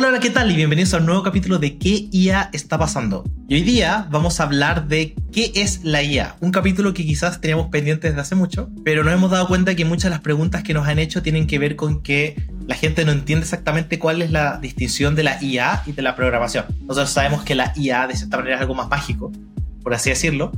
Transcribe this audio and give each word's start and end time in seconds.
Hola, 0.00 0.08
hola, 0.08 0.20
¿qué 0.20 0.30
tal? 0.30 0.50
Y 0.50 0.56
bienvenidos 0.56 0.94
a 0.94 0.96
un 0.96 1.04
nuevo 1.04 1.22
capítulo 1.22 1.58
de 1.58 1.76
¿Qué 1.76 2.08
IA 2.10 2.48
está 2.54 2.78
pasando? 2.78 3.22
Y 3.48 3.56
hoy 3.56 3.60
día 3.60 4.08
vamos 4.10 4.40
a 4.40 4.44
hablar 4.44 4.88
de 4.88 5.14
qué 5.30 5.52
es 5.54 5.84
la 5.84 6.02
IA. 6.02 6.36
Un 6.40 6.52
capítulo 6.52 6.94
que 6.94 7.04
quizás 7.04 7.42
teníamos 7.42 7.66
pendiente 7.66 8.08
desde 8.08 8.22
hace 8.22 8.34
mucho, 8.34 8.70
pero 8.82 9.04
nos 9.04 9.12
hemos 9.12 9.30
dado 9.30 9.46
cuenta 9.46 9.74
que 9.74 9.84
muchas 9.84 10.04
de 10.04 10.10
las 10.12 10.20
preguntas 10.20 10.62
que 10.62 10.72
nos 10.72 10.88
han 10.88 10.98
hecho 10.98 11.20
tienen 11.20 11.46
que 11.46 11.58
ver 11.58 11.76
con 11.76 12.02
que 12.02 12.42
la 12.66 12.76
gente 12.76 13.04
no 13.04 13.12
entiende 13.12 13.44
exactamente 13.44 13.98
cuál 13.98 14.22
es 14.22 14.30
la 14.30 14.56
distinción 14.56 15.14
de 15.16 15.22
la 15.22 15.36
IA 15.42 15.82
y 15.84 15.92
de 15.92 16.00
la 16.00 16.16
programación. 16.16 16.64
Nosotros 16.86 17.10
sabemos 17.10 17.42
que 17.42 17.54
la 17.54 17.74
IA 17.76 18.06
de 18.06 18.16
cierta 18.16 18.38
manera 18.38 18.56
es 18.56 18.62
algo 18.62 18.74
más 18.74 18.88
mágico, 18.88 19.30
por 19.82 19.92
así 19.92 20.08
decirlo. 20.08 20.50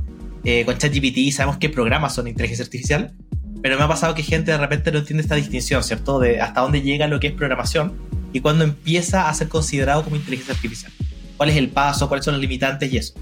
Eh, 0.45 0.63
con 0.63 0.77
ChatGPT 0.77 1.33
sabemos 1.33 1.57
qué 1.57 1.67
programas 1.67 2.15
son 2.15 2.29
inteligencia 2.29 2.63
artificial, 2.63 3.13
pero 3.61 3.77
me 3.77 3.83
ha 3.83 3.89
pasado 3.89 4.15
que 4.15 4.23
gente 4.23 4.51
de 4.51 4.57
repente 4.57 4.89
no 4.93 4.99
entiende 4.99 5.21
esta 5.21 5.35
distinción, 5.35 5.83
¿cierto? 5.83 6.19
De 6.19 6.39
hasta 6.39 6.61
dónde 6.61 6.81
llega 6.81 7.07
lo 7.07 7.19
que 7.19 7.27
es 7.27 7.33
programación 7.33 8.12
y 8.33 8.41
cuándo 8.41 8.63
empieza 8.65 9.29
a 9.29 9.33
ser 9.33 9.47
considerado 9.47 10.03
como 10.03 10.17
inteligencia 10.17 10.53
artificial. 10.53 10.91
¿Cuál 11.37 11.49
es 11.49 11.55
el 11.55 11.69
paso? 11.69 12.07
¿Cuáles 12.07 12.25
son 12.25 12.33
los 12.33 12.41
limitantes 12.41 12.91
y 12.91 12.97
eso? 12.97 13.13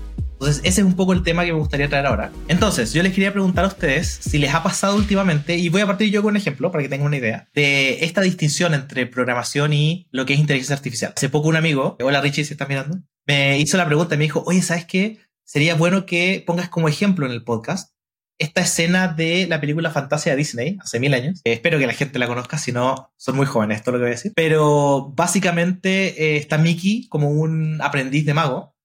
Entonces, 0.41 0.61
ese 0.63 0.81
es 0.81 0.87
un 0.87 0.95
poco 0.95 1.13
el 1.13 1.21
tema 1.21 1.45
que 1.45 1.53
me 1.53 1.59
gustaría 1.59 1.87
traer 1.87 2.07
ahora. 2.07 2.31
Entonces, 2.47 2.93
yo 2.93 3.03
les 3.03 3.13
quería 3.13 3.31
preguntar 3.31 3.63
a 3.63 3.67
ustedes 3.67 4.07
si 4.21 4.39
les 4.39 4.51
ha 4.55 4.63
pasado 4.63 4.95
últimamente, 4.95 5.55
y 5.55 5.69
voy 5.69 5.81
a 5.81 5.85
partir 5.85 6.09
yo 6.09 6.23
con 6.23 6.31
un 6.31 6.37
ejemplo 6.37 6.71
para 6.71 6.81
que 6.81 6.89
tengan 6.89 7.05
una 7.05 7.17
idea, 7.17 7.47
de 7.53 8.03
esta 8.03 8.21
distinción 8.21 8.73
entre 8.73 9.05
programación 9.05 9.71
y 9.71 10.07
lo 10.09 10.25
que 10.25 10.33
es 10.33 10.39
inteligencia 10.39 10.75
artificial. 10.75 11.13
Hace 11.15 11.29
poco 11.29 11.47
un 11.47 11.57
amigo, 11.57 11.95
hola 12.01 12.21
Richie, 12.21 12.43
si 12.43 12.53
estás 12.53 12.69
mirando, 12.69 12.97
me 13.27 13.59
hizo 13.59 13.77
la 13.77 13.85
pregunta 13.85 14.15
y 14.15 14.17
me 14.17 14.23
dijo, 14.23 14.43
oye, 14.47 14.63
¿sabes 14.63 14.85
qué? 14.85 15.19
Sería 15.43 15.75
bueno 15.75 16.07
que 16.07 16.43
pongas 16.47 16.69
como 16.69 16.87
ejemplo 16.87 17.27
en 17.27 17.33
el 17.33 17.43
podcast 17.43 17.93
esta 18.41 18.61
escena 18.61 19.07
de 19.07 19.45
la 19.47 19.61
película 19.61 19.91
Fantasia 19.91 20.31
de 20.31 20.37
Disney, 20.37 20.77
hace 20.81 20.99
mil 20.99 21.13
años. 21.13 21.41
Eh, 21.43 21.53
espero 21.53 21.77
que 21.77 21.85
la 21.85 21.93
gente 21.93 22.17
la 22.17 22.27
conozca, 22.27 22.57
si 22.57 22.71
no, 22.71 23.13
son 23.15 23.35
muy 23.35 23.45
jóvenes, 23.45 23.77
esto 23.77 23.91
es 23.91 23.93
lo 23.93 23.99
que 23.99 24.03
voy 24.03 24.11
a 24.11 24.15
decir. 24.15 24.33
Pero 24.35 25.13
básicamente 25.15 26.23
eh, 26.23 26.37
está 26.37 26.57
Mickey 26.57 27.07
como 27.07 27.29
un 27.29 27.79
aprendiz 27.81 28.25
de 28.25 28.33
mago 28.33 28.75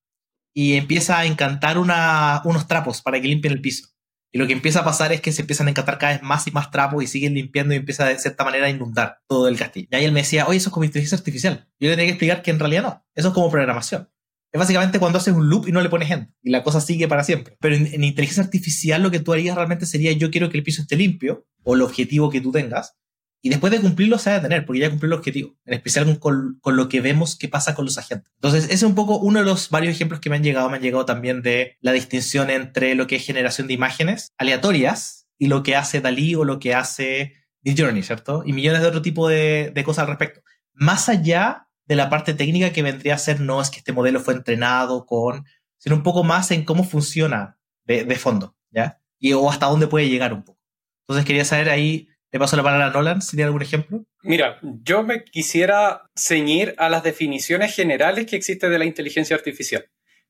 y 0.55 0.75
empieza 0.75 1.19
a 1.19 1.27
encantar 1.27 1.79
unos 1.79 2.69
trapos 2.69 3.01
para 3.01 3.21
que 3.21 3.29
limpien 3.29 3.55
el 3.55 3.63
piso. 3.63 3.89
Y 4.33 4.39
lo 4.39 4.47
que 4.47 4.53
empieza 4.53 4.81
a 4.81 4.85
pasar 4.85 5.13
es 5.13 5.23
que 5.23 5.33
se 5.33 5.41
empiezan 5.41 5.69
a 5.69 5.71
encantar 5.71 5.97
cada 5.97 6.13
vez 6.13 6.23
más 6.23 6.47
y 6.47 6.51
más 6.51 6.71
trapos 6.71 7.03
y 7.03 7.07
siguen 7.07 7.33
limpiando 7.33 7.73
y 7.73 7.79
empieza 7.79 8.05
de 8.07 8.19
cierta 8.19 8.45
manera 8.45 8.67
a 8.67 8.71
inundar 8.71 9.21
todo 9.27 9.49
el 9.49 9.57
castillo. 9.57 9.89
Y 9.91 9.97
ahí 9.97 10.05
él 10.05 10.13
me 10.13 10.21
decía, 10.21 10.47
oye, 10.47 10.59
eso 10.59 10.69
es 10.69 10.73
como 10.73 10.85
inteligencia 10.85 11.17
artificial. 11.17 11.67
Yo 11.81 11.89
tenía 11.89 12.05
que 12.05 12.11
explicar 12.11 12.43
que 12.43 12.51
en 12.51 12.59
realidad 12.59 12.83
no, 12.83 13.07
eso 13.15 13.29
es 13.29 13.35
como 13.35 13.51
programación. 13.51 14.11
Es 14.53 14.59
básicamente 14.59 14.99
cuando 14.99 15.19
haces 15.19 15.35
un 15.35 15.49
loop 15.49 15.69
y 15.69 15.73
no 15.73 15.81
le 15.81 15.89
pones 15.89 16.11
end 16.11 16.29
y 16.43 16.51
la 16.51 16.63
cosa 16.63 16.81
sigue 16.81 17.09
para 17.09 17.25
siempre. 17.25 17.57
Pero 17.61 17.77
en, 17.77 18.05
inteligencia 18.05 18.43
artificial 18.43 19.03
lo 19.03 19.11
que 19.11 19.21
tú 19.21 19.33
harías 19.33 19.57
realmente 19.57 19.87
sería 19.87 20.13
yo 20.13 20.31
quiero 20.31 20.51
que 20.51 20.59
el 20.59 20.63
piso 20.63 20.83
esté 20.83 20.97
limpio 20.97 21.47
o 21.63 21.75
el 21.75 21.83
objetivo 21.83 22.31
que 22.31 22.41
tú 22.41 22.53
tengas 22.53 22.97
y 23.43 23.49
después 23.49 23.71
de 23.71 23.81
cumplirlo 23.81 24.19
se 24.19 24.31
va 24.31 24.37
a 24.37 24.41
detener 24.41 24.65
porque 24.67 24.81
ya 24.81 24.91
cumplió 24.91 25.13
el 25.13 25.19
objetivo, 25.19 25.57
en 25.67 25.75
especial 25.75 26.19
con, 26.19 26.59
con, 26.61 26.77
lo 26.77 26.89
que 26.89 27.01
vemos 27.01 27.37
que 27.37 27.49
pasa 27.49 27.75
con 27.75 27.85
los 27.85 27.99
agentes. 27.99 28.33
Entonces 28.37 28.65
ese 28.65 28.75
es 28.75 28.83
un 28.83 28.95
poco 28.95 29.19
uno 29.19 29.39
de 29.39 29.45
los 29.45 29.71
varios 29.71 29.95
ejemplos 29.95 30.21
que 30.21 30.31
me 30.31 30.37
han 30.37 30.43
llegado. 30.43 30.69
Me 30.69 30.77
han 30.77 30.83
llegado 30.83 31.05
también 31.05 31.43
de 31.43 31.77
la 31.81 31.93
distinción 31.93 32.51
entre 32.51 32.95
lo 32.95 33.07
que 33.07 33.17
es 33.17 33.25
generación 33.25 33.69
de 33.69 33.75
imágenes 33.75 34.33
aleatorias 34.39 35.29
y 35.39 35.47
lo 35.47 35.63
que 35.63 35.77
hace 35.77 36.01
Dalí 36.01 36.35
o 36.35 36.45
lo 36.45 36.59
que 36.59 36.75
hace 36.75 37.35
Journey, 37.65 38.03
¿cierto? 38.03 38.43
Y 38.45 38.53
millones 38.53 38.81
de 38.81 38.89
otro 38.89 39.03
tipo 39.03 39.29
de, 39.29 39.71
de 39.75 39.85
cosas 39.85 40.03
al 40.03 40.09
respecto. 40.09 40.43
Más 40.73 41.09
allá 41.09 41.66
de 41.87 41.97
la 41.97 42.11
parte 42.11 42.35
técnica 42.35 42.73
que 42.73 42.83
vendría 42.83 43.15
a 43.15 43.19
ser 43.19 43.41
no 43.41 43.61
es 43.61 43.71
que 43.71 43.79
este 43.79 43.93
modelo 43.93 44.21
fue 44.21 44.35
entrenado 44.35 45.07
con, 45.07 45.45
sino 45.79 45.97
un 45.97 46.03
poco 46.03 46.25
más 46.25 46.51
en 46.51 46.65
cómo 46.65 46.85
funciona 46.85 47.59
de, 47.85 48.05
fondo, 48.17 48.57
¿ya? 48.71 49.01
Y 49.19 49.33
o 49.33 49.49
hasta 49.49 49.67
dónde 49.67 49.87
puede 49.87 50.09
llegar 50.09 50.33
un 50.33 50.43
poco. 50.43 50.61
Entonces 51.03 51.25
quería 51.25 51.45
saber 51.45 51.71
ahí, 51.71 52.09
le 52.33 52.39
paso 52.41 52.57
la 52.57 52.65
palabra 52.65 52.87
a 52.87 52.91
Nolan, 52.91 53.23
si 53.23 53.37
tiene 53.37 53.47
algún 53.47 53.63
ejemplo. 53.63 54.05
Mira, 54.23 54.59
yo 54.63 55.05
me 55.05 55.23
quisiera 55.23 56.11
ceñir 56.17 56.75
a 56.79 56.89
las 56.89 57.05
definiciones 57.05 57.75
generales 57.75 58.27
que 58.27 58.35
existen 58.35 58.73
de 58.73 58.79
la 58.79 58.85
inteligencia 58.85 59.37
artificial. 59.37 59.89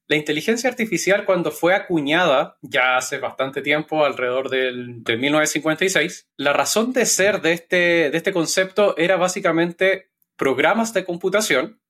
La 0.08 0.16
inteligencia 0.16 0.70
artificial 0.70 1.24
cuando 1.24 1.50
fue 1.50 1.74
acuñada, 1.74 2.58
ya 2.60 2.96
hace 2.96 3.18
bastante 3.18 3.62
tiempo, 3.62 4.04
alrededor 4.04 4.50
del, 4.50 5.02
de 5.02 5.16
1956, 5.16 6.28
la 6.36 6.52
razón 6.52 6.92
de 6.92 7.06
ser 7.06 7.40
de 7.40 7.52
este, 7.52 8.10
de 8.10 8.16
este 8.16 8.32
concepto 8.32 8.96
era 8.98 9.16
básicamente 9.16 10.10
programas 10.36 10.92
de 10.94 11.04
computación, 11.04 11.80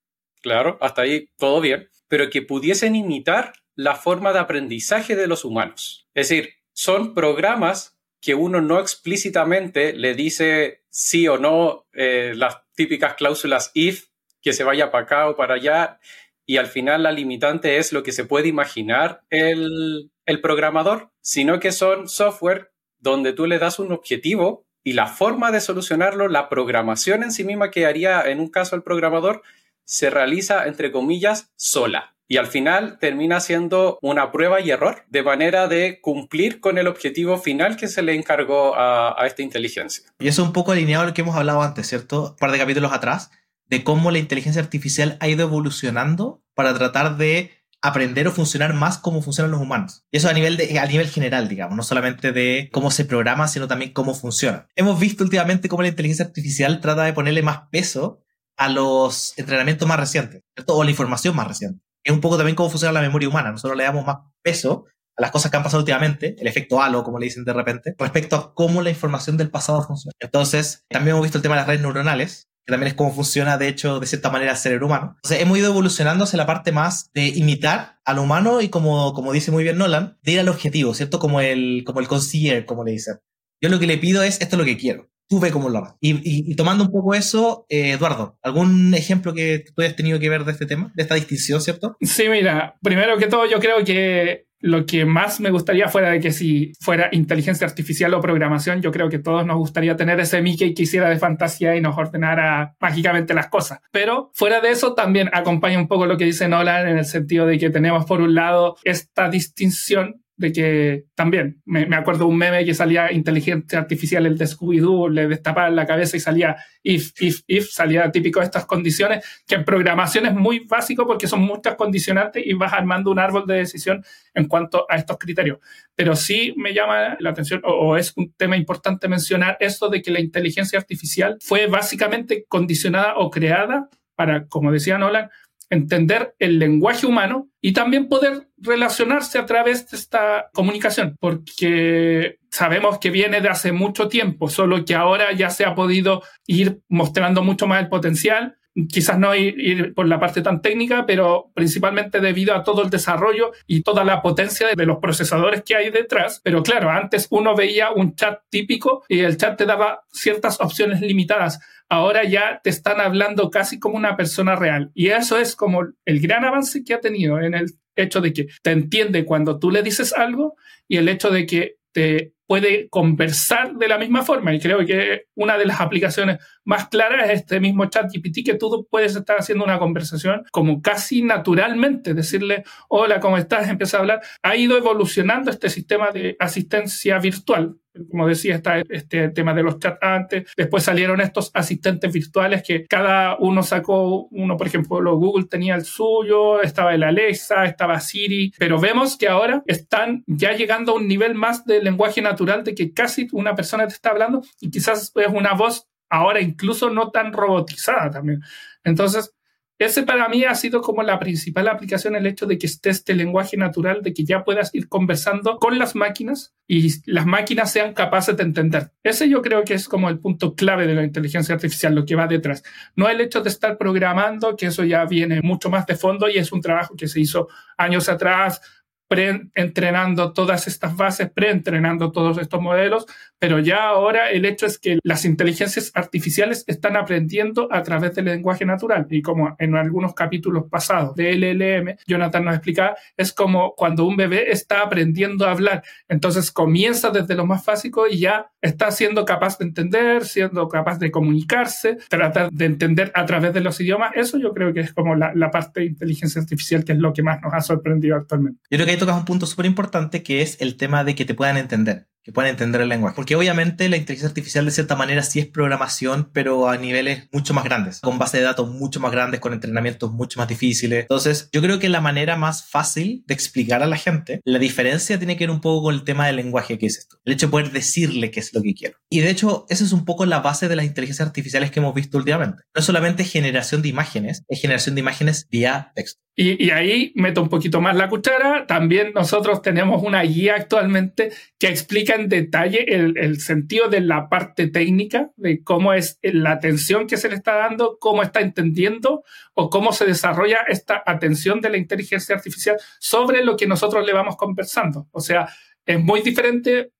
claro, 0.40 0.78
hasta 0.80 1.02
ahí 1.02 1.28
todo 1.36 1.60
bien, 1.60 1.88
pero 2.08 2.30
que 2.30 2.42
pudiesen 2.42 2.96
imitar 2.96 3.52
la 3.74 3.94
forma 3.94 4.32
de 4.32 4.38
aprendizaje 4.38 5.16
de 5.16 5.26
los 5.26 5.44
humanos. 5.44 6.08
Es 6.14 6.28
decir, 6.28 6.54
son 6.72 7.14
programas 7.14 7.98
que 8.20 8.34
uno 8.34 8.60
no 8.60 8.80
explícitamente 8.80 9.92
le 9.92 10.14
dice 10.14 10.82
sí 10.88 11.28
o 11.28 11.38
no 11.38 11.86
eh, 11.92 12.32
las 12.34 12.58
típicas 12.74 13.14
cláusulas 13.14 13.70
if, 13.74 14.06
que 14.40 14.52
se 14.52 14.64
vaya 14.64 14.90
para 14.90 15.04
acá 15.04 15.28
o 15.28 15.36
para 15.36 15.54
allá, 15.54 16.00
y 16.46 16.58
al 16.58 16.66
final 16.66 17.02
la 17.02 17.12
limitante 17.12 17.78
es 17.78 17.92
lo 17.92 18.02
que 18.02 18.12
se 18.12 18.24
puede 18.24 18.48
imaginar 18.48 19.22
el, 19.30 20.10
el 20.24 20.40
programador, 20.40 21.10
sino 21.20 21.58
que 21.60 21.72
son 21.72 22.08
software 22.08 22.72
donde 22.98 23.32
tú 23.32 23.46
le 23.46 23.58
das 23.58 23.78
un 23.78 23.92
objetivo 23.92 24.65
y 24.86 24.92
la 24.92 25.08
forma 25.08 25.50
de 25.50 25.60
solucionarlo, 25.60 26.28
la 26.28 26.48
programación 26.48 27.24
en 27.24 27.32
sí 27.32 27.42
misma 27.42 27.72
que 27.72 27.86
haría 27.86 28.22
en 28.22 28.38
un 28.38 28.46
caso 28.46 28.76
el 28.76 28.84
programador, 28.84 29.42
se 29.84 30.10
realiza, 30.10 30.68
entre 30.68 30.92
comillas, 30.92 31.50
sola. 31.56 32.14
Y 32.28 32.36
al 32.36 32.46
final 32.46 33.00
termina 33.00 33.40
siendo 33.40 33.98
una 34.00 34.30
prueba 34.30 34.60
y 34.60 34.70
error, 34.70 35.02
de 35.08 35.24
manera 35.24 35.66
de 35.66 36.00
cumplir 36.00 36.60
con 36.60 36.78
el 36.78 36.86
objetivo 36.86 37.36
final 37.36 37.76
que 37.76 37.88
se 37.88 38.00
le 38.02 38.14
encargó 38.14 38.74
a, 38.76 39.16
esta 39.26 39.42
inteligencia. 39.42 40.04
Y 40.20 40.28
es 40.28 40.38
un 40.38 40.52
poco 40.52 40.70
alineado 40.70 41.02
a 41.02 41.06
lo 41.08 41.14
que 41.14 41.22
hemos 41.22 41.34
hablado 41.34 41.62
antes, 41.62 41.88
¿cierto? 41.88 42.30
Un 42.30 42.36
par 42.36 42.52
de 42.52 42.58
capítulos 42.58 42.92
atrás, 42.92 43.32
de 43.68 43.82
cómo 43.82 44.12
la 44.12 44.18
inteligencia 44.18 44.62
artificial 44.62 45.16
ha 45.18 45.26
ido 45.26 45.42
evolucionando 45.42 46.44
para 46.54 46.72
tratar 46.74 47.16
de 47.16 47.50
aprender 47.82 48.26
o 48.26 48.32
funcionar 48.32 48.74
más 48.74 48.98
como 48.98 49.22
funcionan 49.22 49.50
los 49.50 49.60
humanos. 49.60 50.04
Y 50.10 50.16
eso 50.16 50.28
a 50.28 50.32
nivel, 50.32 50.56
de, 50.56 50.78
a 50.78 50.86
nivel 50.86 51.08
general, 51.08 51.48
digamos, 51.48 51.76
no 51.76 51.82
solamente 51.82 52.32
de 52.32 52.68
cómo 52.72 52.90
se 52.90 53.04
programa, 53.04 53.48
sino 53.48 53.68
también 53.68 53.92
cómo 53.92 54.14
funciona. 54.14 54.66
Hemos 54.74 54.98
visto 54.98 55.24
últimamente 55.24 55.68
cómo 55.68 55.82
la 55.82 55.88
inteligencia 55.88 56.24
artificial 56.24 56.80
trata 56.80 57.04
de 57.04 57.12
ponerle 57.12 57.42
más 57.42 57.68
peso 57.70 58.22
a 58.56 58.68
los 58.68 59.38
entrenamientos 59.38 59.86
más 59.86 60.00
recientes, 60.00 60.42
o 60.66 60.82
la 60.82 60.90
información 60.90 61.36
más 61.36 61.46
reciente. 61.46 61.82
Es 62.02 62.12
un 62.12 62.20
poco 62.20 62.36
también 62.36 62.56
cómo 62.56 62.70
funciona 62.70 62.92
la 62.92 63.02
memoria 63.02 63.28
humana. 63.28 63.50
Nosotros 63.50 63.76
le 63.76 63.84
damos 63.84 64.06
más 64.06 64.18
peso 64.42 64.86
a 65.16 65.22
las 65.22 65.30
cosas 65.30 65.50
que 65.50 65.56
han 65.56 65.62
pasado 65.62 65.80
últimamente, 65.80 66.36
el 66.38 66.46
efecto 66.46 66.80
halo, 66.82 67.02
como 67.02 67.18
le 67.18 67.24
dicen 67.24 67.44
de 67.44 67.52
repente, 67.52 67.94
respecto 67.98 68.36
a 68.36 68.54
cómo 68.54 68.82
la 68.82 68.90
información 68.90 69.36
del 69.36 69.50
pasado 69.50 69.82
funciona. 69.82 70.12
Entonces, 70.20 70.84
también 70.88 71.12
hemos 71.12 71.24
visto 71.24 71.38
el 71.38 71.42
tema 71.42 71.54
de 71.54 71.60
las 71.60 71.68
redes 71.68 71.80
neuronales, 71.80 72.48
que 72.66 72.72
también 72.72 72.88
es 72.88 72.94
cómo 72.94 73.14
funciona, 73.14 73.56
de 73.58 73.68
hecho, 73.68 74.00
de 74.00 74.06
cierta 74.06 74.28
manera 74.28 74.52
el 74.52 74.58
cerebro 74.58 74.86
humano. 74.86 75.12
Entonces, 75.16 75.40
hemos 75.40 75.56
ido 75.56 75.70
evolucionando 75.70 76.24
hacia 76.24 76.36
la 76.36 76.46
parte 76.46 76.72
más 76.72 77.10
de 77.14 77.28
imitar 77.28 78.00
al 78.04 78.18
humano 78.18 78.60
y 78.60 78.68
como, 78.68 79.14
como 79.14 79.32
dice 79.32 79.52
muy 79.52 79.62
bien 79.62 79.78
Nolan, 79.78 80.18
de 80.22 80.32
ir 80.32 80.40
al 80.40 80.48
objetivo, 80.48 80.92
¿cierto? 80.92 81.20
Como 81.20 81.40
el, 81.40 81.84
como 81.86 82.00
el 82.00 82.08
concierge, 82.08 82.66
como 82.66 82.84
le 82.84 82.92
dicen. 82.92 83.20
Yo 83.60 83.68
lo 83.68 83.78
que 83.78 83.86
le 83.86 83.98
pido 83.98 84.22
es, 84.22 84.40
esto 84.40 84.56
es 84.56 84.58
lo 84.58 84.64
que 84.64 84.76
quiero. 84.76 85.08
Tú 85.28 85.40
ve 85.40 85.50
cómo 85.50 85.68
lo 85.68 85.78
hagas. 85.78 85.94
Y, 86.00 86.50
y, 86.50 86.54
tomando 86.54 86.84
un 86.84 86.92
poco 86.92 87.14
eso, 87.14 87.66
eh, 87.68 87.92
Eduardo, 87.92 88.38
¿algún 88.42 88.94
ejemplo 88.94 89.32
que 89.32 89.64
tú 89.74 89.82
hayas 89.82 89.96
tenido 89.96 90.20
que 90.20 90.28
ver 90.28 90.44
de 90.44 90.52
este 90.52 90.66
tema, 90.66 90.92
de 90.94 91.02
esta 91.02 91.16
distinción, 91.16 91.60
¿cierto? 91.60 91.96
Sí, 92.00 92.28
mira, 92.28 92.76
primero 92.82 93.16
que 93.18 93.26
todo 93.26 93.46
yo 93.46 93.58
creo 93.58 93.84
que 93.84 94.45
lo 94.60 94.86
que 94.86 95.04
más 95.04 95.40
me 95.40 95.50
gustaría 95.50 95.88
fuera 95.88 96.10
de 96.10 96.20
que 96.20 96.32
si 96.32 96.72
fuera 96.80 97.08
inteligencia 97.12 97.66
artificial 97.66 98.14
o 98.14 98.20
programación, 98.20 98.80
yo 98.80 98.90
creo 98.90 99.08
que 99.08 99.18
todos 99.18 99.46
nos 99.46 99.56
gustaría 99.56 99.96
tener 99.96 100.18
ese 100.20 100.42
Mickey 100.42 100.74
que 100.74 100.84
hiciera 100.84 101.08
de 101.08 101.18
fantasía 101.18 101.76
y 101.76 101.80
nos 101.80 101.96
ordenara 101.96 102.74
mágicamente 102.80 103.34
las 103.34 103.48
cosas. 103.48 103.80
Pero 103.92 104.30
fuera 104.34 104.60
de 104.60 104.70
eso 104.70 104.94
también 104.94 105.30
acompaña 105.32 105.78
un 105.78 105.88
poco 105.88 106.06
lo 106.06 106.16
que 106.16 106.24
dice 106.24 106.48
Nolan 106.48 106.88
en 106.88 106.98
el 106.98 107.04
sentido 107.04 107.46
de 107.46 107.58
que 107.58 107.70
tenemos 107.70 108.04
por 108.06 108.20
un 108.20 108.34
lado 108.34 108.76
esta 108.84 109.28
distinción 109.28 110.22
de 110.36 110.52
que 110.52 111.04
también 111.14 111.62
me, 111.64 111.86
me, 111.86 111.96
acuerdo 111.96 112.26
un 112.26 112.36
meme 112.36 112.64
que 112.64 112.74
salía 112.74 113.10
inteligencia 113.10 113.78
artificial, 113.78 114.26
el 114.26 114.36
de 114.36 114.46
Scooby-Doo, 114.46 115.08
le 115.08 115.28
destapaban 115.28 115.74
la 115.74 115.86
cabeza 115.86 116.16
y 116.16 116.20
salía 116.20 116.56
if, 116.82 117.12
if, 117.20 117.40
if, 117.46 117.70
salía 117.70 118.10
típico 118.12 118.40
de 118.40 118.46
estas 118.46 118.66
condiciones, 118.66 119.24
que 119.46 119.54
en 119.54 119.64
programación 119.64 120.26
es 120.26 120.34
muy 120.34 120.60
básico 120.60 121.06
porque 121.06 121.26
son 121.26 121.40
muchas 121.40 121.74
condicionantes 121.76 122.46
y 122.46 122.52
vas 122.52 122.72
armando 122.72 123.10
un 123.10 123.18
árbol 123.18 123.46
de 123.46 123.54
decisión 123.54 124.04
en 124.34 124.46
cuanto 124.46 124.86
a 124.90 124.96
estos 124.96 125.16
criterios. 125.16 125.58
Pero 125.94 126.14
sí 126.14 126.54
me 126.56 126.74
llama 126.74 127.16
la 127.18 127.30
atención, 127.30 127.62
o, 127.64 127.70
o 127.70 127.96
es 127.96 128.12
un 128.16 128.32
tema 128.34 128.56
importante 128.56 129.08
mencionar 129.08 129.56
esto 129.60 129.88
de 129.88 130.02
que 130.02 130.10
la 130.10 130.20
inteligencia 130.20 130.78
artificial 130.78 131.38
fue 131.40 131.66
básicamente 131.66 132.44
condicionada 132.46 133.14
o 133.16 133.30
creada 133.30 133.88
para, 134.16 134.46
como 134.48 134.72
decía 134.72 134.98
Nolan, 134.98 135.30
entender 135.70 136.34
el 136.38 136.58
lenguaje 136.58 137.06
humano 137.06 137.48
y 137.60 137.72
también 137.72 138.08
poder 138.08 138.48
relacionarse 138.58 139.38
a 139.38 139.46
través 139.46 139.90
de 139.90 139.96
esta 139.96 140.50
comunicación, 140.52 141.16
porque 141.20 142.38
sabemos 142.50 142.98
que 142.98 143.10
viene 143.10 143.40
de 143.40 143.48
hace 143.48 143.72
mucho 143.72 144.08
tiempo, 144.08 144.48
solo 144.48 144.84
que 144.84 144.94
ahora 144.94 145.32
ya 145.32 145.50
se 145.50 145.64
ha 145.64 145.74
podido 145.74 146.22
ir 146.46 146.80
mostrando 146.88 147.42
mucho 147.42 147.66
más 147.66 147.82
el 147.82 147.88
potencial 147.88 148.56
quizás 148.88 149.18
no 149.18 149.34
ir, 149.34 149.94
por 149.94 150.06
la 150.06 150.20
parte 150.20 150.42
tan 150.42 150.60
técnica, 150.60 151.06
pero 151.06 151.50
principalmente 151.54 152.20
debido 152.20 152.54
a 152.54 152.62
todo 152.62 152.82
el 152.82 152.90
desarrollo 152.90 153.52
y 153.66 153.82
toda 153.82 154.04
la 154.04 154.20
potencia 154.20 154.68
de 154.74 154.86
los 154.86 154.98
procesadores 154.98 155.62
que 155.62 155.76
hay 155.76 155.90
detrás. 155.90 156.40
Pero 156.44 156.62
claro, 156.62 156.90
antes 156.90 157.26
uno 157.30 157.56
veía 157.56 157.90
un 157.90 158.14
chat 158.14 158.40
típico 158.50 159.04
y 159.08 159.20
el 159.20 159.36
chat 159.36 159.56
te 159.56 159.64
daba 159.64 160.02
ciertas 160.12 160.60
opciones 160.60 161.00
limitadas. 161.00 161.58
Ahora 161.88 162.24
ya 162.24 162.60
te 162.62 162.70
están 162.70 163.00
hablando 163.00 163.50
casi 163.50 163.78
como 163.78 163.96
una 163.96 164.16
persona 164.16 164.56
real. 164.56 164.90
Y 164.94 165.08
eso 165.08 165.38
es 165.38 165.56
como 165.56 165.86
el 166.04 166.20
gran 166.20 166.44
avance 166.44 166.84
que 166.84 166.94
ha 166.94 167.00
tenido 167.00 167.40
en 167.40 167.54
el 167.54 167.66
hecho 167.96 168.20
de 168.20 168.32
que 168.32 168.46
te 168.62 168.70
entiende 168.70 169.24
cuando 169.24 169.58
tú 169.58 169.70
le 169.70 169.82
dices 169.82 170.12
algo 170.12 170.56
y 170.88 170.96
el 170.96 171.08
hecho 171.08 171.30
de 171.30 171.46
que 171.46 171.76
te 171.92 172.34
puede 172.46 172.88
conversar 172.90 173.74
de 173.74 173.88
la 173.88 173.98
misma 173.98 174.22
forma. 174.22 174.54
Y 174.54 174.60
creo 174.60 174.84
que 174.84 175.24
una 175.34 175.58
de 175.58 175.66
las 175.66 175.80
aplicaciones 175.80 176.38
más 176.64 176.88
claras 176.88 177.30
es 177.30 177.40
este 177.40 177.60
mismo 177.60 177.86
chat 177.86 178.10
GPT 178.12 178.44
que 178.44 178.54
tú 178.54 178.86
puedes 178.90 179.16
estar 179.16 179.36
haciendo 179.38 179.64
una 179.64 179.78
conversación 179.78 180.44
como 180.52 180.80
casi 180.80 181.22
naturalmente, 181.22 182.14
decirle, 182.14 182.64
hola, 182.88 183.18
¿cómo 183.20 183.38
estás? 183.38 183.68
Empieza 183.68 183.96
a 183.96 184.00
hablar. 184.00 184.20
Ha 184.42 184.56
ido 184.56 184.76
evolucionando 184.76 185.50
este 185.50 185.70
sistema 185.70 186.10
de 186.10 186.36
asistencia 186.38 187.18
virtual. 187.18 187.76
Como 188.10 188.28
decía, 188.28 188.56
está 188.56 188.78
este 188.88 189.30
tema 189.30 189.54
de 189.54 189.62
los 189.62 189.78
chats 189.78 189.98
antes. 190.00 190.52
Después 190.56 190.84
salieron 190.84 191.20
estos 191.20 191.50
asistentes 191.54 192.12
virtuales 192.12 192.62
que 192.62 192.86
cada 192.86 193.36
uno 193.38 193.62
sacó 193.62 194.28
uno, 194.30 194.56
por 194.56 194.66
ejemplo, 194.66 195.16
Google 195.16 195.46
tenía 195.46 195.74
el 195.74 195.84
suyo, 195.84 196.62
estaba 196.62 196.94
el 196.94 197.02
Alexa, 197.02 197.64
estaba 197.64 198.00
Siri, 198.00 198.52
pero 198.58 198.78
vemos 198.78 199.16
que 199.16 199.28
ahora 199.28 199.62
están 199.66 200.22
ya 200.26 200.52
llegando 200.52 200.92
a 200.92 200.96
un 200.96 201.08
nivel 201.08 201.34
más 201.34 201.64
de 201.64 201.82
lenguaje 201.82 202.22
natural 202.22 202.36
natural 202.36 202.64
de 202.64 202.74
que 202.74 202.92
casi 202.92 203.28
una 203.32 203.54
persona 203.54 203.86
te 203.86 203.94
está 203.94 204.10
hablando 204.10 204.42
y 204.60 204.70
quizás 204.70 205.12
es 205.14 205.28
una 205.32 205.54
voz 205.54 205.88
ahora 206.08 206.40
incluso 206.40 206.90
no 206.90 207.10
tan 207.10 207.32
robotizada 207.32 208.10
también. 208.10 208.40
Entonces, 208.84 209.34
ese 209.78 210.04
para 210.04 210.28
mí 210.28 210.44
ha 210.44 210.54
sido 210.54 210.80
como 210.80 211.02
la 211.02 211.18
principal 211.18 211.68
aplicación, 211.68 212.16
el 212.16 212.26
hecho 212.26 212.46
de 212.46 212.56
que 212.56 212.66
esté 212.66 212.90
este 212.90 213.14
lenguaje 213.14 213.56
natural, 213.58 214.02
de 214.02 214.14
que 214.14 214.24
ya 214.24 214.42
puedas 214.42 214.74
ir 214.74 214.88
conversando 214.88 215.58
con 215.58 215.78
las 215.78 215.94
máquinas 215.94 216.54
y 216.66 216.92
las 217.10 217.26
máquinas 217.26 217.72
sean 217.72 217.92
capaces 217.92 218.36
de 218.36 218.42
entender. 218.42 218.92
Ese 219.02 219.28
yo 219.28 219.42
creo 219.42 219.64
que 219.64 219.74
es 219.74 219.88
como 219.88 220.08
el 220.08 220.18
punto 220.18 220.54
clave 220.54 220.86
de 220.86 220.94
la 220.94 221.04
inteligencia 221.04 221.54
artificial, 221.54 221.94
lo 221.94 222.06
que 222.06 222.16
va 222.16 222.26
detrás. 222.26 222.62
No 222.94 223.08
el 223.08 223.20
hecho 223.20 223.42
de 223.42 223.50
estar 223.50 223.76
programando, 223.76 224.56
que 224.56 224.66
eso 224.66 224.82
ya 224.82 225.04
viene 225.04 225.42
mucho 225.42 225.68
más 225.68 225.86
de 225.86 225.94
fondo 225.94 226.28
y 226.28 226.38
es 226.38 226.52
un 226.52 226.62
trabajo 226.62 226.96
que 226.96 227.06
se 227.06 227.20
hizo 227.20 227.48
años 227.76 228.08
atrás, 228.08 228.60
pre-entrenando 229.08 230.32
todas 230.32 230.66
estas 230.66 230.96
bases, 230.96 231.30
pre-entrenando 231.30 232.12
todos 232.12 232.38
estos 232.38 232.60
modelos, 232.60 233.06
pero 233.38 233.58
ya 233.58 233.88
ahora 233.88 234.30
el 234.30 234.44
hecho 234.44 234.66
es 234.66 234.78
que 234.78 234.98
las 235.02 235.24
inteligencias 235.24 235.92
artificiales 235.94 236.64
están 236.66 236.96
aprendiendo 236.96 237.68
a 237.70 237.82
través 237.82 238.14
del 238.14 238.26
lenguaje 238.26 238.64
natural. 238.64 239.06
Y 239.10 239.22
como 239.22 239.54
en 239.58 239.76
algunos 239.76 240.14
capítulos 240.14 240.64
pasados 240.70 241.14
de 241.14 241.32
LLM, 241.34 241.96
Jonathan 242.06 242.44
nos 242.44 242.54
explicaba, 242.54 242.96
es 243.16 243.32
como 243.32 243.74
cuando 243.74 244.06
un 244.06 244.16
bebé 244.16 244.50
está 244.50 244.82
aprendiendo 244.82 245.46
a 245.46 245.52
hablar. 245.52 245.82
Entonces 246.08 246.50
comienza 246.50 247.10
desde 247.10 247.34
lo 247.34 247.46
más 247.46 247.64
básico 247.64 248.06
y 248.08 248.18
ya 248.18 248.50
está 248.60 248.90
siendo 248.90 249.24
capaz 249.24 249.58
de 249.58 249.66
entender, 249.66 250.24
siendo 250.24 250.68
capaz 250.68 250.98
de 250.98 251.10
comunicarse, 251.10 251.98
tratar 252.08 252.50
de 252.50 252.64
entender 252.64 253.12
a 253.14 253.26
través 253.26 253.52
de 253.52 253.60
los 253.60 253.80
idiomas. 253.80 254.12
Eso 254.14 254.38
yo 254.38 254.52
creo 254.52 254.72
que 254.72 254.80
es 254.80 254.92
como 254.92 255.14
la, 255.14 255.32
la 255.34 255.50
parte 255.50 255.80
de 255.80 255.86
inteligencia 255.86 256.40
artificial 256.40 256.84
que 256.84 256.92
es 256.92 256.98
lo 256.98 257.12
que 257.12 257.22
más 257.22 257.40
nos 257.42 257.52
ha 257.52 257.60
sorprendido 257.60 258.16
actualmente. 258.16 258.60
Yo 258.70 258.78
creo 258.78 258.86
que 258.86 258.95
ahí 258.96 259.00
tocas 259.00 259.16
un 259.16 259.24
punto 259.24 259.46
súper 259.46 259.66
importante 259.66 260.22
que 260.22 260.42
es 260.42 260.60
el 260.60 260.76
tema 260.76 261.04
de 261.04 261.14
que 261.14 261.24
te 261.24 261.34
puedan 261.34 261.56
entender 261.56 262.08
que 262.26 262.32
puedan 262.32 262.50
entender 262.50 262.80
el 262.80 262.88
lenguaje. 262.88 263.14
Porque 263.14 263.36
obviamente 263.36 263.88
la 263.88 263.96
inteligencia 263.96 264.26
artificial 264.26 264.64
de 264.64 264.72
cierta 264.72 264.96
manera 264.96 265.22
sí 265.22 265.38
es 265.38 265.46
programación, 265.46 266.28
pero 266.32 266.68
a 266.68 266.76
niveles 266.76 267.28
mucho 267.30 267.54
más 267.54 267.62
grandes, 267.62 268.00
con 268.00 268.18
base 268.18 268.38
de 268.38 268.42
datos 268.42 268.68
mucho 268.68 268.98
más 268.98 269.12
grandes, 269.12 269.38
con 269.38 269.52
entrenamientos 269.52 270.10
mucho 270.10 270.40
más 270.40 270.48
difíciles. 270.48 271.02
Entonces, 271.02 271.48
yo 271.52 271.62
creo 271.62 271.78
que 271.78 271.88
la 271.88 272.00
manera 272.00 272.34
más 272.34 272.68
fácil 272.68 273.22
de 273.28 273.34
explicar 273.34 273.84
a 273.84 273.86
la 273.86 273.96
gente 273.96 274.40
la 274.44 274.58
diferencia 274.58 275.18
tiene 275.18 275.36
que 275.36 275.44
ver 275.44 275.52
un 275.52 275.60
poco 275.60 275.84
con 275.84 275.94
el 275.94 276.02
tema 276.02 276.26
del 276.26 276.34
lenguaje 276.34 276.78
que 276.78 276.86
es 276.86 276.98
esto. 276.98 277.16
El 277.24 277.34
hecho 277.34 277.46
de 277.46 277.52
poder 277.52 277.70
decirle 277.70 278.32
qué 278.32 278.40
es 278.40 278.52
lo 278.52 278.60
que 278.60 278.74
quiero. 278.74 278.98
Y 279.08 279.20
de 279.20 279.30
hecho, 279.30 279.64
esa 279.68 279.84
es 279.84 279.92
un 279.92 280.04
poco 280.04 280.26
la 280.26 280.40
base 280.40 280.66
de 280.66 280.74
las 280.74 280.84
inteligencias 280.84 281.28
artificiales 281.28 281.70
que 281.70 281.78
hemos 281.78 281.94
visto 281.94 282.18
últimamente. 282.18 282.64
No 282.74 282.82
solamente 282.82 283.22
generación 283.22 283.82
de 283.82 283.88
imágenes, 283.88 284.42
es 284.48 284.60
generación 284.60 284.96
de 284.96 285.02
imágenes 285.02 285.46
vía 285.48 285.92
texto. 285.94 286.20
Y, 286.38 286.62
y, 286.62 286.70
ahí 286.70 287.12
meto 287.14 287.40
un 287.40 287.48
poquito 287.48 287.80
más 287.80 287.96
la 287.96 288.10
cuchara. 288.10 288.66
También 288.66 289.12
nosotros 289.14 289.62
tenemos 289.62 290.02
una 290.02 290.20
guía 290.20 290.56
actualmente 290.56 291.32
que 291.58 291.68
explica 291.68 292.15
en 292.16 292.28
detalle 292.28 292.84
el, 292.94 293.40
sentido 293.40 293.88
de 293.88 294.00
la 294.00 294.28
parte 294.28 294.66
técnica, 294.66 295.30
de 295.36 295.62
cómo 295.62 295.92
es 295.92 296.18
la 296.22 296.52
atención 296.52 297.06
que 297.06 297.16
se 297.16 297.28
le 297.28 297.36
está 297.36 297.54
dando, 297.54 297.98
cómo 298.00 298.22
está 298.22 298.40
entendiendo 298.40 299.22
o 299.54 299.70
cómo 299.70 299.92
se 299.92 300.04
desarrolla 300.04 300.58
esta 300.68 301.02
atención 301.06 301.60
de 301.60 301.70
la 301.70 301.76
inteligencia 301.76 302.34
artificial 302.34 302.76
sobre 302.98 303.44
lo 303.44 303.56
que 303.56 303.66
nosotros 303.66 304.04
le 304.04 304.12
vamos 304.12 304.36
conversando. 304.36 305.06
O 305.12 305.20
sea, 305.20 305.48
es 305.84 306.00
muy 306.00 306.22
diferente 306.22 306.90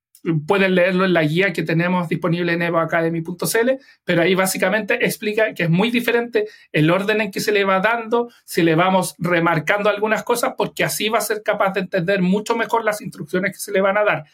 pueden 0.46 0.74
leerlo 0.74 1.04
en 1.04 1.12
la 1.12 1.22
guía 1.22 1.52
que 1.52 1.62
tenemos 1.62 2.08
disponible 2.08 2.52
en 2.52 2.62
evoacademy.cl, 2.62 3.70
pero 4.04 4.22
ahí 4.22 4.34
básicamente 4.34 5.04
explica 5.04 5.54
que 5.54 5.64
es 5.64 5.70
muy 5.70 5.90
diferente 5.90 6.46
el 6.72 6.90
orden 6.90 7.20
en 7.20 7.30
que 7.30 7.40
se 7.40 7.52
le 7.52 7.64
va 7.64 7.80
dando, 7.80 8.30
si 8.44 8.62
le 8.62 8.74
vamos 8.74 9.14
remarcando 9.18 9.88
algunas 9.88 10.24
cosas, 10.24 10.54
porque 10.56 10.84
así 10.84 11.08
va 11.08 11.18
a 11.18 11.22
ser 11.22 11.42
capaz 11.42 11.74
de 11.74 11.80
entender 11.80 12.22
mucho 12.22 12.56
mejor 12.56 12.84
las 12.84 13.00
instrucciones 13.00 13.52
que 13.52 13.58
se 13.58 13.72
le 13.72 13.80
van 13.80 13.98
a 13.98 14.04
dar. 14.04 14.24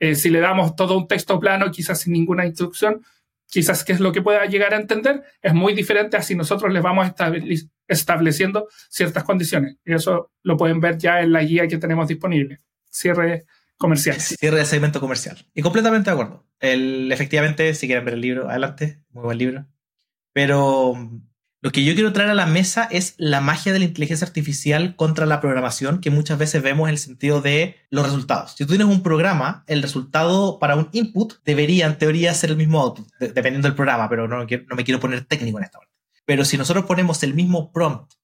Eh, 0.00 0.14
si 0.14 0.30
le 0.30 0.40
damos 0.40 0.74
todo 0.74 0.96
un 0.96 1.06
texto 1.06 1.38
plano, 1.38 1.70
quizás 1.70 2.00
sin 2.00 2.14
ninguna 2.14 2.46
instrucción, 2.46 3.02
quizás 3.46 3.84
qué 3.84 3.92
es 3.92 4.00
lo 4.00 4.12
que 4.12 4.22
pueda 4.22 4.46
llegar 4.46 4.72
a 4.72 4.78
entender, 4.78 5.22
es 5.42 5.52
muy 5.52 5.74
diferente 5.74 6.16
a 6.16 6.22
si 6.22 6.34
nosotros 6.34 6.72
les 6.72 6.82
vamos 6.82 7.06
estableciendo 7.86 8.68
ciertas 8.88 9.24
condiciones. 9.24 9.76
Y 9.84 9.92
eso 9.92 10.32
lo 10.42 10.56
pueden 10.56 10.80
ver 10.80 10.96
ya 10.96 11.20
en 11.20 11.32
la 11.32 11.42
guía 11.42 11.68
que 11.68 11.78
tenemos 11.78 12.08
disponible. 12.08 12.60
Cierre 12.90 13.44
comercial. 13.76 14.18
Cierre 14.20 14.58
de 14.58 14.64
segmento 14.64 15.00
comercial. 15.00 15.46
Y 15.54 15.62
completamente 15.62 16.10
de 16.10 16.14
acuerdo. 16.14 16.46
El, 16.60 17.12
efectivamente, 17.12 17.74
si 17.74 17.86
quieren 17.86 18.04
ver 18.04 18.14
el 18.14 18.20
libro, 18.20 18.48
adelante. 18.48 19.02
Muy 19.10 19.24
buen 19.24 19.38
libro. 19.38 19.66
Pero 20.32 20.94
lo 21.62 21.72
que 21.72 21.84
yo 21.84 21.94
quiero 21.94 22.12
traer 22.12 22.30
a 22.30 22.34
la 22.34 22.46
mesa 22.46 22.88
es 22.90 23.14
la 23.18 23.42
magia 23.42 23.72
de 23.72 23.80
la 23.80 23.84
inteligencia 23.84 24.26
artificial 24.26 24.96
contra 24.96 25.26
la 25.26 25.40
programación 25.40 26.00
que 26.00 26.10
muchas 26.10 26.38
veces 26.38 26.62
vemos 26.62 26.88
en 26.88 26.94
el 26.94 26.98
sentido 26.98 27.42
de 27.42 27.76
los 27.90 28.06
resultados. 28.06 28.52
Si 28.56 28.64
tú 28.64 28.70
tienes 28.70 28.86
un 28.86 29.02
programa, 29.02 29.62
el 29.66 29.82
resultado 29.82 30.58
para 30.58 30.74
un 30.74 30.88
input 30.92 31.34
debería 31.44 31.86
en 31.86 31.98
teoría 31.98 32.32
ser 32.32 32.50
el 32.50 32.56
mismo 32.56 32.80
output, 32.80 33.06
dependiendo 33.18 33.68
del 33.68 33.74
programa, 33.74 34.08
pero 34.08 34.26
no, 34.26 34.38
me 34.38 34.84
quiero 34.84 35.00
poner 35.00 35.26
técnico 35.26 35.58
en 35.58 35.64
esta 35.64 35.78
parte. 35.78 35.92
Pero 36.24 36.46
si 36.46 36.56
nosotros 36.56 36.86
ponemos 36.86 37.22
el 37.24 37.34
mismo 37.34 37.72
prompt 37.72 38.14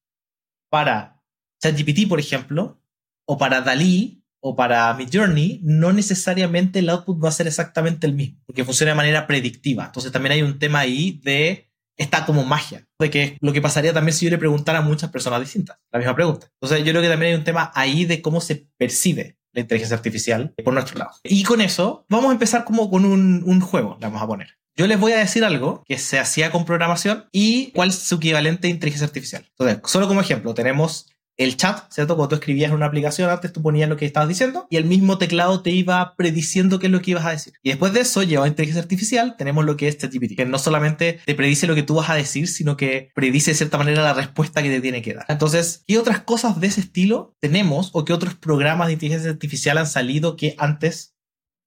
para 0.69 1.21
ChatGPT, 1.61 2.07
por 2.09 2.19
ejemplo, 2.19 2.81
o 3.25 3.37
para 3.37 3.61
DALI, 3.61 4.23
o 4.39 4.55
para 4.55 4.93
mi 4.93 5.07
journey, 5.11 5.59
no 5.63 5.93
necesariamente 5.93 6.79
el 6.79 6.89
output 6.89 7.23
va 7.23 7.29
a 7.29 7.33
ser 7.33 7.47
exactamente 7.47 8.07
el 8.07 8.13
mismo, 8.13 8.39
porque 8.45 8.65
funciona 8.65 8.93
de 8.93 8.97
manera 8.97 9.27
predictiva. 9.27 9.85
Entonces 9.85 10.11
también 10.11 10.33
hay 10.33 10.41
un 10.41 10.57
tema 10.57 10.79
ahí 10.79 11.19
de 11.23 11.69
esta 11.97 12.25
como 12.25 12.43
magia, 12.43 12.87
de 12.99 13.09
que 13.09 13.37
lo 13.41 13.53
que 13.53 13.61
pasaría 13.61 13.93
también 13.93 14.15
si 14.15 14.25
yo 14.25 14.31
le 14.31 14.37
preguntara 14.37 14.79
a 14.79 14.81
muchas 14.81 15.09
personas 15.09 15.39
distintas 15.39 15.77
la 15.91 15.99
misma 15.99 16.15
pregunta. 16.15 16.47
Entonces 16.61 16.85
yo 16.85 16.91
creo 16.91 17.01
que 17.01 17.09
también 17.09 17.31
hay 17.33 17.37
un 17.37 17.43
tema 17.43 17.71
ahí 17.75 18.05
de 18.05 18.21
cómo 18.21 18.39
se 18.41 18.67
percibe 18.77 19.37
la 19.53 19.61
inteligencia 19.61 19.97
artificial 19.97 20.53
por 20.63 20.73
nuestro 20.73 20.99
lado. 20.99 21.11
Y 21.23 21.43
con 21.43 21.61
eso 21.61 22.05
vamos 22.09 22.29
a 22.29 22.33
empezar 22.33 22.63
como 22.63 22.89
con 22.89 23.05
un, 23.05 23.43
un 23.45 23.61
juego, 23.61 23.97
vamos 23.99 24.21
a 24.21 24.27
poner. 24.27 24.57
Yo 24.75 24.85
les 24.85 24.99
voy 24.99 25.11
a 25.13 25.17
decir 25.17 25.43
algo 25.43 25.83
que 25.87 25.97
se 25.97 26.19
hacía 26.19 26.51
con 26.51 26.63
programación 26.63 27.25
y 27.31 27.71
cuál 27.71 27.89
es 27.89 27.95
su 27.95 28.15
equivalente 28.15 28.67
a 28.67 28.69
inteligencia 28.69 29.07
artificial. 29.07 29.43
Entonces, 29.49 29.79
solo 29.85 30.07
como 30.07 30.21
ejemplo, 30.21 30.53
tenemos 30.53 31.07
el 31.37 31.55
chat, 31.55 31.91
¿cierto? 31.91 32.15
Cuando 32.15 32.29
tú 32.29 32.35
escribías 32.35 32.69
en 32.69 32.75
una 32.75 32.87
aplicación 32.87 33.29
antes, 33.29 33.53
tú 33.53 33.61
ponías 33.61 33.87
lo 33.87 33.95
que 33.95 34.05
estabas 34.05 34.27
diciendo 34.27 34.67
y 34.69 34.77
el 34.77 34.85
mismo 34.85 35.17
teclado 35.17 35.61
te 35.61 35.69
iba 35.69 36.15
prediciendo 36.15 36.79
qué 36.79 36.87
es 36.87 36.91
lo 36.91 37.01
que 37.01 37.11
ibas 37.11 37.25
a 37.25 37.31
decir. 37.31 37.53
Y 37.61 37.69
después 37.69 37.93
de 37.93 38.01
eso, 38.01 38.23
llevado 38.23 38.45
a 38.45 38.47
inteligencia 38.47 38.81
artificial, 38.81 39.35
tenemos 39.37 39.63
lo 39.63 39.77
que 39.77 39.87
es 39.87 39.97
ChatGPT, 39.97 40.35
que 40.35 40.45
no 40.45 40.57
solamente 40.57 41.19
te 41.25 41.35
predice 41.35 41.67
lo 41.67 41.75
que 41.75 41.83
tú 41.83 41.95
vas 41.95 42.09
a 42.09 42.15
decir, 42.15 42.47
sino 42.47 42.75
que 42.75 43.11
predice 43.13 43.51
de 43.51 43.57
cierta 43.57 43.77
manera 43.77 44.03
la 44.03 44.13
respuesta 44.13 44.63
que 44.63 44.69
te 44.69 44.81
tiene 44.81 45.01
que 45.01 45.13
dar. 45.13 45.25
Entonces, 45.29 45.83
¿qué 45.87 45.99
otras 45.99 46.21
cosas 46.21 46.59
de 46.59 46.67
ese 46.67 46.81
estilo 46.81 47.35
tenemos 47.39 47.91
o 47.93 48.03
qué 48.03 48.13
otros 48.13 48.33
programas 48.35 48.87
de 48.87 48.93
inteligencia 48.93 49.29
artificial 49.29 49.77
han 49.77 49.87
salido 49.87 50.35
que 50.35 50.55
antes 50.57 51.15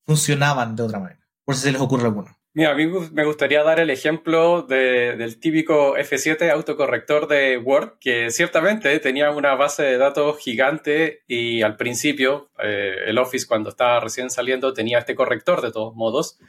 funcionaban 0.05 0.75
de 0.75 0.83
otra 0.83 0.99
manera? 0.99 1.21
Por 1.45 1.55
si 1.55 1.63
se 1.63 1.73
les 1.73 1.81
ocurre 1.81 2.07
alguno. 2.07 2.40
Mira, 2.53 2.73
a 2.73 2.75
mí 2.75 2.85
me 2.87 3.25
gustaría 3.25 3.63
dar 3.63 3.79
el 3.79 3.91
ejemplo 3.91 4.63
del 4.63 5.39
típico 5.39 5.97
F7 5.97 6.51
autocorrector 6.51 7.29
de 7.29 7.57
Word, 7.59 7.99
que 8.01 8.31
ciertamente 8.33 8.99
tenía 8.99 9.31
una 9.31 9.55
base 9.55 9.85
de 9.85 9.99
datos 9.99 10.37
gigante 10.41 11.23
y 11.29 11.63
al 11.63 11.77
principio 11.77 12.51
eh, 12.59 13.05
el 13.07 13.19
Office 13.19 13.47
cuando 13.47 13.71
estaba 13.71 14.01
recién 14.01 14.31
saliendo 14.31 14.73
tenía 14.73 14.99
este 14.99 15.15
corrector 15.15 15.61
de 15.63 15.71
todos 15.71 15.95
modos, 15.95 16.41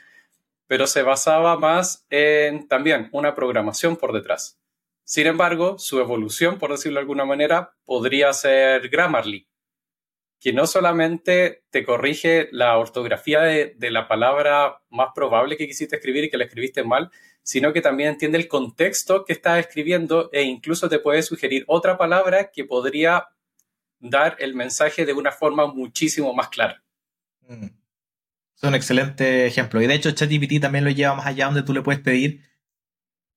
pero 0.66 0.88
se 0.88 1.04
basaba 1.04 1.60
más 1.60 2.08
en 2.10 2.68
también 2.68 3.10
una 3.12 3.36
programación 3.36 3.96
por 3.96 4.12
detrás. 4.12 4.60
Sin 5.04 5.28
embargo, 5.28 5.78
su 5.78 6.00
evolución, 6.00 6.58
por 6.58 6.72
decirlo 6.72 6.96
de 6.96 7.02
alguna 7.02 7.26
manera, 7.26 7.76
podría 7.86 8.34
ser 8.34 8.90
Grammarly, 8.90 9.48
que 10.42 10.52
no 10.52 10.66
solamente 10.66 11.64
te 11.70 11.86
corrige 11.86 12.50
la 12.52 12.78
ortografía 12.78 13.42
de, 13.42 13.76
la 13.92 14.08
palabra 14.08 14.82
más 14.90 15.10
probable 15.14 15.56
que 15.56 15.68
quisiste 15.68 15.96
escribir 15.96 16.24
y 16.24 16.30
que 16.32 16.38
la 16.38 16.46
escribiste 16.46 16.84
mal, 16.84 17.12
sino 17.44 17.72
que 17.72 17.82
también 17.82 18.10
entiende 18.10 18.40
el 18.40 18.48
contexto 18.48 19.24
que 19.24 19.34
estás 19.34 19.60
escribiendo 19.60 20.30
e 20.34 20.42
incluso 20.42 20.90
te 20.90 21.00
puede 21.00 21.22
sugerir 21.22 21.64
otra 21.68 21.98
palabra 21.98 22.50
que 22.52 22.66
podría 22.66 23.28
dar 24.00 24.36
el 24.40 24.56
mensaje 24.56 25.06
de 25.06 25.14
una 25.14 25.32
forma 25.32 25.68
muchísimo 25.68 26.34
más 26.34 26.50
clara. 26.50 26.84
Mm. 27.48 27.66
Es 28.56 28.64
un 28.64 28.76
excelente 28.76 29.46
ejemplo. 29.46 29.80
Y 29.82 29.88
de 29.88 29.94
hecho, 29.94 30.12
ChatGPT 30.12 30.60
también 30.60 30.86
lo 30.86 30.92
lleva 30.92 31.16
más 31.16 31.28
allá 31.28 31.46
donde 31.46 31.64
tú 31.64 31.74
le 31.74 31.82
puedes 31.82 32.02
pedir 32.02 32.42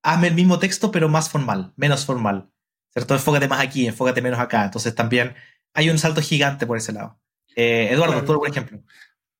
hazme 0.04 0.28
el 0.28 0.34
mismo 0.34 0.58
texto, 0.58 0.90
pero 0.90 1.08
más 1.08 1.30
formal, 1.30 1.72
menos 1.76 2.04
formal. 2.04 2.50
¿Cierto? 2.90 3.14
Enfócate 3.14 3.48
más 3.48 3.60
aquí, 3.60 3.86
enfócate 3.86 4.22
menos 4.22 4.38
acá. 4.38 4.64
Entonces 4.64 4.94
también 4.94 5.34
hay 5.74 5.90
un 5.90 5.98
salto 5.98 6.22
gigante 6.22 6.66
por 6.66 6.78
ese 6.78 6.92
lado. 6.92 7.20
Eh, 7.54 7.88
Eduardo, 7.90 8.24
tú, 8.24 8.38
por 8.38 8.48
ejemplo. 8.48 8.80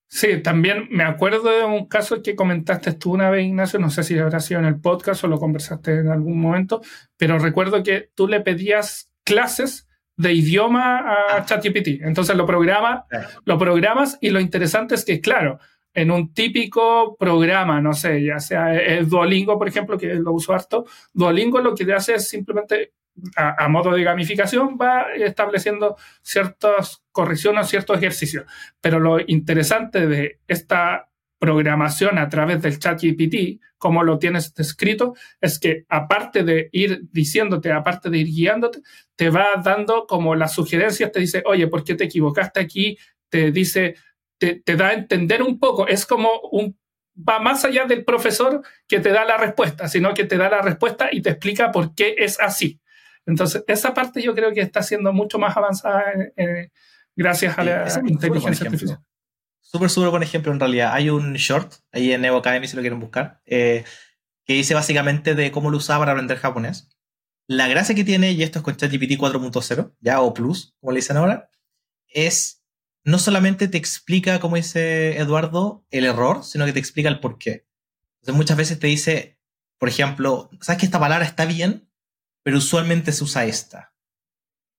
Sí, 0.06 0.40
también 0.42 0.86
me 0.90 1.02
acuerdo 1.02 1.50
de 1.50 1.64
un 1.64 1.88
caso 1.88 2.22
que 2.22 2.36
comentaste 2.36 2.92
tú 2.92 3.14
una 3.14 3.30
vez, 3.30 3.46
Ignacio, 3.46 3.80
no 3.80 3.90
sé 3.90 4.04
si 4.04 4.16
habrá 4.18 4.38
sido 4.38 4.60
en 4.60 4.66
el 4.66 4.80
podcast 4.80 5.24
o 5.24 5.28
lo 5.28 5.40
conversaste 5.40 6.00
en 6.00 6.08
algún 6.08 6.40
momento, 6.40 6.82
pero 7.16 7.38
recuerdo 7.38 7.82
que 7.82 8.10
tú 8.14 8.28
le 8.28 8.40
pedías 8.40 9.10
clases 9.24 9.88
de 10.16 10.32
idioma 10.32 10.98
a 10.98 11.36
ah. 11.38 11.44
ChatGPT. 11.44 12.02
Entonces 12.02 12.36
lo, 12.36 12.46
programa, 12.46 13.06
lo 13.44 13.58
programas 13.58 14.18
y 14.20 14.30
lo 14.30 14.40
interesante 14.40 14.94
es 14.94 15.04
que, 15.04 15.20
claro, 15.20 15.58
en 15.92 16.10
un 16.10 16.32
típico 16.32 17.16
programa, 17.16 17.80
no 17.80 17.92
sé, 17.92 18.22
ya 18.22 18.38
sea 18.38 18.74
el 18.74 19.08
Duolingo, 19.08 19.58
por 19.58 19.68
ejemplo, 19.68 19.96
que 19.96 20.14
lo 20.14 20.32
uso 20.32 20.52
harto, 20.52 20.84
Duolingo 21.12 21.60
lo 21.60 21.74
que 21.74 21.84
te 21.84 21.94
hace 21.94 22.14
es 22.14 22.28
simplemente, 22.28 22.92
a, 23.36 23.68
modo 23.68 23.92
de 23.92 24.02
gamificación, 24.02 24.76
va 24.80 25.12
estableciendo 25.14 25.96
ciertas 26.22 27.02
correcciones, 27.12 27.68
ciertos 27.68 27.98
ejercicios. 27.98 28.44
Pero 28.80 28.98
lo 29.00 29.18
interesante 29.26 30.06
de 30.06 30.40
esta 30.48 31.08
programación 31.38 32.18
a 32.18 32.28
través 32.28 32.62
del 32.62 32.78
chat 32.78 33.00
GPT, 33.02 33.60
como 33.76 34.02
lo 34.02 34.18
tienes 34.18 34.52
escrito, 34.56 35.14
es 35.40 35.58
que 35.58 35.84
aparte 35.88 36.42
de 36.42 36.68
ir 36.72 37.02
diciéndote, 37.12 37.70
aparte 37.70 38.08
de 38.08 38.18
ir 38.18 38.28
guiándote, 38.28 38.80
te 39.14 39.30
va 39.30 39.48
dando 39.62 40.06
como 40.06 40.34
las 40.34 40.54
sugerencias, 40.54 41.12
te 41.12 41.20
dice, 41.20 41.42
oye, 41.46 41.68
¿por 41.68 41.84
qué 41.84 41.94
te 41.94 42.04
equivocaste 42.04 42.60
aquí? 42.60 42.96
Te 43.28 43.50
dice, 43.50 43.96
te, 44.38 44.62
da 44.76 44.88
a 44.88 44.94
entender 44.94 45.42
un 45.42 45.58
poco, 45.58 45.86
es 45.86 46.06
como 46.06 46.30
un, 46.50 46.78
va 47.16 47.38
más 47.38 47.64
allá 47.64 47.84
del 47.84 48.04
profesor 48.04 48.62
que 48.88 49.00
te 49.00 49.10
da 49.10 49.24
la 49.24 49.36
respuesta, 49.36 49.88
sino 49.88 50.14
que 50.14 50.24
te 50.24 50.36
da 50.36 50.48
la 50.48 50.62
respuesta 50.62 51.08
y 51.12 51.22
te 51.22 51.30
explica 51.30 51.70
por 51.70 51.94
qué 51.94 52.14
es 52.18 52.40
así. 52.40 52.80
Entonces, 53.26 53.64
esa 53.66 53.94
parte 53.94 54.22
yo 54.22 54.34
creo 54.34 54.52
que 54.52 54.60
está 54.60 54.82
siendo 54.82 55.12
mucho 55.12 55.38
más 55.38 55.56
avanzada 55.56 56.04
gracias 57.16 57.58
a 57.58 57.64
la 57.64 58.02
inteligencia 58.06 58.66
artificial. 58.66 59.00
Súper, 59.60 59.90
súper 59.90 60.10
buen 60.10 60.22
ejemplo 60.22 60.52
en 60.52 60.60
realidad. 60.60 60.92
Hay 60.92 61.10
un 61.10 61.34
short 61.34 61.74
ahí 61.90 62.12
en 62.12 62.24
Evo 62.24 62.38
Academy 62.38 62.68
si 62.68 62.76
lo 62.76 62.82
quieren 62.82 63.00
buscar, 63.00 63.40
eh, 63.46 63.84
que 64.44 64.54
dice 64.54 64.74
básicamente 64.74 65.34
de 65.34 65.50
cómo 65.50 65.70
lo 65.70 65.78
usaba 65.78 66.00
para 66.00 66.12
aprender 66.12 66.38
japonés. 66.38 66.88
La 67.46 67.66
gracia 67.66 67.94
que 67.94 68.04
tiene, 68.04 68.32
y 68.32 68.42
esto 68.42 68.58
es 68.58 68.62
con 68.62 68.76
ChatGPT 68.76 69.18
4.0, 69.18 69.94
ya 70.00 70.20
o 70.20 70.32
Plus, 70.32 70.74
como 70.80 70.92
le 70.92 70.98
dicen 70.98 71.16
ahora, 71.16 71.50
es 72.08 72.62
no 73.04 73.18
solamente 73.18 73.68
te 73.68 73.76
explica, 73.76 74.40
como 74.40 74.56
dice 74.56 75.18
Eduardo, 75.18 75.84
el 75.90 76.04
error, 76.04 76.42
sino 76.44 76.64
que 76.64 76.72
te 76.72 76.78
explica 76.78 77.08
el 77.08 77.20
por 77.20 77.38
qué. 77.38 77.66
Entonces 78.20 78.36
muchas 78.36 78.56
veces 78.56 78.78
te 78.78 78.86
dice, 78.86 79.38
por 79.78 79.88
ejemplo, 79.88 80.48
sabes 80.60 80.80
que 80.80 80.86
esta 80.86 81.00
palabra 81.00 81.26
está 81.26 81.44
bien, 81.44 81.88
pero 82.44 82.58
usualmente 82.58 83.10
se 83.10 83.24
usa 83.24 83.44
esta. 83.46 83.92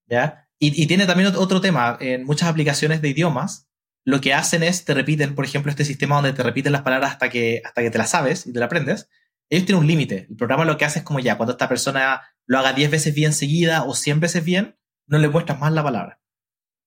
¿Ya? 0.08 0.48
Y, 0.58 0.88
tiene 0.88 1.06
también 1.06 1.36
otro 1.36 1.60
tema. 1.60 1.98
En 2.00 2.24
muchas 2.24 2.48
aplicaciones 2.48 3.02
de 3.02 3.10
idiomas, 3.10 3.68
lo 4.06 4.22
que 4.22 4.34
hacen 4.34 4.64
es, 4.64 4.86
te 4.86 4.94
repiten, 4.94 5.36
por 5.36 5.44
ejemplo, 5.44 5.70
este 5.70 5.84
sistema 5.84 6.16
donde 6.16 6.32
te 6.32 6.44
repiten 6.44 6.72
las 6.72 6.84
palabras 6.84 7.12
hasta 7.12 7.30
que, 7.30 7.62
hasta 7.66 7.82
que 7.82 7.92
te 7.92 7.98
las 7.98 8.12
sabes 8.12 8.48
y 8.48 8.54
te 8.54 8.60
las 8.60 8.68
aprendes. 8.68 9.10
Ellos 9.50 9.66
tienen 9.66 9.82
un 9.82 9.88
límite. 9.88 10.28
El 10.30 10.38
programa 10.38 10.64
lo 10.64 10.78
que 10.78 10.86
hace 10.86 11.00
es 11.00 11.06
como 11.06 11.20
ya, 11.20 11.38
cuando 11.38 11.52
esta 11.52 11.68
persona 11.68 12.22
lo 12.46 12.60
haga 12.60 12.74
10 12.74 12.90
veces 12.92 13.14
bien 13.14 13.34
seguida 13.34 13.84
o 13.84 13.96
100 13.96 14.20
veces 14.20 14.46
bien, 14.46 14.78
no 15.08 15.18
le 15.18 15.28
muestras 15.28 15.60
más 15.60 15.74
la 15.74 15.84
palabra. 15.84 16.22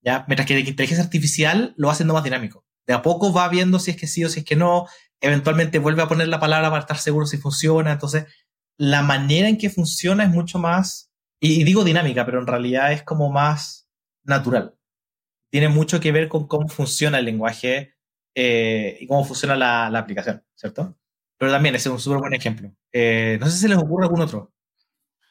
¿ya? 0.00 0.24
Mientras 0.28 0.46
que 0.46 0.54
la 0.54 0.60
inteligencia 0.60 1.04
artificial 1.04 1.74
lo 1.76 1.88
va 1.88 1.92
haciendo 1.92 2.14
más 2.14 2.24
dinámico. 2.24 2.64
De 2.86 2.94
a 2.94 3.02
poco 3.02 3.32
va 3.32 3.48
viendo 3.48 3.78
si 3.78 3.90
es 3.90 3.96
que 3.96 4.06
sí 4.06 4.24
o 4.24 4.30
si 4.30 4.40
es 4.40 4.46
que 4.46 4.56
no, 4.56 4.86
eventualmente 5.20 5.78
vuelve 5.78 6.02
a 6.02 6.08
poner 6.08 6.28
la 6.28 6.40
palabra 6.40 6.70
para 6.70 6.80
estar 6.80 6.98
seguro 6.98 7.26
si 7.26 7.36
funciona, 7.36 7.92
entonces 7.92 8.26
la 8.78 9.02
manera 9.02 9.48
en 9.48 9.58
que 9.58 9.70
funciona 9.70 10.24
es 10.24 10.30
mucho 10.30 10.58
más, 10.58 11.12
y 11.40 11.64
digo 11.64 11.84
dinámica, 11.84 12.24
pero 12.24 12.40
en 12.40 12.46
realidad 12.46 12.92
es 12.92 13.02
como 13.02 13.30
más 13.30 13.88
natural. 14.24 14.74
Tiene 15.50 15.68
mucho 15.68 16.00
que 16.00 16.12
ver 16.12 16.28
con 16.28 16.46
cómo 16.46 16.68
funciona 16.68 17.18
el 17.18 17.24
lenguaje 17.24 17.94
eh, 18.34 18.96
y 19.00 19.06
cómo 19.06 19.24
funciona 19.24 19.56
la, 19.56 19.86
aplicación, 19.98 20.44
¿cierto? 20.54 20.96
Pero 21.36 21.52
también 21.52 21.74
ese 21.74 21.88
es 21.88 21.92
un 21.92 22.00
súper 22.00 22.20
buen 22.20 22.34
ejemplo. 22.34 22.72
Eh, 22.92 23.36
no 23.40 23.46
sé 23.46 23.58
si 23.58 23.68
les 23.68 23.78
ocurre 23.78 24.04
algún 24.04 24.20
otro. 24.20 24.52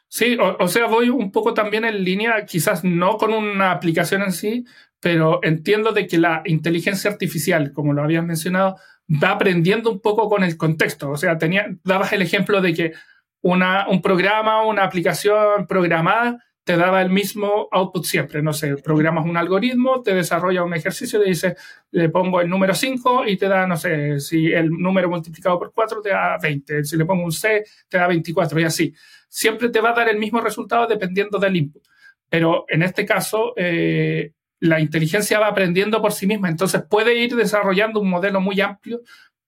Sí, 0.10 0.38
o, 0.39 0.68
sea, 0.70 0.88
voy 0.88 1.10
un 1.10 1.32
poco 1.32 1.54
también 1.54 1.84
en 1.84 2.04
línea, 2.04 2.46
quizás 2.46 2.84
no 2.84 3.18
con 3.18 3.34
una 3.34 3.72
aplicación 3.72 4.22
en 4.22 4.32
sí, 4.32 4.66
pero 5.01 5.42
entiendo 5.44 5.92
de 5.92 6.08
que 6.08 6.18
la 6.18 6.42
inteligencia 6.46 7.12
artificial, 7.12 7.74
como 7.74 7.92
lo 7.94 8.04
habías 8.04 8.24
mencionado, 8.24 8.77
va 9.10 9.32
aprendiendo 9.32 9.92
un 9.92 10.00
poco 10.00 10.30
con 10.30 10.44
el 10.44 10.56
contexto. 10.56 11.12
O 11.12 11.18
sea, 11.18 11.38
dabas 11.84 12.13
el 12.13 12.22
ejemplo 12.22 12.62
de 12.62 12.74
que 12.74 12.94
un 13.41 14.01
programa, 14.01 14.65
una 14.65 14.84
aplicación 14.84 15.67
programada 15.67 16.44
te 16.67 16.75
daba 16.75 17.01
el 17.01 17.10
mismo 17.10 17.70
output 17.72 18.03
siempre. 18.03 18.41
No 18.41 18.51
sé, 18.51 18.75
programas 18.75 19.25
un 19.25 19.38
algoritmo, 19.38 20.01
te 20.03 20.13
desarrolla 20.13 20.63
un 20.63 20.74
ejercicio, 20.74 21.17
te 21.17 21.29
dice, 21.29 21.56
le 21.91 22.10
pongo 22.10 22.41
el 22.41 22.50
número 22.50 22.75
5 22.75 23.25
y 23.25 23.38
te 23.38 23.48
da, 23.48 23.65
no 23.65 23.77
sé, 23.77 24.20
si 24.20 24.51
el 24.51 24.70
número 24.70 25.10
multiplicado 25.10 25.58
por 25.58 25.72
4 25.74 26.01
te 26.01 26.10
da 26.10 26.38
20, 26.38 26.84
si 26.84 26.98
le 26.98 27.06
pongo 27.06 27.24
un 27.24 27.32
C 27.32 27.63
te 27.88 27.98
da 27.98 28.08
24 28.08 28.60
y 28.60 28.63
así 28.65 28.94
siempre 29.29 29.70
te 29.70 29.79
va 29.79 29.91
a 29.91 29.94
dar 29.94 30.10
el 30.10 30.17
mismo 30.17 30.41
resultado 30.41 30.88
dependiendo 30.88 31.39
del 31.39 31.56
input. 31.56 31.84
Pero 32.29 32.65
en 32.67 32.84
este 32.84 33.06
caso, 33.06 33.53
eh, 33.56 34.34
la 34.60 34.82
inteligencia 34.82 35.39
va 35.39 35.48
aprendiendo 35.48 36.01
por 36.01 36.12
sí 36.12 36.27
misma, 36.27 36.50
entonces 36.50 36.84
puede 36.89 37.15
ir 37.15 37.36
desarrollando 37.36 38.01
un 38.01 38.10
modelo 38.10 38.41
muy 38.41 38.60
amplio. 38.60 39.01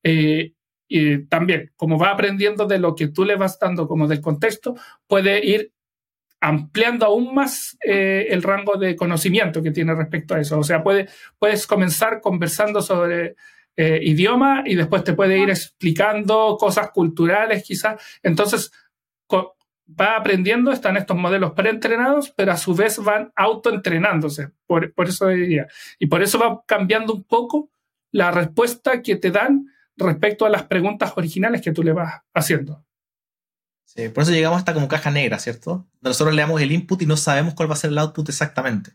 Eh, 0.04 0.54
y 0.90 1.26
también, 1.28 1.72
como 1.78 1.98
va 1.98 2.12
aprendiendo 2.12 2.66
de 2.66 2.80
lo 2.80 2.96
que 2.96 3.08
tú 3.08 3.24
le 3.24 3.38
vas 3.38 3.58
dando 3.60 3.88
como 3.88 4.08
del 4.08 4.20
contexto, 4.20 4.76
puede 5.08 5.46
ir 5.46 5.72
ampliando 6.42 7.06
aún 7.06 7.34
más 7.34 7.78
eh, 7.86 8.28
el 8.30 8.44
rango 8.44 8.78
de 8.78 8.96
conocimiento 8.96 9.64
que 9.64 9.72
tiene 9.72 9.96
respecto 9.96 10.36
a 10.36 10.42
eso. 10.42 10.60
O 10.60 10.64
sea, 10.64 10.84
puede, 10.84 11.08
puedes 11.38 11.68
comenzar 11.68 12.20
conversando 12.22 12.82
sobre 12.82 13.36
idioma 14.02 14.64
y 14.66 14.76
después 14.76 15.06
te 15.06 15.14
puede 15.14 15.40
ir 15.40 15.50
explicando 15.50 16.58
cosas 16.60 16.92
culturales 16.92 17.64
quizás. 17.64 18.20
Entonces, 18.22 18.74
va 20.00 20.16
aprendiendo, 20.16 20.72
están 20.72 20.98
estos 20.98 21.18
modelos 21.18 21.54
preentrenados, 21.54 22.32
pero 22.36 22.52
a 22.52 22.58
su 22.58 22.76
vez 22.76 23.00
van 23.00 23.32
autoentrenándose. 23.36 24.50
Por, 24.66 24.94
por 24.94 25.08
eso 25.08 25.28
diría. 25.28 25.68
Y 25.98 26.08
por 26.08 26.22
eso 26.22 26.40
va 26.40 26.62
cambiando 26.66 27.14
un 27.14 27.24
poco 27.24 27.72
la 28.12 28.32
respuesta 28.32 29.02
que 29.02 29.16
te 29.16 29.32
dan 29.32 29.68
respecto 30.08 30.46
a 30.46 30.50
las 30.50 30.64
preguntas 30.64 31.14
originales 31.16 31.62
que 31.62 31.72
tú 31.72 31.84
le 31.84 31.94
vas 31.94 32.22
haciendo. 32.34 32.86
Sí, 33.86 34.10
por 34.10 34.24
eso 34.24 34.32
llegamos 34.32 34.60
hasta 34.60 34.74
como 34.74 34.88
caja 34.88 35.10
negra, 35.10 35.40
¿cierto? 35.40 35.88
Nosotros 36.02 36.36
le 36.36 36.42
damos 36.42 36.62
el 36.62 36.72
input 36.72 37.02
y 37.02 37.06
no 37.06 37.18
sabemos 37.18 37.56
cuál 37.56 37.70
va 37.70 37.74
a 37.74 37.78
ser 37.78 37.90
el 37.90 37.98
output 37.98 38.30
exactamente. 38.30 38.92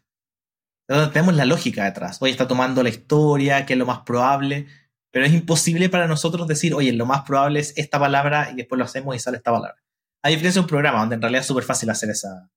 tenemos 0.86 1.34
la 1.34 1.44
lógica 1.44 1.84
detrás. 1.84 2.22
Oye, 2.22 2.30
está 2.30 2.46
tomando 2.46 2.82
la 2.82 2.90
historia, 2.90 3.66
qué 3.66 3.72
es 3.72 3.78
lo 3.78 3.86
más 3.86 4.00
probable, 4.00 4.66
pero 5.10 5.26
es 5.26 5.32
imposible 5.32 5.88
para 5.88 6.06
nosotros 6.06 6.46
decir, 6.46 6.74
oye, 6.74 6.92
lo 6.92 7.06
más 7.06 7.22
probable 7.22 7.60
es 7.60 7.72
esta 7.76 7.98
palabra 7.98 8.50
y 8.52 8.56
después 8.56 8.78
lo 8.78 8.84
hacemos 8.84 9.16
y 9.16 9.18
sale 9.18 9.38
esta 9.38 9.50
palabra. 9.50 9.82
A 10.22 10.28
diferencia 10.28 10.60
de 10.60 10.64
un 10.64 10.68
programa 10.68 11.00
donde 11.00 11.16
en 11.16 11.22
realidad 11.22 11.40
es 11.42 11.46
súper 11.46 11.64
fácil 11.64 11.90
hacer 11.90 12.10
esa, 12.10 12.50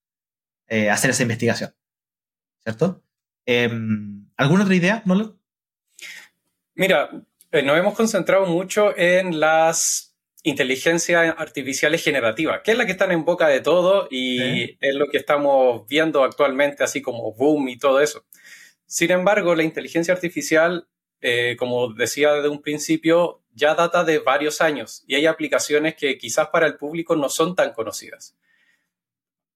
eh, 0.68 0.90
hacer 0.90 1.10
esa 1.10 1.24
investigación. 1.24 1.74
¿Cierto? 2.60 3.04
Em, 3.46 4.28
¿Alguna 4.38 4.64
otra 4.64 4.76
idea, 4.76 5.02
Nolo? 5.06 5.40
Mira, 6.76 7.10
nos 7.64 7.78
hemos 7.78 7.96
concentrado 7.96 8.46
mucho 8.46 8.98
en 8.98 9.40
las 9.40 10.16
inteligencias 10.44 11.36
artificiales 11.38 12.04
generativas, 12.04 12.62
que 12.64 12.72
es 12.72 12.78
la 12.78 12.86
que 12.86 12.94
están 12.94 13.12
en 13.12 13.26
boca 13.26 13.48
de 13.48 13.60
todo 13.60 14.08
y 14.10 14.78
es 14.80 14.96
lo 14.96 15.08
que 15.08 15.18
estamos 15.18 15.86
viendo 15.88 16.24
actualmente, 16.24 16.84
así 16.84 17.02
como 17.02 17.34
boom 17.34 17.70
y 17.70 17.78
todo 17.78 18.00
eso. 18.00 18.26
Sin 18.86 19.12
embargo, 19.12 19.56
la 19.56 19.64
inteligencia 19.64 20.14
artificial, 20.14 20.88
eh, 21.20 21.58
como 21.60 21.94
decía 21.94 22.34
desde 22.34 22.48
un 22.50 22.62
principio, 22.62 23.44
ya 23.54 23.76
data 23.76 24.04
de 24.04 24.20
varios 24.20 24.62
años 24.62 25.04
y 25.08 25.16
hay 25.16 25.26
aplicaciones 25.26 25.96
que 25.96 26.18
quizás 26.18 26.48
para 26.50 26.68
el 26.68 26.78
público 26.78 27.16
no 27.16 27.28
son 27.28 27.56
tan 27.56 27.74
conocidas. 27.74 28.38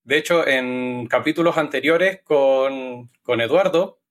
De 0.04 0.18
hecho, 0.18 0.46
en 0.48 1.08
capítulos 1.08 1.58
anteriores 1.58 2.22
con, 2.24 3.10
Eduardo 3.28 4.02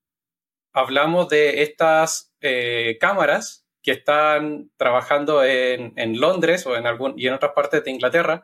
hablamos 0.73 1.29
de 1.29 1.63
estas 1.63 2.33
eh, 2.41 2.97
cámaras 3.01 3.60
que 3.83 3.93
están 3.93 4.71
trabajando 4.77 5.43
en, 5.45 6.21
Londres 6.21 6.67
o 6.67 6.77
en 6.77 6.87
algún, 6.87 7.15
y 7.17 7.27
en 7.27 7.35
otras 7.35 7.53
partes 7.53 7.83
de 7.85 7.91
Inglaterra 7.91 8.43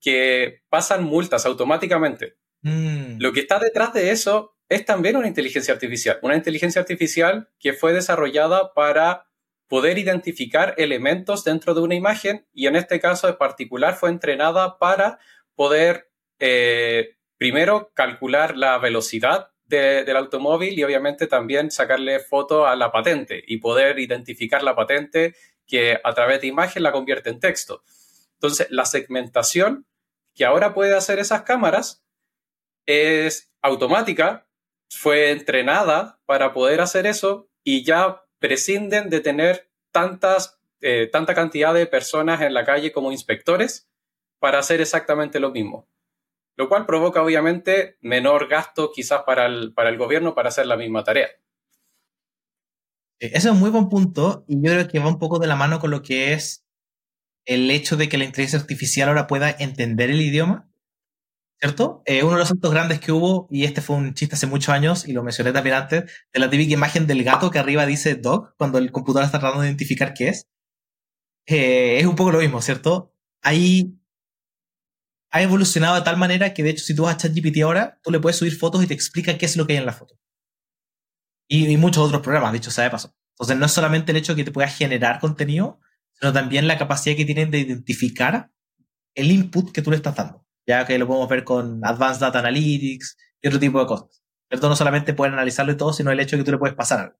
que 0.00 0.62
pasan 0.68 1.04
multas 1.04 1.46
automáticamente. 1.46 2.36
Mm. 2.62 3.18
Lo 3.18 3.32
que 3.32 3.40
está 3.40 3.58
detrás 3.58 3.92
de 3.92 4.10
eso 4.10 4.56
es 4.68 4.84
también 4.84 5.16
una 5.16 5.28
inteligencia 5.28 5.74
artificial, 5.74 6.18
una 6.22 6.36
inteligencia 6.36 6.80
artificial 6.80 7.48
que 7.58 7.72
fue 7.72 7.92
desarrollada 7.92 8.74
para 8.74 9.28
poder 9.66 9.98
identificar 9.98 10.74
elementos 10.78 11.44
dentro 11.44 11.74
de 11.74 11.80
una 11.80 11.94
imagen 11.94 12.46
y 12.52 12.66
en 12.66 12.76
este 12.76 13.00
caso 13.00 13.28
en 13.28 13.36
particular 13.36 13.94
fue 13.94 14.10
entrenada 14.10 14.78
para 14.78 15.18
poder 15.54 16.10
eh, 16.38 17.16
primero 17.36 17.92
calcular 17.94 18.56
la 18.56 18.78
velocidad 18.78 19.50
del 19.68 20.16
automóvil 20.16 20.78
y 20.78 20.82
obviamente 20.82 21.26
también 21.26 21.70
sacarle 21.70 22.20
foto 22.20 22.66
a 22.66 22.74
la 22.74 22.90
patente 22.90 23.44
y 23.46 23.58
poder 23.58 23.98
identificar 23.98 24.62
la 24.62 24.74
patente 24.74 25.34
que 25.66 26.00
a 26.02 26.14
través 26.14 26.40
de 26.40 26.46
imagen 26.46 26.82
la 26.82 26.92
convierte 26.92 27.30
en 27.30 27.38
texto. 27.38 27.82
Entonces, 28.34 28.68
la 28.70 28.86
segmentación 28.86 29.86
que 30.34 30.44
ahora 30.44 30.72
puede 30.72 30.94
hacer 30.96 31.18
esas 31.18 31.42
cámaras 31.42 32.02
es 32.86 33.52
automática, 33.60 34.46
fue 34.88 35.30
entrenada 35.30 36.18
para 36.24 36.54
poder 36.54 36.80
hacer 36.80 37.06
eso 37.06 37.50
y 37.62 37.84
ya 37.84 38.24
prescinden 38.38 39.10
de 39.10 39.20
tener 39.20 39.68
tantas, 39.90 40.58
eh, 40.80 41.08
tanta 41.12 41.34
cantidad 41.34 41.74
de 41.74 41.86
personas 41.86 42.40
en 42.40 42.54
la 42.54 42.64
calle 42.64 42.92
como 42.92 43.12
inspectores 43.12 43.88
para 44.38 44.60
hacer 44.60 44.80
exactamente 44.80 45.40
lo 45.40 45.50
mismo. 45.50 45.86
Lo 46.58 46.68
cual 46.68 46.86
provoca 46.86 47.22
obviamente 47.22 47.98
menor 48.00 48.48
gasto 48.48 48.90
quizás 48.92 49.22
para 49.22 49.46
el, 49.46 49.72
para 49.72 49.90
el 49.90 49.96
gobierno 49.96 50.34
para 50.34 50.48
hacer 50.48 50.66
la 50.66 50.76
misma 50.76 51.04
tarea. 51.04 51.28
Ese 53.20 53.36
es 53.36 53.44
un 53.46 53.60
muy 53.60 53.70
buen 53.70 53.88
punto 53.88 54.44
y 54.48 54.56
yo 54.56 54.72
creo 54.72 54.88
que 54.88 54.98
va 54.98 55.06
un 55.06 55.20
poco 55.20 55.38
de 55.38 55.46
la 55.46 55.54
mano 55.54 55.78
con 55.78 55.92
lo 55.92 56.02
que 56.02 56.32
es 56.32 56.66
el 57.46 57.70
hecho 57.70 57.96
de 57.96 58.08
que 58.08 58.18
la 58.18 58.24
inteligencia 58.24 58.58
artificial 58.58 59.08
ahora 59.08 59.28
pueda 59.28 59.54
entender 59.56 60.10
el 60.10 60.20
idioma, 60.20 60.68
¿cierto? 61.60 62.02
Eh, 62.06 62.24
uno 62.24 62.32
de 62.32 62.38
los 62.40 62.48
saltos 62.48 62.72
grandes 62.72 63.00
que 63.00 63.12
hubo, 63.12 63.46
y 63.50 63.64
este 63.64 63.80
fue 63.80 63.96
un 63.96 64.14
chiste 64.14 64.34
hace 64.34 64.46
muchos 64.46 64.68
años, 64.68 65.06
y 65.08 65.12
lo 65.12 65.22
mencioné 65.22 65.52
también 65.52 65.76
antes, 65.76 66.12
de 66.32 66.40
la 66.40 66.50
típica 66.50 66.74
imagen 66.74 67.06
del 67.06 67.24
gato 67.24 67.50
que 67.50 67.58
arriba 67.58 67.86
dice 67.86 68.16
dog, 68.16 68.54
cuando 68.56 68.78
el 68.78 68.92
computador 68.92 69.24
está 69.24 69.38
tratando 69.38 69.62
de 69.62 69.68
identificar 69.68 70.12
qué 70.12 70.28
es. 70.28 70.46
Eh, 71.46 71.98
es 72.00 72.06
un 72.06 72.16
poco 72.16 72.32
lo 72.32 72.40
mismo, 72.40 72.60
¿cierto? 72.60 73.14
Ahí 73.42 73.97
ha 75.30 75.42
evolucionado 75.42 75.96
de 75.96 76.02
tal 76.02 76.16
manera 76.16 76.54
que, 76.54 76.62
de 76.62 76.70
hecho, 76.70 76.84
si 76.84 76.94
tú 76.94 77.02
vas 77.02 77.14
a 77.14 77.18
ChatGPT 77.18 77.62
ahora, 77.62 77.98
tú 78.02 78.10
le 78.10 78.20
puedes 78.20 78.36
subir 78.36 78.56
fotos 78.56 78.82
y 78.82 78.86
te 78.86 78.94
explica 78.94 79.36
qué 79.36 79.46
es 79.46 79.56
lo 79.56 79.66
que 79.66 79.74
hay 79.74 79.78
en 79.78 79.86
la 79.86 79.92
foto. 79.92 80.18
Y, 81.48 81.76
muchos 81.76 82.06
otros 82.06 82.22
programas, 82.22 82.52
dicho 82.52 82.70
sea 82.70 82.84
de 82.84 82.90
paso. 82.90 83.14
Entonces, 83.32 83.56
no 83.56 83.66
es 83.66 83.72
solamente 83.72 84.12
el 84.12 84.18
hecho 84.18 84.34
de 84.34 84.36
que 84.36 84.44
te 84.44 84.52
pueda 84.52 84.68
generar 84.68 85.20
contenido, 85.20 85.80
sino 86.14 86.32
también 86.32 86.66
la 86.66 86.78
capacidad 86.78 87.16
que 87.16 87.24
tienen 87.24 87.50
de 87.50 87.60
identificar 87.60 88.50
el 89.14 89.30
input 89.30 89.72
que 89.72 89.82
tú 89.82 89.90
le 89.90 89.96
estás 89.96 90.16
dando, 90.16 90.46
ya 90.66 90.86
que 90.86 90.98
lo 90.98 91.06
podemos 91.06 91.28
ver 91.28 91.44
con 91.44 91.84
Advanced 91.84 92.20
Data 92.20 92.38
Analytics 92.40 93.16
y 93.42 93.48
otro 93.48 93.60
tipo 93.60 93.80
de 93.80 93.86
cosas. 93.86 94.22
¿Cierto? 94.48 94.68
No 94.68 94.76
solamente 94.76 95.12
pueden 95.12 95.34
analizarlo 95.34 95.72
y 95.72 95.76
todo, 95.76 95.92
sino 95.92 96.10
el 96.10 96.20
hecho 96.20 96.36
de 96.36 96.40
que 96.40 96.44
tú 96.44 96.52
le 96.52 96.58
puedes 96.58 96.76
pasar 96.76 97.00
algo. 97.00 97.18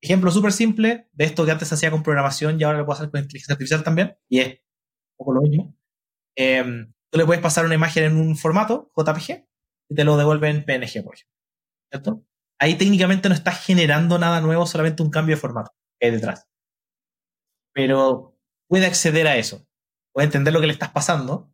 Ejemplo 0.00 0.30
súper 0.30 0.52
simple 0.52 1.08
de 1.12 1.24
esto 1.24 1.44
que 1.44 1.52
antes 1.52 1.72
hacía 1.72 1.90
con 1.90 2.02
programación 2.02 2.60
y 2.60 2.64
ahora 2.64 2.78
lo 2.78 2.84
puedo 2.84 2.98
hacer 2.98 3.10
con 3.10 3.20
inteligencia 3.20 3.54
artificial 3.54 3.82
también, 3.82 4.16
y 4.28 4.40
es 4.40 4.48
un 4.48 5.16
poco 5.16 5.32
lo 5.34 5.42
mismo. 5.42 5.76
Em, 6.36 6.92
tú 7.14 7.18
le 7.18 7.26
puedes 7.26 7.42
pasar 7.42 7.64
una 7.64 7.76
imagen 7.76 8.02
en 8.02 8.16
un 8.16 8.36
formato 8.36 8.90
JPG 8.96 9.46
y 9.88 9.94
te 9.94 10.02
lo 10.02 10.16
devuelve 10.16 10.48
en 10.48 10.64
PNG, 10.64 11.04
por 11.04 11.14
ejemplo. 11.14 11.36
¿Cierto? 11.88 12.24
Ahí 12.58 12.74
técnicamente 12.74 13.28
no 13.28 13.36
estás 13.36 13.64
generando 13.64 14.18
nada 14.18 14.40
nuevo, 14.40 14.66
solamente 14.66 15.04
un 15.04 15.10
cambio 15.10 15.36
de 15.36 15.40
formato 15.40 15.70
que 16.00 16.08
hay 16.08 16.12
detrás. 16.12 16.48
Pero 17.72 18.36
puede 18.68 18.86
acceder 18.86 19.28
a 19.28 19.36
eso, 19.36 19.64
puede 20.12 20.26
entender 20.26 20.52
lo 20.52 20.60
que 20.60 20.66
le 20.66 20.72
estás 20.72 20.90
pasando 20.90 21.52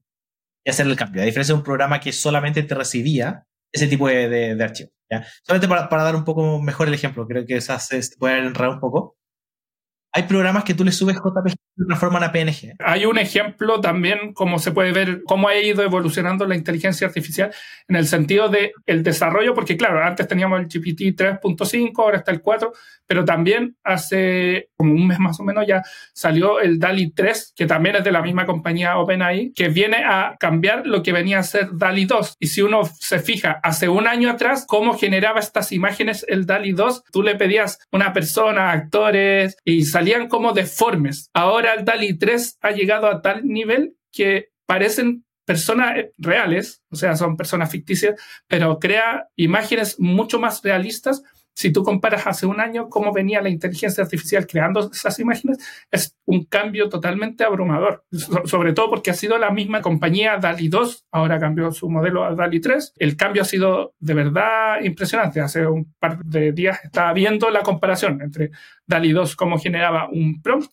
y 0.64 0.70
hacer 0.70 0.86
el 0.86 0.96
cambio. 0.96 1.20
A 1.20 1.26
diferencia 1.26 1.52
de 1.52 1.58
un 1.58 1.64
programa 1.64 2.00
que 2.00 2.12
solamente 2.12 2.62
te 2.62 2.74
recibía 2.74 3.46
ese 3.70 3.86
tipo 3.86 4.08
de, 4.08 4.54
de, 4.56 4.64
archivos. 4.64 4.94
Solamente 5.42 5.68
para, 5.68 6.04
dar 6.04 6.16
un 6.16 6.24
poco 6.24 6.62
mejor 6.62 6.88
el 6.88 6.94
ejemplo, 6.94 7.26
creo 7.26 7.44
que 7.44 7.60
se 7.60 8.00
puede 8.18 8.38
enredar 8.38 8.70
un 8.70 8.80
poco. 8.80 9.18
Hay 10.14 10.22
programas 10.22 10.64
que 10.64 10.72
tú 10.72 10.84
le 10.84 10.92
subes 10.92 11.16
JPG 11.16 11.59
transforman 11.86 12.24
a 12.24 12.32
PNG. 12.32 12.74
Hay 12.78 13.06
un 13.06 13.18
ejemplo 13.18 13.80
también, 13.80 14.32
como 14.32 14.58
se 14.58 14.72
puede 14.72 14.92
ver, 14.92 15.22
cómo 15.24 15.48
ha 15.48 15.56
ido 15.56 15.82
evolucionando 15.82 16.46
la 16.46 16.56
inteligencia 16.56 17.06
artificial 17.06 17.52
en 17.88 17.96
el 17.96 18.06
sentido 18.06 18.48
de 18.48 18.72
el 18.86 19.02
desarrollo, 19.02 19.54
porque 19.54 19.76
claro, 19.76 20.02
antes 20.02 20.28
teníamos 20.28 20.60
el 20.60 20.66
GPT 20.66 21.16
3.5, 21.16 21.92
ahora 21.98 22.18
está 22.18 22.30
el 22.32 22.40
4, 22.40 22.72
pero 23.06 23.24
también 23.24 23.76
hace 23.82 24.68
como 24.76 24.94
un 24.94 25.06
mes 25.06 25.18
más 25.18 25.38
o 25.40 25.42
menos 25.42 25.66
ya 25.66 25.82
salió 26.12 26.60
el 26.60 26.78
DALI 26.78 27.12
3, 27.12 27.54
que 27.56 27.66
también 27.66 27.96
es 27.96 28.04
de 28.04 28.12
la 28.12 28.22
misma 28.22 28.46
compañía 28.46 28.98
OpenAI, 28.98 29.52
que 29.54 29.68
viene 29.68 30.04
a 30.04 30.36
cambiar 30.38 30.86
lo 30.86 31.02
que 31.02 31.12
venía 31.12 31.40
a 31.40 31.42
ser 31.42 31.70
DALI 31.72 32.04
2. 32.04 32.36
Y 32.38 32.46
si 32.46 32.62
uno 32.62 32.82
se 32.84 33.18
fija, 33.18 33.58
hace 33.62 33.88
un 33.88 34.06
año 34.06 34.30
atrás, 34.30 34.64
cómo 34.66 34.96
generaba 34.96 35.40
estas 35.40 35.72
imágenes 35.72 36.24
el 36.28 36.46
DALI 36.46 36.72
2, 36.72 37.04
tú 37.12 37.22
le 37.22 37.34
pedías 37.34 37.78
una 37.90 38.12
persona, 38.12 38.70
actores, 38.70 39.56
y 39.64 39.84
salían 39.84 40.28
como 40.28 40.52
deformes. 40.52 41.30
Ahora 41.34 41.69
el 41.74 41.84
DALI 41.84 42.18
3 42.18 42.58
ha 42.60 42.70
llegado 42.70 43.06
a 43.06 43.22
tal 43.22 43.46
nivel 43.46 43.96
que 44.12 44.50
parecen 44.66 45.24
personas 45.44 45.96
reales, 46.18 46.82
o 46.90 46.96
sea, 46.96 47.16
son 47.16 47.36
personas 47.36 47.70
ficticias, 47.70 48.20
pero 48.46 48.78
crea 48.78 49.28
imágenes 49.36 49.98
mucho 49.98 50.38
más 50.38 50.62
realistas 50.62 51.22
si 51.60 51.72
tú 51.72 51.82
comparas 51.82 52.26
hace 52.26 52.46
un 52.46 52.58
año 52.58 52.88
cómo 52.88 53.12
venía 53.12 53.42
la 53.42 53.50
inteligencia 53.50 54.02
artificial 54.02 54.46
creando 54.46 54.90
esas 54.90 55.18
imágenes, 55.18 55.58
es 55.90 56.16
un 56.24 56.44
cambio 56.46 56.88
totalmente 56.88 57.44
abrumador. 57.44 58.04
sobre 58.44 58.72
todo 58.72 58.88
porque 58.88 59.10
ha 59.10 59.14
sido 59.14 59.36
la 59.36 59.50
misma 59.50 59.82
compañía 59.82 60.38
DALI 60.38 60.68
2, 60.68 61.06
ahora 61.10 61.38
cambió 61.38 61.70
su 61.72 61.90
modelo 61.90 62.24
a 62.24 62.34
DALI 62.34 62.60
3. 62.60 62.94
El 62.96 63.16
cambio 63.16 63.42
ha 63.42 63.44
sido 63.44 63.94
de 63.98 64.14
verdad 64.14 64.80
impresionante. 64.82 65.40
Hace 65.40 65.66
un 65.66 65.92
par 65.98 66.24
de 66.24 66.52
días 66.52 66.80
estaba 66.82 67.12
viendo 67.12 67.50
la 67.50 67.60
comparación 67.60 68.22
entre 68.22 68.52
DALI 68.86 69.12
2, 69.12 69.36
cómo 69.36 69.58
generaba 69.58 70.08
un 70.10 70.40
prompt, 70.40 70.72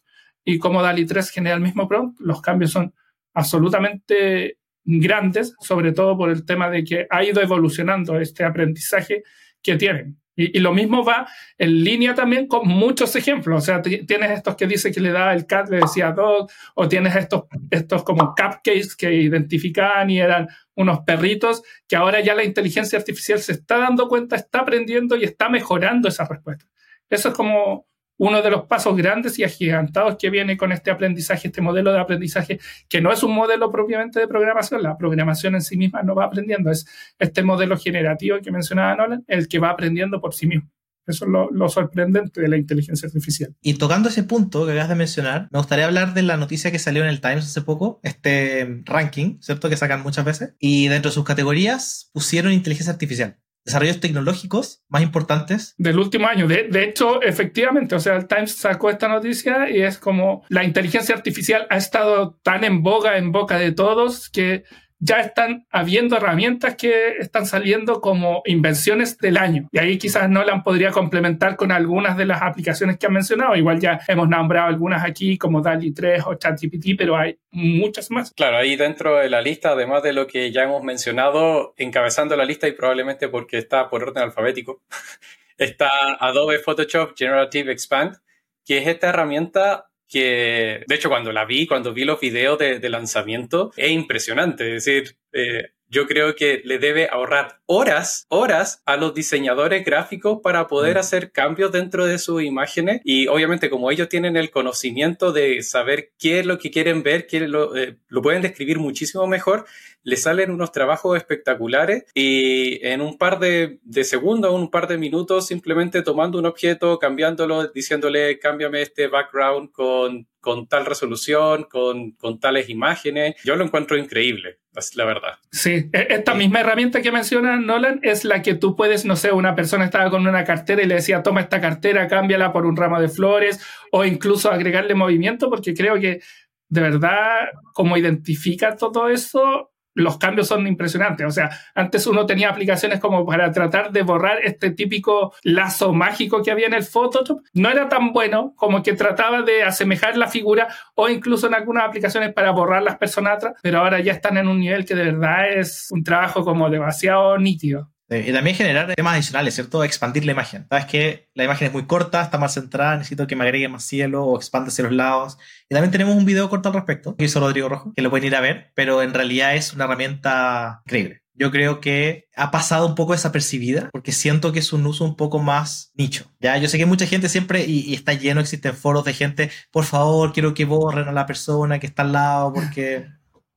y 0.50 0.60
cómo 0.60 0.82
DALI 0.82 1.06
3 1.06 1.30
genera 1.30 1.58
el 1.58 1.62
mismo 1.62 1.90
prompt. 1.90 2.22
Los 2.22 2.42
cambios 2.42 2.72
son 2.72 2.94
absolutamente 3.34 4.58
grandes, 4.86 5.54
sobre 5.60 5.92
todo 5.92 6.18
por 6.18 6.30
el 6.30 6.46
tema 6.46 6.70
de 6.70 6.86
que 6.86 7.06
ha 7.10 7.22
ido 7.22 7.42
evolucionando 7.42 8.18
este 8.18 8.46
aprendizaje 8.46 9.24
que 9.62 9.76
tienen. 9.76 10.18
Y, 10.38 10.58
lo 10.60 10.74
mismo 10.74 11.04
va 11.04 11.28
en 11.58 11.84
línea 11.84 12.16
también 12.16 12.48
con 12.48 12.66
muchos 12.66 13.14
ejemplos. 13.18 13.62
O 13.62 13.66
sea, 13.66 13.82
tienes 13.82 14.32
estos 14.32 14.56
que 14.56 14.68
dice 14.68 14.90
que 14.90 15.02
le 15.02 15.12
da 15.12 15.34
el 15.34 15.46
cat, 15.46 15.68
le 15.70 15.80
decía 15.80 16.14
dog, 16.14 16.50
o 16.76 16.88
tienes 16.88 17.18
estos, 17.18 17.44
estos 17.70 18.04
como 18.04 18.34
cupcakes 18.34 18.96
que 18.98 19.14
identificaban 19.14 20.10
y 20.10 20.22
eran 20.22 20.48
unos 20.76 21.00
perritos, 21.00 21.62
que 21.90 21.98
ahora 21.98 22.22
ya 22.22 22.34
la 22.36 22.46
inteligencia 22.46 22.98
artificial 22.98 23.40
se 23.40 23.52
está 23.52 23.80
dando 23.80 24.08
cuenta, 24.08 24.38
está 24.38 24.60
aprendiendo 24.60 25.18
y 25.18 25.26
está 25.26 25.50
mejorando 25.50 26.08
esa 26.08 26.26
respuesta. 26.26 26.66
Eso 27.10 27.30
es 27.30 27.36
como 27.36 27.88
uno 28.18 28.42
de 28.42 28.50
los 28.50 28.66
pasos 28.66 28.96
grandes 28.96 29.38
y 29.40 29.44
agigantados 29.44 30.18
que 30.18 30.30
viene 30.30 30.58
con 30.58 30.72
este 30.72 30.92
aprendizaje, 30.92 31.48
este 31.48 31.62
modelo 31.62 31.92
de 31.92 32.00
aprendizaje, 32.00 32.60
que 32.90 33.02
no 33.02 33.12
es 33.12 33.24
un 33.24 33.34
modelo 33.34 33.72
propiamente 33.72 34.20
de 34.20 34.28
programación, 34.28 34.84
la 34.84 34.98
programación 34.98 35.56
en 35.56 35.62
sí 35.62 35.78
misma 35.78 36.04
no 36.04 36.16
va 36.16 36.26
aprendiendo, 36.26 36.72
es 36.72 36.86
este 37.20 37.44
modelo 37.44 37.78
generativo 37.78 38.38
que 38.42 38.52
mencionaba 38.52 38.96
Nolan, 38.96 39.24
el 39.28 39.48
que 39.48 39.60
va 39.60 39.70
aprendiendo 39.70 40.20
por 40.20 40.34
sí 40.34 40.48
mismo. 40.48 40.70
Eso 41.06 41.24
es 41.24 41.32
lo, 41.32 41.70
sorprendente 41.70 42.42
de 42.42 42.50
la 42.50 42.58
inteligencia 42.58 43.08
artificial. 43.08 43.56
Y 43.62 43.76
tocando 43.76 44.10
ese 44.10 44.24
punto 44.24 44.66
que 44.66 44.74
acabas 44.74 44.90
de 44.90 44.96
mencionar, 44.96 45.48
me 45.52 45.60
gustaría 45.60 45.86
hablar 45.86 46.14
de 46.14 46.22
la 46.22 46.36
noticia 46.36 46.70
que 46.70 46.80
salió 46.80 47.02
en 47.02 47.08
el 47.08 47.22
Times 47.22 47.46
hace 47.46 47.62
poco, 47.62 48.02
este 48.04 48.82
ranking, 48.84 49.38
¿cierto? 49.40 49.70
Que 49.70 49.78
sacan 49.78 50.04
muchas 50.04 50.26
veces. 50.26 50.56
Y 50.60 50.90
dentro 50.90 51.10
de 51.10 51.16
sus 51.16 51.24
categorías 51.24 52.10
pusieron 52.12 52.52
inteligencia 52.52 52.92
artificial 52.92 53.38
desarrollos 53.68 54.00
tecnológicos 54.00 54.82
más 54.88 55.04
importantes. 55.04 55.76
Del 55.78 56.00
último 56.00 56.26
año. 56.28 56.48
De, 56.48 56.70
de, 56.70 56.86
hecho, 56.86 57.22
efectivamente, 57.22 57.96
o 57.96 58.00
sea, 58.00 58.16
el 58.16 58.28
Times 58.28 58.56
sacó 58.56 58.90
esta 58.90 59.10
noticia 59.10 59.70
y 59.70 59.82
es 59.82 59.98
como 59.98 60.46
la 60.48 60.64
inteligencia 60.64 61.14
artificial 61.14 61.68
ha 61.70 61.76
estado 61.76 62.40
tan 62.44 62.64
en 62.64 62.82
boga, 62.82 63.18
en 63.18 63.34
boca 63.34 63.60
de 63.60 63.74
todos, 63.74 64.30
que 64.30 64.64
ya 65.00 65.20
están 65.20 65.68
habiendo 65.70 66.18
herramientas 66.18 66.76
que 66.76 67.18
están 67.20 67.46
saliendo 67.46 68.02
como 68.02 68.42
invenciones 68.46 69.18
del 69.18 69.38
año. 69.38 69.68
Y 69.72 69.78
ahí 69.78 69.98
quizás 69.98 70.30
Nolan 70.30 70.64
podría 70.64 70.92
complementar 70.92 71.56
con 71.56 71.72
algunas 71.72 72.18
de 72.18 72.26
las 72.26 72.42
aplicaciones 72.42 72.98
que 72.98 73.06
han 73.06 73.14
mencionado. 73.14 73.56
Igual 73.56 73.80
ya 73.80 74.00
hemos 74.08 74.28
nombrado 74.28 74.68
algunas 74.68 75.06
aquí 75.06 75.38
como 75.38 75.62
DALI 75.62 75.94
3 75.94 76.24
o 76.26 76.36
ChatGPT, 76.36 76.98
pero 76.98 77.16
hay 77.16 77.38
muchas 77.52 78.10
más. 78.10 78.34
Claro, 78.34 78.58
ahí 78.58 78.76
dentro 78.76 79.18
de 79.18 79.30
la 79.30 79.42
lista, 79.42 79.72
además 79.72 80.04
de 80.04 80.14
lo 80.14 80.26
que 80.26 80.52
ya 80.52 80.64
hemos 80.64 80.84
mencionado, 80.84 81.74
encabezando 81.78 82.36
la 82.36 82.46
lista 82.46 82.68
y 82.68 82.72
probablemente 82.72 83.30
porque 83.30 83.58
está 83.58 83.90
por 83.90 84.04
orden 84.04 84.24
alfabético, 84.24 84.82
está 85.58 85.90
Adobe 86.20 86.60
Photoshop 86.60 87.16
Generative 87.16 87.72
Expand, 87.72 88.18
que 88.66 88.80
es 88.80 88.88
esta 88.88 89.10
herramienta 89.10 89.90
que 90.08 90.84
de 90.88 90.96
hecho 90.96 91.10
cuando 91.10 91.32
la 91.32 91.46
vi, 91.46 91.68
cuando 91.68 91.94
vi 91.94 92.06
los 92.06 92.20
videos 92.20 92.58
de, 92.60 92.90
lanzamiento, 92.90 93.72
es 93.76 93.92
impresionante. 93.92 94.76
Es 94.76 94.86
decir, 94.86 95.18
eh, 95.34 95.72
yo 95.90 96.06
creo 96.06 96.36
que 96.36 96.62
le 96.66 96.80
debe 96.80 97.08
ahorrar 97.10 97.62
horas, 97.66 98.26
horas 98.30 98.82
a 98.86 98.98
los 98.98 99.14
diseñadores 99.14 99.86
gráficos 99.86 100.40
para 100.44 100.68
poder 100.68 100.98
mm. 100.98 101.00
hacer 101.00 101.32
cambios 101.32 101.72
dentro 101.72 102.06
de 102.06 102.18
sus 102.18 102.44
imágenes. 102.44 103.02
Y 103.04 103.28
obviamente 103.28 103.70
como 103.70 103.90
ellos 103.90 104.10
tienen 104.10 104.36
el 104.36 104.52
conocimiento 104.52 105.32
de 105.32 105.62
saber 105.64 106.12
qué 106.20 106.40
es 106.40 106.46
lo 106.46 106.58
que 106.58 106.72
quieren 106.72 107.04
ver, 107.04 107.28
qué 107.28 107.48
lo, 107.48 107.76
eh, 107.76 107.98
lo 108.08 108.22
pueden 108.22 108.42
describir 108.42 108.80
muchísimo 108.80 109.28
mejor, 109.28 109.66
le 110.08 110.16
salen 110.16 110.52
unos 110.52 110.72
trabajos 110.72 111.18
espectaculares 111.18 112.06
y 112.14 112.80
en 112.88 113.02
un 113.02 113.18
par 113.18 113.40
de, 113.40 113.80
de 113.84 114.06
segundos, 114.06 114.54
un 114.54 114.72
par 114.72 114.88
de 114.88 114.98
minutos, 114.98 115.48
simplemente 115.48 116.02
tomando 116.02 116.40
un 116.40 116.46
objeto, 116.46 116.98
cambiándolo, 116.98 117.68
diciéndole 117.68 118.40
cámbiame 118.40 118.82
este 118.82 119.08
background 119.10 119.72
con 119.74 120.26
con 120.40 120.66
tal 120.68 120.86
resolución, 120.86 121.66
con, 121.70 122.12
con, 122.12 122.40
tales 122.40 122.70
imágenes. 122.70 123.36
Yo 123.44 123.58
lo 123.58 123.66
encuentro 123.66 123.98
increíble, 123.98 124.60
la 124.96 125.04
verdad. 125.04 125.34
Sí, 125.52 125.90
e, 125.92 126.08
esta 126.10 126.36
misma 126.36 126.62
herramienta 126.62 127.02
que 127.02 127.12
menciona 127.12 127.58
Nolan 127.58 128.00
es 128.02 128.24
la 128.24 128.42
que 128.42 128.54
tú 128.54 128.78
puedes, 128.78 129.04
no 129.04 129.18
sé, 129.18 129.34
una 129.34 129.56
persona 129.56 129.84
estaba 129.84 130.10
con 130.10 130.26
una 130.26 130.46
cartera 130.46 130.82
y 130.82 130.86
le 130.86 130.96
decía, 130.96 131.22
toma 131.22 131.42
esta 131.42 131.60
cartera, 131.60 132.08
cámbiala 132.08 132.54
por 132.54 132.66
un 132.66 132.78
ramo 132.78 133.02
de 133.02 133.10
flores, 133.10 133.60
o 133.92 134.06
incluso 134.06 134.50
agregarle 134.50 134.96
movimiento, 134.96 135.50
porque 135.50 135.74
creo 135.74 136.00
que 136.00 136.22
de 136.70 136.82
verdad, 136.82 137.50
como 137.74 137.98
identifica 137.98 138.78
todo 138.78 139.10
eso, 139.10 139.72
los 139.98 140.18
cambios 140.18 140.48
son 140.48 140.68
impresionantes. 140.68 141.26
O 141.26 141.32
sea, 141.32 141.50
antes 141.76 142.08
uno 142.08 142.26
tenía 142.26 142.50
aplicaciones 142.50 143.00
como 143.00 143.26
para 143.26 143.52
tratar 143.52 143.92
de 143.92 144.04
borrar 144.04 144.40
este 144.44 144.72
típico 144.72 145.34
lazo 145.44 145.94
mágico 145.94 146.42
que 146.44 146.52
había 146.52 146.68
en 146.68 146.74
el 146.74 146.84
Photoshop. 146.84 147.42
No 147.54 147.70
era 147.70 147.90
tan 147.90 148.14
bueno 148.14 148.54
como 148.56 148.84
que 148.84 148.94
trataba 148.94 149.42
de 149.42 149.64
asemejar 149.64 150.18
la 150.18 150.28
figura 150.28 150.68
o 150.96 151.10
incluso 151.10 151.48
en 151.48 151.56
algunas 151.56 151.86
aplicaciones 151.86 152.34
para 152.34 152.52
borrar 152.52 152.84
las 152.84 152.98
personas 152.98 153.38
atrás, 153.38 153.54
pero 153.62 153.80
ahora 153.80 154.00
ya 154.00 154.14
están 154.14 154.38
en 154.38 154.48
un 154.48 154.60
nivel 154.60 154.86
que 154.86 154.96
de 154.96 155.12
verdad 155.12 155.52
es 155.52 155.88
un 155.92 156.04
trabajo 156.04 156.44
como 156.44 156.70
demasiado 156.70 157.38
nítido. 157.38 157.90
Y 158.10 158.32
también 158.32 158.56
generar 158.56 158.94
temas 158.96 159.16
adicionales, 159.16 159.56
¿cierto? 159.56 159.84
Expandir 159.84 160.26
la 160.26 160.32
imagen. 160.32 160.66
Sabes 160.70 160.86
que 160.86 161.30
la 161.34 161.44
imagen 161.44 161.68
es 161.68 161.74
muy 161.74 161.86
corta, 161.86 162.22
está 162.22 162.38
más 162.38 162.54
centrada, 162.54 162.96
necesito 162.96 163.28
que 163.28 163.36
me 163.36 163.44
agregue 163.44 163.68
más 163.68 163.84
cielo 163.84 164.24
o 164.24 164.38
expande 164.38 164.70
hacia 164.70 164.86
los 164.86 164.94
lados. 164.94 165.38
Y 165.70 165.76
también 165.76 165.92
tenemos 165.92 166.16
un 166.16 166.26
video 166.26 166.50
corto 166.50 166.70
al 166.70 166.76
respecto, 166.76 167.16
que 167.18 167.26
hizo 167.26 167.40
Rodrigo 167.40 167.68
Rojo, 167.68 167.94
que 167.94 168.02
lo 168.02 168.10
pueden 168.10 168.28
ir 168.28 168.36
a 168.36 168.42
ver, 168.42 168.72
pero 168.76 169.02
en 169.02 169.14
realidad 169.14 169.56
es 169.56 169.74
una 169.74 169.86
herramienta 169.86 170.82
increíble. 170.86 171.22
Yo 171.40 171.52
creo 171.52 171.82
que 171.82 172.28
ha 172.36 172.50
pasado 172.50 172.88
un 172.88 172.96
poco 172.96 173.12
desapercibida 173.12 173.90
porque 173.92 174.12
siento 174.12 174.52
que 174.52 174.60
es 174.60 174.74
un 174.74 174.88
uso 174.88 175.06
un 175.06 175.16
poco 175.16 175.38
más 175.38 175.92
nicho. 175.94 176.34
Ya, 176.40 176.58
yo 176.58 176.68
sé 176.68 176.80
que 176.80 176.88
mucha 176.88 177.06
gente 177.06 177.30
siempre, 177.30 177.64
y, 177.68 177.94
está 177.94 178.14
lleno, 178.14 178.42
existen 178.42 178.74
foros 178.74 179.06
de 179.06 179.14
gente, 179.14 179.52
por 179.70 179.84
favor, 179.84 180.34
quiero 180.34 180.56
que 180.56 180.66
borren 180.66 181.08
a 181.08 181.12
la 181.12 181.28
persona 181.28 181.78
que 181.80 181.86
está 181.88 182.02
al 182.02 182.14
lado 182.14 182.54
porque, 182.54 183.06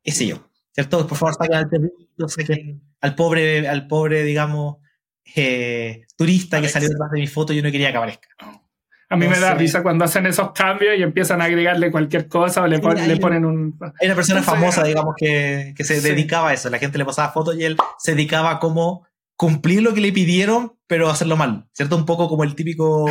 qué 0.03 0.27
yo, 0.27 0.50
¿cierto? 0.73 1.07
Por 1.07 1.19
favor, 1.19 1.35
saquen 1.35 1.55
al 1.55 1.69
perrito, 1.69 2.29
saquen 2.29 2.83
al 3.01 3.15
pobre, 3.15 3.69
al 3.69 3.87
pobre, 3.87 4.23
digamos, 4.23 4.77
eh, 5.35 6.03
turista 6.17 6.61
que 6.61 6.69
salió 6.69 6.89
detrás 6.89 7.11
de 7.11 7.21
mi 7.21 7.27
foto 7.27 7.53
y 7.53 7.57
yo 7.57 7.63
no 7.63 7.71
quería 7.71 7.91
que 7.91 7.97
aparezca. 7.97 8.29
A 9.13 9.17
mí 9.17 9.27
me 9.27 9.41
da 9.41 9.55
risa 9.55 9.83
cuando 9.83 10.05
hacen 10.05 10.27
esos 10.27 10.53
cambios 10.53 10.97
y 10.97 11.03
empiezan 11.03 11.41
a 11.43 11.47
agregarle 11.47 11.91
cualquier 11.91 12.29
cosa 12.29 12.63
o 12.63 12.67
le, 12.69 12.79
le 12.79 13.17
ponen 13.17 13.45
un... 13.45 13.77
Hay 14.01 14.07
una 14.07 14.15
persona 14.15 14.41
famosa, 14.41 14.85
digamos, 14.85 15.17
que, 15.17 15.75
que 15.77 15.83
se 15.83 16.01
dedicaba 16.01 16.51
a 16.51 16.53
eso. 16.53 16.71
La 16.71 16.79
gente 16.79 16.97
le 16.97 17.05
pasaba 17.05 17.33
fotos 17.33 17.57
y 17.57 17.65
él 17.65 17.77
se 17.99 18.13
dedicaba 18.13 18.53
a 18.53 18.59
cómo 18.61 19.09
cumplir 19.41 19.83
lo 19.83 19.95
que 19.95 20.03
le 20.03 20.13
pidieron, 20.13 20.75
pero 20.87 21.09
hacerlo 21.09 21.35
mal. 21.35 21.67
¿Cierto? 21.73 21.97
Un 21.97 22.05
poco 22.05 22.29
como 22.29 22.45
el 22.45 22.55
típico 22.55 23.07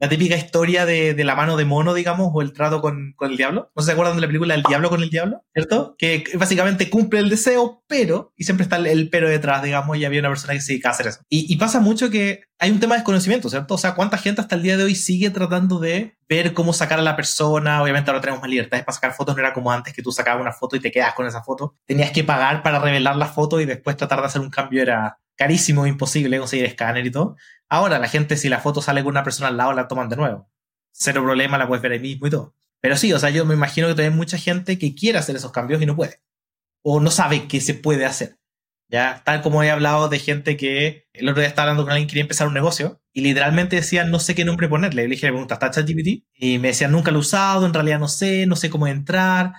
la 0.00 0.08
típica 0.08 0.34
historia 0.34 0.86
de, 0.86 1.12
de, 1.12 1.24
la 1.24 1.34
mano 1.34 1.58
de 1.58 1.66
mono, 1.66 1.92
digamos, 1.92 2.30
o 2.32 2.40
el 2.40 2.54
trato 2.54 2.80
con, 2.80 3.12
con, 3.16 3.30
el 3.30 3.36
diablo. 3.36 3.70
¿No 3.76 3.82
se 3.82 3.92
acuerdan 3.92 4.16
de 4.16 4.22
la 4.22 4.26
película 4.26 4.54
El 4.54 4.62
Diablo 4.62 4.88
con 4.88 5.02
el 5.02 5.10
Diablo? 5.10 5.44
¿Cierto? 5.52 5.94
Que 5.98 6.24
básicamente 6.34 6.88
cumple 6.88 7.20
el 7.20 7.28
deseo, 7.28 7.84
pero, 7.86 8.32
y 8.34 8.44
siempre 8.44 8.64
está 8.64 8.76
el, 8.76 9.10
pero 9.10 9.28
detrás, 9.28 9.62
digamos, 9.62 9.98
y 9.98 10.06
había 10.06 10.20
una 10.20 10.30
persona 10.30 10.54
que 10.54 10.62
se 10.62 10.72
dedica 10.72 10.88
a 10.88 10.92
hacer 10.92 11.06
eso. 11.06 11.20
Y, 11.28 11.52
y, 11.52 11.56
pasa 11.58 11.80
mucho 11.80 12.08
que 12.08 12.44
hay 12.58 12.70
un 12.70 12.80
tema 12.80 12.94
de 12.94 13.00
desconocimiento, 13.00 13.50
¿cierto? 13.50 13.74
O 13.74 13.78
sea, 13.78 13.94
¿cuánta 13.94 14.16
gente 14.16 14.40
hasta 14.40 14.56
el 14.56 14.62
día 14.62 14.78
de 14.78 14.84
hoy 14.84 14.94
sigue 14.94 15.28
tratando 15.28 15.78
de 15.78 16.16
ver 16.30 16.54
cómo 16.54 16.72
sacar 16.72 16.98
a 16.98 17.02
la 17.02 17.14
persona? 17.14 17.82
Obviamente 17.82 18.10
ahora 18.10 18.22
tenemos 18.22 18.40
más 18.40 18.50
libertades 18.50 18.86
para 18.86 18.94
sacar 18.94 19.12
fotos, 19.12 19.36
no 19.36 19.40
era 19.42 19.52
como 19.52 19.70
antes 19.70 19.92
que 19.92 20.02
tú 20.02 20.12
sacabas 20.12 20.40
una 20.40 20.52
foto 20.52 20.76
y 20.76 20.80
te 20.80 20.90
quedas 20.90 21.12
con 21.12 21.26
esa 21.26 21.42
foto. 21.42 21.74
Tenías 21.84 22.10
que 22.10 22.24
pagar 22.24 22.62
para 22.62 22.78
revelar 22.78 23.16
la 23.16 23.26
foto 23.26 23.60
y 23.60 23.66
después 23.66 23.98
tratar 23.98 24.20
de 24.20 24.26
hacer 24.26 24.40
un 24.40 24.50
cambio 24.50 24.80
era 24.80 25.18
carísimo, 25.40 25.86
imposible 25.86 26.38
conseguir 26.38 26.66
escáner 26.66 27.06
y 27.06 27.10
todo. 27.10 27.34
Ahora 27.70 27.98
la 27.98 28.08
gente, 28.08 28.36
si 28.36 28.50
la 28.50 28.60
foto 28.60 28.82
sale 28.82 29.02
con 29.02 29.12
una 29.12 29.24
persona 29.24 29.48
al 29.48 29.56
lado, 29.56 29.72
la 29.72 29.88
toman 29.88 30.10
de 30.10 30.16
nuevo. 30.16 30.50
Cero 30.92 31.22
problema, 31.22 31.56
la 31.56 31.66
puedes 31.66 31.80
ver 31.80 31.92
ahí 31.92 31.98
mismo 31.98 32.26
y 32.26 32.30
todo. 32.30 32.54
Pero 32.78 32.94
sí, 32.94 33.10
o 33.14 33.18
sea, 33.18 33.30
yo 33.30 33.46
me 33.46 33.54
imagino 33.54 33.86
que 33.86 33.94
todavía 33.94 34.10
hay 34.10 34.16
mucha 34.18 34.36
gente 34.36 34.78
que 34.78 34.94
quiere 34.94 35.16
hacer 35.16 35.36
esos 35.36 35.50
cambios 35.50 35.80
y 35.80 35.86
no 35.86 35.96
puede. 35.96 36.20
O 36.82 37.00
no 37.00 37.10
sabe 37.10 37.48
qué 37.48 37.62
se 37.62 37.72
puede 37.72 38.04
hacer. 38.04 38.38
Ya, 38.88 39.22
tal 39.24 39.40
como 39.40 39.62
he 39.62 39.70
hablado 39.70 40.10
de 40.10 40.18
gente 40.18 40.58
que 40.58 41.08
el 41.14 41.26
otro 41.26 41.40
día 41.40 41.48
estaba 41.48 41.70
hablando 41.70 41.84
con 41.84 41.92
alguien 41.92 42.06
que 42.06 42.12
quería 42.12 42.24
empezar 42.24 42.46
un 42.46 42.54
negocio 42.54 43.00
y 43.14 43.22
literalmente 43.22 43.76
decían 43.76 44.10
no 44.10 44.18
sé 44.18 44.34
qué 44.34 44.44
nombre 44.44 44.68
ponerle. 44.68 45.04
Le 45.04 45.08
dije, 45.08 45.26
me 45.28 45.32
pregunta, 45.32 45.54
¿está 45.54 45.70
ChatGPT? 45.70 46.26
Y 46.34 46.58
me 46.58 46.68
decían, 46.68 46.92
nunca 46.92 47.12
lo 47.12 47.18
he 47.18 47.20
usado, 47.20 47.64
en 47.64 47.72
realidad 47.72 47.98
no 47.98 48.08
sé, 48.08 48.46
no 48.46 48.56
sé 48.56 48.68
cómo 48.68 48.86
entrar. 48.88 49.54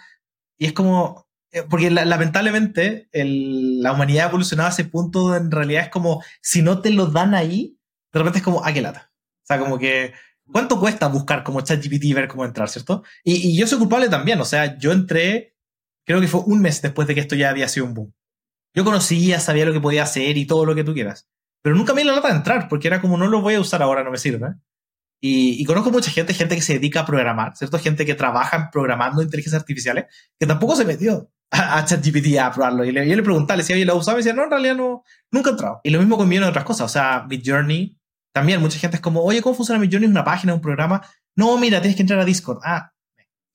Y 0.59 0.67
es 0.67 0.73
como, 0.73 1.27
eh, 1.51 1.63
porque 1.69 1.91
lamentablemente 1.91 3.09
la 3.11 3.91
humanidad 3.91 4.25
ha 4.25 4.29
evolucionado 4.29 4.69
a 4.69 4.71
ese 4.71 4.85
punto 4.85 5.19
donde 5.19 5.39
en 5.39 5.51
realidad 5.51 5.83
es 5.83 5.89
como, 5.89 6.23
si 6.41 6.61
no 6.61 6.81
te 6.81 6.91
lo 6.91 7.07
dan 7.07 7.33
ahí, 7.35 7.77
de 8.13 8.19
repente 8.19 8.39
es 8.39 8.43
como, 8.43 8.63
ah, 8.63 8.71
qué 8.73 8.81
lata. 8.81 9.11
O 9.43 9.45
sea, 9.45 9.59
como 9.59 9.77
que, 9.77 10.13
¿cuánto 10.45 10.79
cuesta 10.79 11.07
buscar 11.07 11.43
como 11.43 11.61
ChatGPT 11.61 12.05
y 12.05 12.13
ver 12.13 12.29
cómo 12.29 12.45
entrar, 12.45 12.69
cierto? 12.69 13.03
Y, 13.23 13.57
yo 13.57 13.67
soy 13.67 13.79
culpable 13.79 14.07
también, 14.07 14.39
o 14.39 14.45
sea, 14.45 14.77
yo 14.77 14.93
entré, 14.93 15.57
creo 16.05 16.21
que 16.21 16.27
fue 16.27 16.41
un 16.45 16.61
mes 16.61 16.81
después 16.81 17.07
de 17.07 17.15
que 17.15 17.21
esto 17.21 17.35
ya 17.35 17.49
había 17.49 17.67
sido 17.67 17.85
un 17.85 17.95
boom. 17.95 18.13
Yo 18.73 18.85
conocía, 18.85 19.41
sabía 19.41 19.65
lo 19.65 19.73
que 19.73 19.81
podía 19.81 20.03
hacer 20.03 20.37
y 20.37 20.45
todo 20.45 20.65
lo 20.65 20.73
que 20.73 20.85
tú 20.85 20.93
quieras. 20.93 21.27
Pero 21.61 21.75
nunca 21.75 21.93
me 21.93 22.05
la 22.05 22.15
lata 22.15 22.29
de 22.29 22.35
entrar, 22.35 22.69
porque 22.69 22.87
era 22.87 23.01
como, 23.01 23.17
no 23.17 23.27
lo 23.27 23.41
voy 23.41 23.55
a 23.55 23.59
usar 23.59 23.81
ahora, 23.81 24.03
no 24.05 24.11
me 24.11 24.17
sirve. 24.17 24.55
Y, 25.19 25.61
y, 25.61 25.65
conozco 25.65 25.91
mucha 25.91 26.11
gente, 26.11 26.33
gente 26.33 26.55
que 26.55 26.61
se 26.61 26.73
dedica 26.73 27.01
a 27.01 27.05
programar, 27.05 27.57
¿cierto? 27.57 27.77
Gente 27.77 28.05
que 28.05 28.15
trabaja 28.15 28.69
programando 28.71 29.21
inteligencias 29.21 29.61
artificiales, 29.61 30.05
que 30.39 30.47
tampoco 30.47 30.75
se 30.77 30.85
metió 30.85 31.29
a, 31.51 31.85
ChatGPT 31.85 32.37
a 32.37 32.51
probarlo. 32.51 32.83
Y 32.85 32.91
le, 32.91 33.07
yo 33.07 33.15
le 33.15 33.23
preguntaba, 33.23 33.57
le 33.57 33.63
decía, 33.63 33.75
oye, 33.75 33.85
¿lo 33.85 33.97
usaba? 33.97 34.17
Y 34.17 34.23
decía, 34.23 34.33
no, 34.33 34.45
en 34.45 34.51
realidad 34.51 34.75
no, 34.75 35.03
nunca 35.31 35.49
he 35.49 35.53
entrado. 35.53 35.81
Y 35.83 35.89
lo 35.89 35.99
mismo 35.99 36.17
con 36.17 36.29
de 36.29 36.43
otras 36.43 36.65
cosas. 36.65 36.85
O 36.85 36.89
sea, 36.89 37.25
Midjourney, 37.29 37.97
también 38.33 38.61
mucha 38.61 38.79
gente 38.79 38.97
es 38.97 39.01
como, 39.01 39.21
oye, 39.21 39.41
¿cómo 39.41 39.55
funciona 39.55 39.79
Midjourney? 39.79 40.07
¿Es 40.07 40.11
una 40.11 40.23
página, 40.23 40.53
un 40.53 40.61
programa? 40.61 41.01
No, 41.35 41.57
mira, 41.57 41.81
tienes 41.81 41.95
que 41.95 42.03
entrar 42.03 42.19
a 42.19 42.25
Discord. 42.25 42.59
Ah, 42.63 42.91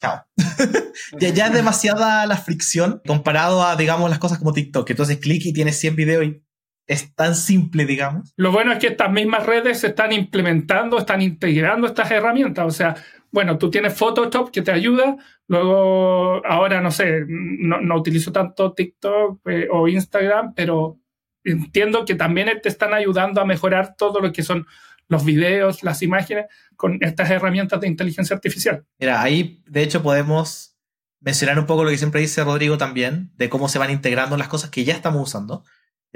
chao. 0.01 0.25
ya, 1.21 1.31
ya 1.31 1.47
es 1.47 1.53
demasiada 1.53 2.27
la 2.27 2.37
fricción 2.37 3.01
comparado 3.07 3.65
a, 3.65 3.77
digamos, 3.77 4.11
las 4.11 4.19
cosas 4.19 4.39
como 4.39 4.53
TikTok. 4.53 4.89
Entonces, 4.91 5.19
clic 5.19 5.45
y 5.47 5.53
tienes 5.53 5.79
100 5.79 5.97
videos 5.97 6.25
y 6.25 6.43
es 6.87 7.15
tan 7.15 7.35
simple, 7.35 7.85
digamos. 7.85 8.33
Lo 8.37 8.53
bueno 8.53 8.73
es 8.73 8.79
que 8.79 8.89
estas 8.89 9.11
mismas 9.11 9.45
redes 9.45 9.81
se 9.81 9.89
están 9.89 10.13
implementando, 10.13 10.99
están 10.99 11.21
integrando 11.21 11.87
estas 11.87 12.11
herramientas. 12.11 12.65
O 12.67 12.71
sea, 12.71 12.97
bueno, 13.31 13.59
tú 13.59 13.71
tienes 13.71 13.95
Photoshop 13.95 14.51
que 14.51 14.63
te 14.63 14.71
ayuda, 14.71 15.17
luego 15.49 16.47
ahora 16.47 16.81
no 16.81 16.91
sé, 16.91 17.25
no, 17.27 17.97
utilizo 17.97 18.33
tanto 18.33 18.73
TikTok 18.73 19.41
eh, 19.49 19.69
o 19.71 19.89
Instagram, 19.89 20.55
pero 20.55 20.99
entiendo 21.45 22.05
que 22.05 22.15
también 22.15 22.49
te 22.63 22.69
están 22.69 22.95
ayudando 22.95 23.41
a 23.41 23.45
mejorar 23.45 23.95
todo 23.97 24.21
lo 24.21 24.33
que 24.33 24.43
son 24.43 24.67
los 25.09 25.25
videos, 25.25 25.83
las 25.83 26.03
imágenes, 26.03 26.47
con 26.77 26.99
estas 27.03 27.31
herramientas 27.31 27.81
de 27.81 27.89
inteligencia 27.89 28.35
artificial. 28.35 28.85
Mira, 28.99 29.23
ahí 29.23 29.63
de 29.67 29.83
hecho 29.83 30.03
podemos 30.03 30.77
mencionar 31.21 31.59
un 31.59 31.67
poco 31.67 31.85
lo 31.85 31.91
que 31.91 31.99
siempre 31.99 32.21
dice 32.21 32.45
Rodrigo 32.45 32.79
también, 32.79 33.33
de 33.37 33.49
cómo 33.49 33.69
se 33.69 33.79
van 33.79 33.91
integrando 33.91 34.37
las 34.37 34.49
cosas 34.49 34.71
que 34.71 34.85
ya 34.85 34.95
estamos 34.95 35.23
usando. 35.23 35.65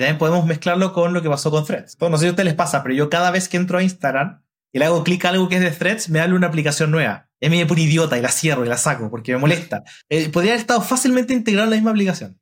Y 0.01 0.03
también 0.03 0.17
podemos 0.17 0.47
mezclarlo 0.47 0.95
con 0.95 1.13
lo 1.13 1.21
que 1.21 1.29
pasó 1.29 1.51
con 1.51 1.67
Threads. 1.67 1.99
no 2.01 2.17
sé 2.17 2.23
si 2.23 2.29
a 2.29 2.31
ustedes 2.31 2.47
les 2.47 2.55
pasa, 2.55 2.83
pero 2.83 2.95
yo 2.95 3.11
cada 3.11 3.31
vez 3.31 3.51
que 3.51 3.59
entro 3.59 3.77
a 3.77 3.83
Instagram, 3.83 4.43
y 4.73 4.79
le 4.79 4.87
hago 4.87 5.05
clic 5.05 5.27
a 5.27 5.29
algo 5.29 5.47
que 5.47 5.57
es 5.57 5.61
de 5.61 5.73
Threads, 5.73 6.09
me 6.09 6.21
da 6.21 6.25
una 6.35 6.47
aplicación 6.47 6.91
nueva. 6.91 7.29
Y 7.39 7.49
a 7.49 7.51
mí 7.51 7.59
me 7.59 7.67
pone 7.67 7.83
idiota 7.83 8.17
y 8.17 8.23
la 8.23 8.31
cierro 8.31 8.65
y 8.65 8.69
la 8.71 8.79
saco 8.79 9.11
porque 9.11 9.33
me 9.33 9.39
molesta. 9.39 9.83
Eh, 10.09 10.31
podría 10.31 10.53
haber 10.53 10.61
estado 10.63 10.81
fácilmente 10.81 11.35
integrado 11.35 11.65
en 11.65 11.71
la 11.73 11.77
misma 11.77 11.91
aplicación. 11.91 12.41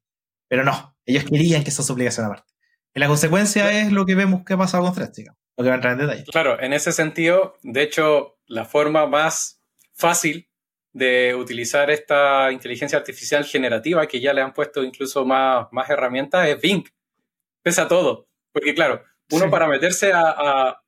Pero 0.48 0.62
no, 0.62 0.96
ellos 1.04 1.24
querían 1.24 1.64
que 1.64 1.70
esa 1.70 1.82
su 1.82 1.92
obligación 1.92 2.26
aparte. 2.26 2.52
Y 2.94 3.00
la 3.00 3.08
consecuencia 3.08 3.72
es 3.72 3.90
lo 3.90 4.06
que 4.06 4.14
vemos 4.14 4.44
que 4.44 4.54
ha 4.54 4.56
pasado 4.56 4.84
con 4.84 4.94
Threads, 4.94 5.16
digamos. 5.16 5.40
Lo 5.56 5.64
que 5.64 5.68
va 5.70 5.74
a 5.74 5.78
entrar 5.78 5.92
en 5.94 6.06
detalle. 6.06 6.24
Claro, 6.30 6.60
en 6.60 6.72
ese 6.72 6.92
sentido, 6.92 7.56
de 7.64 7.82
hecho, 7.82 8.38
la 8.46 8.66
forma 8.66 9.08
más 9.08 9.60
fácil 9.94 10.48
de 10.92 11.34
utilizar 11.34 11.90
esta 11.90 12.52
inteligencia 12.52 12.98
artificial 12.98 13.44
generativa, 13.44 14.06
que 14.06 14.20
ya 14.20 14.32
le 14.32 14.42
han 14.42 14.52
puesto 14.52 14.84
incluso 14.84 15.24
más, 15.24 15.66
más 15.72 15.90
herramientas, 15.90 16.46
es 16.46 16.60
Bing. 16.60 16.84
Pesa 17.68 17.86
todo. 17.86 18.26
Porque 18.52 18.74
claro, 18.74 19.04
uno 19.30 19.50
para 19.50 19.68
meterse 19.68 20.10
a 20.12 20.80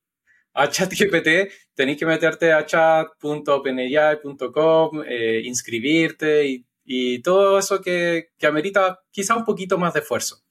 a 0.54 0.68
ChatGPT, 0.68 1.50
tenéis 1.74 1.98
que 1.98 2.06
meterte 2.06 2.52
a 2.52 2.64
chat.openai.com, 2.66 5.02
eh, 5.06 5.42
inscribirte 5.44 6.46
y, 6.46 6.66
y, 6.84 7.22
todo 7.22 7.58
eso 7.58 7.80
que, 7.80 8.30
que 8.36 8.46
amerita 8.46 9.00
quizá 9.10 9.34
un 9.36 9.44
poquito 9.44 9.78
más 9.78 9.94
de 9.94 10.00
esfuerzo. 10.00 10.42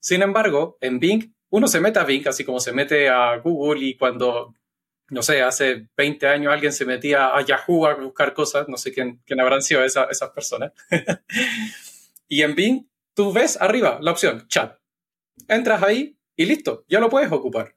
Sin 0.00 0.22
embargo, 0.22 0.76
en 0.80 0.98
Bing, 0.98 1.32
uno 1.50 1.68
se 1.68 1.80
mete 1.80 1.98
a 1.98 2.04
Bing, 2.04 2.26
así 2.28 2.44
como 2.44 2.60
se 2.60 2.72
mete 2.72 3.08
a 3.08 3.36
Google 3.38 3.84
y 3.84 3.96
cuando, 3.96 4.54
no 5.10 5.22
sé, 5.22 5.42
hace 5.42 5.88
20 5.96 6.26
años 6.26 6.52
alguien 6.52 6.72
se 6.72 6.84
metía 6.84 7.36
a 7.36 7.42
Yahoo 7.42 7.86
a 7.86 7.94
buscar 7.94 8.34
cosas, 8.34 8.68
no 8.68 8.76
sé 8.76 8.92
quién, 8.92 9.22
quién 9.24 9.40
habrán 9.40 9.62
sido 9.62 9.84
esas 9.84 10.30
personas. 10.34 10.72
y 12.28 12.42
en 12.42 12.54
Bing, 12.54 12.86
tú 13.14 13.32
ves 13.32 13.60
arriba 13.60 13.98
la 14.00 14.10
opción 14.10 14.46
chat. 14.48 14.76
Entras 15.48 15.82
ahí 15.82 16.16
y 16.36 16.46
listo, 16.46 16.84
ya 16.88 17.00
lo 17.00 17.08
puedes 17.08 17.32
ocupar. 17.32 17.76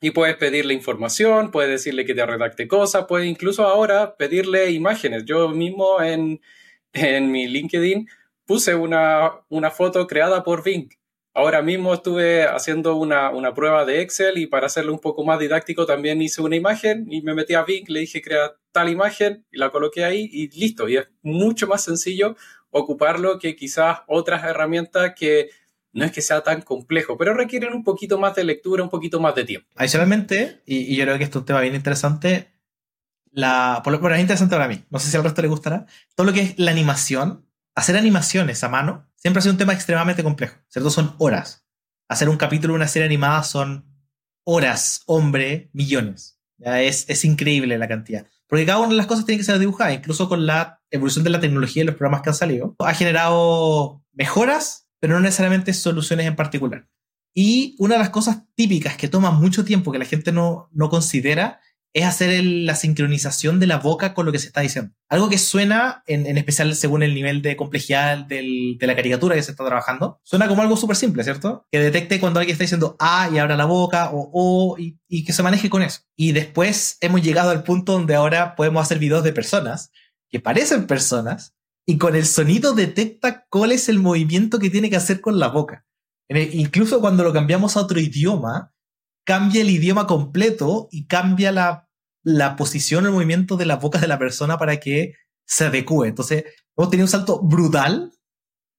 Y 0.00 0.10
puedes 0.10 0.36
pedirle 0.36 0.74
información, 0.74 1.50
puedes 1.50 1.70
decirle 1.70 2.04
que 2.04 2.14
te 2.14 2.26
redacte 2.26 2.66
cosas, 2.66 3.06
puedes 3.06 3.28
incluso 3.28 3.64
ahora 3.64 4.16
pedirle 4.16 4.70
imágenes. 4.72 5.24
Yo 5.24 5.48
mismo 5.50 6.02
en, 6.02 6.40
en 6.92 7.30
mi 7.30 7.46
LinkedIn 7.46 8.08
puse 8.44 8.74
una, 8.74 9.32
una, 9.48 9.70
foto 9.70 10.06
creada 10.06 10.42
por 10.42 10.64
Bing. 10.64 10.88
Ahora 11.34 11.62
mismo 11.62 11.94
estuve 11.94 12.44
haciendo 12.44 12.96
una, 12.96 13.30
una, 13.30 13.54
prueba 13.54 13.84
de 13.84 14.02
Excel 14.02 14.38
y 14.38 14.46
para 14.46 14.66
hacerlo 14.66 14.92
un 14.92 14.98
poco 14.98 15.24
más 15.24 15.38
didáctico 15.38 15.86
también 15.86 16.20
hice 16.20 16.42
una 16.42 16.56
imagen 16.56 17.06
y 17.10 17.22
me 17.22 17.34
metí 17.34 17.54
a 17.54 17.62
Bing, 17.62 17.88
le 17.88 18.00
dije 18.00 18.20
crea 18.20 18.54
tal 18.72 18.90
imagen 18.90 19.46
y 19.50 19.58
la 19.58 19.70
coloqué 19.70 20.04
ahí 20.04 20.28
y 20.30 20.48
listo. 20.48 20.88
Y 20.88 20.96
es 20.96 21.08
mucho 21.22 21.66
más 21.66 21.84
sencillo 21.84 22.36
ocuparlo 22.70 23.38
que 23.38 23.54
quizás 23.54 24.00
otras 24.08 24.44
herramientas 24.44 25.14
que 25.16 25.50
no 25.92 26.04
es 26.04 26.12
que 26.12 26.22
sea 26.22 26.42
tan 26.42 26.62
complejo, 26.62 27.16
pero 27.16 27.34
requieren 27.34 27.72
un 27.72 27.84
poquito 27.84 28.18
más 28.18 28.34
de 28.34 28.44
lectura, 28.44 28.82
un 28.82 28.90
poquito 28.90 29.20
más 29.20 29.34
de 29.34 29.44
tiempo. 29.44 29.68
Adicionalmente, 29.76 30.62
y, 30.66 30.96
yo 30.96 31.04
creo 31.04 31.18
que 31.18 31.24
esto 31.24 31.38
es 31.38 31.42
un 31.42 31.46
tema 31.46 31.60
bien 31.60 31.74
interesante, 31.74 32.52
la, 33.30 33.80
por 33.84 33.92
lo 33.92 34.00
menos 34.00 34.16
es 34.16 34.22
interesante 34.22 34.54
para 34.54 34.68
mí, 34.68 34.84
no 34.90 34.98
sé 34.98 35.10
si 35.10 35.16
al 35.16 35.24
resto 35.24 35.42
le 35.42 35.48
gustará, 35.48 35.86
todo 36.14 36.26
lo 36.26 36.32
que 36.32 36.40
es 36.40 36.58
la 36.58 36.70
animación, 36.70 37.46
hacer 37.74 37.96
animaciones 37.96 38.62
a 38.64 38.68
mano, 38.68 39.08
siempre 39.16 39.38
ha 39.38 39.42
sido 39.42 39.52
un 39.52 39.58
tema 39.58 39.72
extremadamente 39.72 40.22
complejo, 40.22 40.56
¿cierto? 40.68 40.90
Son 40.90 41.14
horas. 41.18 41.66
Hacer 42.08 42.28
un 42.28 42.36
capítulo 42.36 42.74
de 42.74 42.76
una 42.76 42.88
serie 42.88 43.06
animada 43.06 43.42
son 43.42 43.86
horas, 44.44 45.02
hombre, 45.06 45.70
millones. 45.72 46.38
Es, 46.58 47.08
es 47.08 47.24
increíble 47.24 47.78
la 47.78 47.88
cantidad. 47.88 48.26
Porque 48.46 48.66
cada 48.66 48.80
una 48.80 48.90
de 48.90 48.96
las 48.96 49.06
cosas 49.06 49.24
tiene 49.24 49.38
que 49.38 49.44
ser 49.44 49.58
dibujada, 49.58 49.94
incluso 49.94 50.28
con 50.28 50.44
la 50.44 50.82
evolución 50.90 51.24
de 51.24 51.30
la 51.30 51.40
tecnología 51.40 51.82
y 51.82 51.86
los 51.86 51.94
programas 51.94 52.20
que 52.22 52.30
han 52.30 52.34
salido. 52.34 52.76
Ha 52.80 52.92
generado 52.92 54.04
mejoras, 54.12 54.81
pero 55.02 55.14
no 55.14 55.20
necesariamente 55.20 55.74
soluciones 55.74 56.26
en 56.26 56.36
particular. 56.36 56.86
Y 57.34 57.74
una 57.80 57.96
de 57.96 57.98
las 57.98 58.10
cosas 58.10 58.44
típicas 58.54 58.96
que 58.96 59.08
toma 59.08 59.32
mucho 59.32 59.64
tiempo, 59.64 59.90
que 59.90 59.98
la 59.98 60.04
gente 60.04 60.30
no, 60.30 60.68
no 60.70 60.90
considera, 60.90 61.58
es 61.92 62.04
hacer 62.04 62.44
la 62.44 62.76
sincronización 62.76 63.58
de 63.58 63.66
la 63.66 63.78
boca 63.78 64.14
con 64.14 64.26
lo 64.26 64.30
que 64.30 64.38
se 64.38 64.46
está 64.46 64.60
diciendo. 64.60 64.92
Algo 65.08 65.28
que 65.28 65.38
suena, 65.38 66.04
en, 66.06 66.38
especial 66.38 66.72
según 66.76 67.02
el 67.02 67.14
nivel 67.14 67.42
de 67.42 67.56
complejidad 67.56 68.18
de 68.18 68.78
la 68.80 68.94
caricatura 68.94 69.34
que 69.34 69.42
se 69.42 69.50
está 69.50 69.66
trabajando, 69.66 70.20
suena 70.22 70.46
como 70.46 70.62
algo 70.62 70.76
súper 70.76 70.94
simple, 70.94 71.24
¿cierto? 71.24 71.66
Que 71.72 71.80
detecte 71.80 72.20
cuando 72.20 72.38
alguien 72.38 72.54
está 72.54 72.62
diciendo 72.62 72.94
A 73.00 73.28
y 73.28 73.38
abra 73.38 73.56
la 73.56 73.64
boca 73.64 74.10
o 74.12 74.30
O 74.32 74.78
y, 74.78 75.00
y, 75.08 75.24
que 75.24 75.32
se 75.32 75.42
maneje 75.42 75.68
con 75.68 75.82
eso. 75.82 76.02
Y 76.14 76.30
después 76.30 76.98
hemos 77.00 77.22
llegado 77.22 77.50
al 77.50 77.64
punto 77.64 77.94
donde 77.94 78.14
ahora 78.14 78.54
podemos 78.54 78.82
hacer 78.82 79.00
videos 79.00 79.24
de 79.24 79.32
personas 79.32 79.90
que 80.30 80.38
parecen 80.38 80.86
personas 80.86 81.56
y 81.86 81.98
con 81.98 82.14
el 82.14 82.26
sonido 82.26 82.74
detecta 82.74 83.46
cuál 83.48 83.72
es 83.72 83.88
el 83.88 83.98
movimiento 83.98 84.58
que 84.58 84.70
tiene 84.70 84.90
que 84.90 84.96
hacer 84.96 85.20
con 85.20 85.38
la 85.38 85.48
boca. 85.48 85.84
incluso 86.28 87.00
cuando 87.00 87.24
lo 87.24 87.32
cambiamos 87.32 87.76
a 87.76 87.80
otro 87.80 88.00
idioma, 88.00 88.72
cambia 89.24 89.62
el 89.62 89.70
idioma 89.70 90.06
completo 90.06 90.88
y 90.90 91.06
cambia 91.06 91.52
la, 91.52 91.88
la 92.24 92.56
posición, 92.56 93.04
el 93.04 93.12
movimiento 93.12 93.56
de 93.56 93.66
las 93.66 93.80
bocas 93.80 94.00
de 94.00 94.08
la 94.08 94.18
persona 94.18 94.58
para 94.58 94.78
que 94.78 95.14
se 95.46 95.64
adecue. 95.64 96.08
Entonces, 96.08 96.44
hemos 96.76 96.90
tenido 96.90 97.04
un 97.04 97.10
salto 97.10 97.40
brutal 97.42 98.12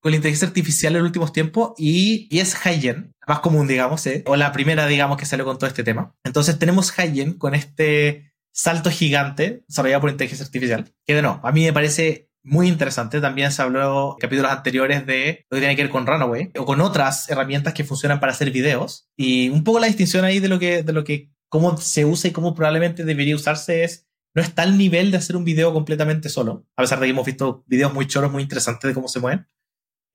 con 0.01 0.11
la 0.11 0.17
inteligencia 0.17 0.47
artificial 0.47 0.95
en 0.95 0.99
los 0.99 1.09
últimos 1.09 1.31
tiempos 1.31 1.73
y, 1.77 2.27
y 2.29 2.39
es 2.39 2.65
Hayen, 2.65 3.13
más 3.27 3.39
común, 3.39 3.67
digamos, 3.67 4.05
¿eh? 4.07 4.23
o 4.27 4.35
la 4.35 4.51
primera, 4.51 4.85
digamos, 4.87 5.17
que 5.17 5.25
salió 5.25 5.45
con 5.45 5.57
todo 5.57 5.67
este 5.67 5.83
tema. 5.83 6.15
Entonces, 6.23 6.59
tenemos 6.59 6.97
Hayen 6.97 7.37
con 7.37 7.55
este 7.55 8.33
salto 8.51 8.89
gigante 8.89 9.63
desarrollado 9.67 10.01
por 10.01 10.09
inteligencia 10.09 10.45
artificial, 10.45 10.93
que 11.05 11.15
de 11.15 11.21
no, 11.21 11.39
a 11.43 11.51
mí 11.51 11.63
me 11.63 11.73
parece 11.73 12.29
muy 12.43 12.67
interesante. 12.67 13.21
También 13.21 13.51
se 13.51 13.61
habló 13.61 14.13
en 14.13 14.19
capítulos 14.19 14.51
anteriores 14.51 15.05
de 15.05 15.45
lo 15.49 15.55
que 15.55 15.61
tiene 15.61 15.75
que 15.75 15.83
ver 15.83 15.91
con 15.91 16.05
Runaway 16.05 16.51
o 16.57 16.65
con 16.65 16.81
otras 16.81 17.29
herramientas 17.29 17.73
que 17.73 17.83
funcionan 17.83 18.19
para 18.19 18.33
hacer 18.33 18.51
videos. 18.51 19.09
Y 19.15 19.49
un 19.49 19.63
poco 19.63 19.79
la 19.79 19.87
distinción 19.87 20.25
ahí 20.25 20.39
de 20.39 20.49
lo 20.49 20.59
que, 20.59 20.83
de 20.83 20.93
lo 20.93 21.03
que, 21.03 21.31
cómo 21.49 21.77
se 21.77 22.05
usa 22.05 22.29
y 22.29 22.33
cómo 22.33 22.53
probablemente 22.53 23.05
debería 23.05 23.35
usarse 23.35 23.83
es, 23.83 24.07
no 24.35 24.41
está 24.41 24.63
al 24.63 24.77
nivel 24.77 25.11
de 25.11 25.17
hacer 25.17 25.35
un 25.35 25.45
video 25.45 25.73
completamente 25.73 26.27
solo, 26.27 26.65
a 26.75 26.81
pesar 26.81 26.99
de 26.99 27.05
que 27.05 27.11
hemos 27.11 27.25
visto 27.25 27.63
videos 27.67 27.93
muy 27.93 28.07
choros, 28.07 28.31
muy 28.31 28.41
interesantes 28.41 28.87
de 28.87 28.93
cómo 28.93 29.07
se 29.07 29.19
mueven. 29.19 29.47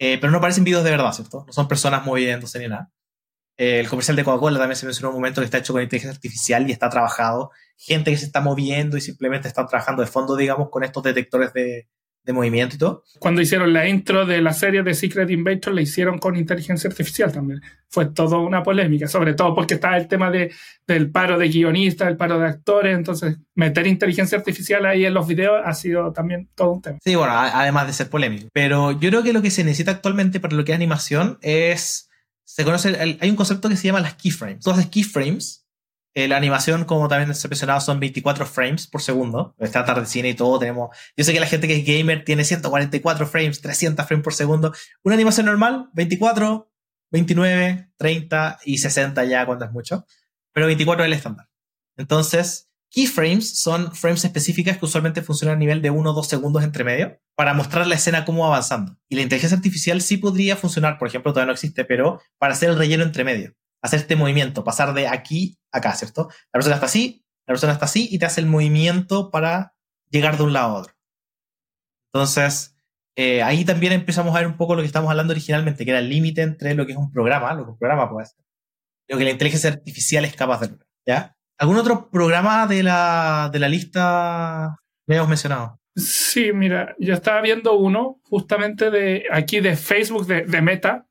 Eh, 0.01 0.19
pero 0.21 0.33
no 0.33 0.41
parecen 0.41 0.64
videos 0.64 0.85
de 0.85 0.91
verdad, 0.91 1.12
¿cierto? 1.12 1.45
No 1.47 1.53
son 1.53 1.69
personas 1.69 2.05
moviéndose 2.05 2.59
ni 2.59 2.69
nada. 2.69 2.93
Eh, 3.57 3.81
el 3.81 3.88
comercial 3.88 4.17
de 4.17 4.25
Coca-Cola 4.25 4.59
también 4.59 4.77
se 4.77 4.87
mencionó 4.87 5.09
en 5.09 5.14
un 5.14 5.21
momento 5.21 5.41
que 5.41 5.47
está 5.47 5.59
hecho 5.59 5.73
con 5.73 5.83
inteligencia 5.83 6.14
artificial 6.14 6.69
y 6.69 6.73
está 6.73 6.88
trabajado. 6.88 7.51
Gente 7.77 8.11
que 8.11 8.17
se 8.17 8.27
está 8.27 8.41
moviendo 8.41 8.97
y 8.97 9.01
simplemente 9.01 9.49
están 9.49 9.67
trabajando 9.67 10.03
de 10.03 10.09
fondo, 10.09 10.37
digamos, 10.37 10.69
con 10.71 10.85
estos 10.85 11.03
detectores 11.03 11.53
de, 11.53 11.88
de 12.29 12.35
movimiento 12.35 12.77
y 12.77 12.79
todo. 12.79 13.05
Cuando 13.19 13.41
hicieron 13.41 13.73
la 13.73 13.88
intro 13.88 14.27
de 14.27 14.43
la 14.43 14.53
serie 14.53 14.83
de 14.83 14.93
Secret 14.93 15.31
Invasion, 15.31 15.75
la 15.75 15.81
hicieron 15.81 16.19
con 16.19 16.37
inteligencia 16.37 16.91
artificial 16.91 17.33
también. 17.33 17.62
Fue 17.88 18.05
toda 18.05 18.37
una 18.37 18.62
polémica, 18.62 19.09
sobre 19.09 19.33
todo 19.33 19.55
porque 19.55 19.75
estaba 19.75 19.97
el 19.97 20.09
tema 20.09 20.31
de, 20.31 20.53
del 20.87 21.11
paro 21.11 21.38
de 21.38 21.49
guionistas, 21.49 22.07
el 22.07 22.19
paro 22.19 22.38
de 22.38 22.47
actores, 22.47 22.95
entonces 22.95 23.38
meter 23.55 23.87
inteligencia 23.87 24.37
artificial 24.37 24.85
ahí 24.85 25.07
en 25.07 25.14
los 25.14 25.27
videos 25.27 25.62
ha 25.64 25.73
sido 25.73 26.12
también 26.12 26.51
todo 26.55 26.73
un 26.73 26.83
tema. 26.83 26.99
Sí, 27.03 27.14
bueno, 27.14 27.33
además 27.35 27.87
de 27.87 27.95
ser 27.95 28.11
polémico. 28.11 28.49
Pero 28.53 28.93
yo 28.93 29.09
creo 29.09 29.23
que 29.23 29.33
lo 29.33 29.41
que 29.41 29.51
se 29.51 29.64
necesita 29.64 29.93
actualmente 29.93 30.38
para 30.38 30.55
lo 30.55 30.67
que 30.67 30.73
es 30.73 30.77
animación 30.77 31.38
es, 31.41 32.11
se 32.45 32.62
conoce, 32.62 32.95
hay 33.21 33.31
un 33.31 33.37
concepto 33.37 33.71
que 33.71 33.77
se 33.77 33.87
llama 33.87 34.01
las 34.01 34.17
keyframes. 34.17 34.57
Entonces, 34.57 34.87
keyframes 34.88 35.64
eh, 35.64 35.67
la 36.26 36.37
animación, 36.37 36.85
como 36.85 37.07
también 37.07 37.35
se 37.35 37.46
ha 37.46 37.50
mencionado, 37.50 37.81
son 37.81 38.00
24 38.00 38.46
frames 38.46 38.87
por 38.87 39.02
segundo. 39.02 39.54
Está 39.59 39.85
tarde 39.85 40.07
cine 40.07 40.31
y 40.31 40.35
todo. 40.35 40.59
Tenemos. 40.59 40.96
Yo 41.16 41.24
sé 41.24 41.33
que 41.33 41.40
la 41.40 41.46
gente 41.46 41.68
que 41.68 41.76
es 41.76 41.85
gamer 41.87 42.24
tiene 42.24 42.44
144 42.44 43.26
frames, 43.26 43.61
300 43.61 44.07
frames 44.07 44.24
por 44.24 44.35
segundo. 44.35 44.72
Una 45.04 45.14
animación 45.14 45.46
normal, 45.46 45.90
24, 45.92 46.72
29, 47.11 47.90
30 47.96 48.59
y 48.64 48.78
60 48.78 49.24
ya 49.26 49.46
cuando 49.46 49.66
es 49.66 49.70
mucho. 49.70 50.07
Pero 50.52 50.66
24 50.66 51.04
es 51.04 51.07
el 51.07 51.12
estándar. 51.12 51.48
Entonces, 51.96 52.70
keyframes 52.90 53.61
son 53.61 53.94
frames 53.94 54.24
específicas 54.24 54.78
que 54.78 54.87
usualmente 54.87 55.22
funcionan 55.22 55.57
a 55.57 55.61
nivel 55.61 55.83
de 55.83 55.90
1 55.90 56.11
o 56.11 56.14
2 56.14 56.26
segundos 56.26 56.64
entre 56.64 56.85
medio 56.85 57.20
para 57.37 57.54
mostrar 57.54 57.87
la 57.87 57.96
escena 57.96 58.24
cómo 58.24 58.40
va 58.40 58.48
avanzando. 58.48 58.96
Y 59.09 59.16
la 59.16 59.22
inteligencia 59.22 59.57
artificial 59.57 60.00
sí 60.00 60.16
podría 60.16 60.57
funcionar, 60.57 60.98
por 60.98 61.09
ejemplo, 61.09 61.33
todavía 61.33 61.48
no 61.48 61.52
existe, 61.52 61.85
pero 61.85 62.20
para 62.38 62.54
hacer 62.54 62.70
el 62.70 62.78
relleno 62.78 63.04
entre 63.04 63.24
medio 63.24 63.54
hacer 63.83 64.01
este 64.01 64.17
movimiento, 64.17 64.64
pasar 64.64 64.95
de 64.95 65.09
aquí 65.09 65.59
a 65.73 65.79
acá, 65.79 65.95
¿cierto? 65.95 66.29
La 66.53 66.59
persona 66.59 66.75
está 66.77 66.87
así, 66.87 67.25
la 67.47 67.53
persona 67.53 67.73
está 67.73 67.85
así 67.85 68.09
y 68.11 68.19
te 68.19 68.27
hace 68.27 68.41
el 68.41 68.47
movimiento 68.47 69.31
para 69.31 69.75
llegar 70.11 70.37
de 70.37 70.43
un 70.45 70.53
lado 70.53 70.77
a 70.77 70.81
otro. 70.81 70.95
Entonces, 72.12 72.77
eh, 73.17 73.43
ahí 73.43 73.64
también 73.64 73.93
empezamos 73.93 74.35
a 74.35 74.38
ver 74.38 74.47
un 74.47 74.57
poco 74.57 74.75
lo 74.75 74.83
que 74.83 74.87
estamos 74.87 75.11
hablando 75.11 75.33
originalmente, 75.33 75.85
que 75.85 75.91
era 75.91 76.01
el 76.01 76.09
límite 76.09 76.43
entre 76.43 76.75
lo 76.75 76.87
que 76.87 76.93
es 76.93 76.99
un 76.99 77.11
programa, 77.11 77.53
lo 77.55 77.64
que 77.64 77.71
un 77.73 77.79
programa 77.79 78.11
puede 78.11 78.25
hacer, 78.25 78.45
lo 79.09 79.19
que 79.19 79.25
la 79.25 79.31
inteligencia 79.31 79.71
artificial 79.71 80.25
es 80.25 80.35
capaz 80.35 80.61
de 80.61 80.69
lograr. 80.69 80.88
¿Ya? 81.07 81.37
¿Algún 81.59 81.77
otro 81.77 82.11
programa 82.11 82.67
de 82.67 82.83
la, 82.83 83.51
de 83.53 83.59
la 83.59 83.69
lista 83.69 84.77
que 85.07 85.17
hemos 85.17 85.29
mencionado? 85.29 85.81
Sí, 85.96 86.53
mira, 86.53 86.94
yo 86.98 87.14
estaba 87.14 87.40
viendo 87.40 87.74
uno 87.77 88.20
justamente 88.22 88.90
de 88.90 89.24
aquí 89.31 89.61
de 89.61 89.77
Facebook, 89.77 90.27
de, 90.27 90.42
de 90.42 90.62
Meta, 90.62 91.07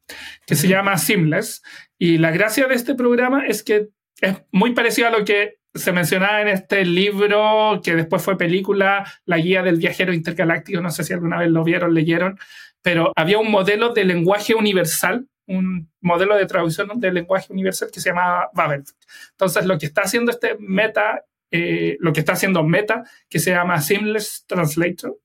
que 0.46 0.56
se 0.56 0.68
llama 0.68 0.98
Seamless. 0.98 1.62
Y 1.98 2.18
la 2.18 2.32
gracia 2.32 2.68
de 2.68 2.76
este 2.76 2.96
programa 2.96 3.46
es 3.46 3.64
que 3.64 3.90
es 4.22 4.36
muy 4.52 4.74
parecido 4.74 5.08
a 5.08 5.12
lo 5.12 5.26
que 5.26 5.58
se 5.74 5.92
mencionaba 5.92 6.42
en 6.42 6.48
este 6.48 6.86
libro, 6.86 7.82
que 7.84 7.96
después 7.96 8.24
fue 8.24 8.38
película, 8.38 9.06
La 9.26 9.38
Guía 9.38 9.62
del 9.62 9.78
Viajero 9.78 10.14
Intergaláctico, 10.14 10.82
no 10.82 10.90
sé 10.92 11.04
si 11.04 11.14
alguna 11.14 11.40
vez 11.40 11.50
lo 11.50 11.64
vieron, 11.64 11.94
leyeron, 11.94 12.40
pero 12.82 13.12
había 13.16 13.38
un 13.38 13.52
modelo 13.52 13.94
de 13.94 14.06
lenguaje 14.06 14.56
universal, 14.56 15.28
un 15.46 15.92
modelo 16.02 16.36
de 16.36 16.46
traducción 16.46 17.00
de 17.00 17.12
lenguaje 17.12 17.54
universal 17.54 17.90
que 17.92 18.00
se 18.00 18.10
llamaba 18.10 18.50
Babel. 18.54 18.84
Entonces, 19.32 19.66
lo 19.66 19.78
que 19.78 19.86
está 19.86 20.02
haciendo 20.02 20.32
este 20.32 20.58
Meta 20.60 21.24
eh, 21.52 21.98
lo 22.00 22.14
que 22.14 22.20
está 22.20 22.34
haciendo 22.34 22.64
Meta, 22.64 23.04
que 23.30 23.40
se 23.40 23.52
llama 23.52 23.82
Seamless 23.82 24.46
Translator, 24.48 25.18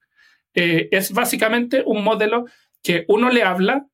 eh, 0.54 0.88
es 0.90 1.12
básicamente 1.12 1.82
un 1.84 2.04
modelo 2.04 2.46
que 2.82 3.04
uno 3.08 3.30
le 3.30 3.42
habla 3.42 3.86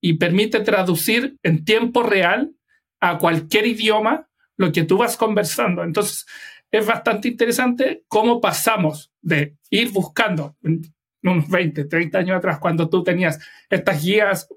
y 0.00 0.14
permite 0.14 0.60
traducir 0.60 1.36
en 1.42 1.64
tiempo 1.64 2.02
real 2.02 2.52
a 3.00 3.18
cualquier 3.18 3.66
idioma 3.66 4.28
lo 4.56 4.70
que 4.72 4.84
tú 4.84 4.98
vas 4.98 5.16
conversando. 5.16 5.82
Entonces, 5.82 6.26
es 6.70 6.86
bastante 6.86 7.28
interesante 7.28 8.04
cómo 8.08 8.40
pasamos 8.40 9.12
de 9.20 9.56
ir 9.70 9.90
buscando 9.90 10.56
unos 11.22 11.48
20, 11.48 11.84
30 11.84 12.18
años 12.18 12.36
atrás, 12.36 12.58
cuando 12.58 12.88
tú 12.88 13.02
tenías 13.02 13.38
estas 13.70 14.02
guías 14.04 14.48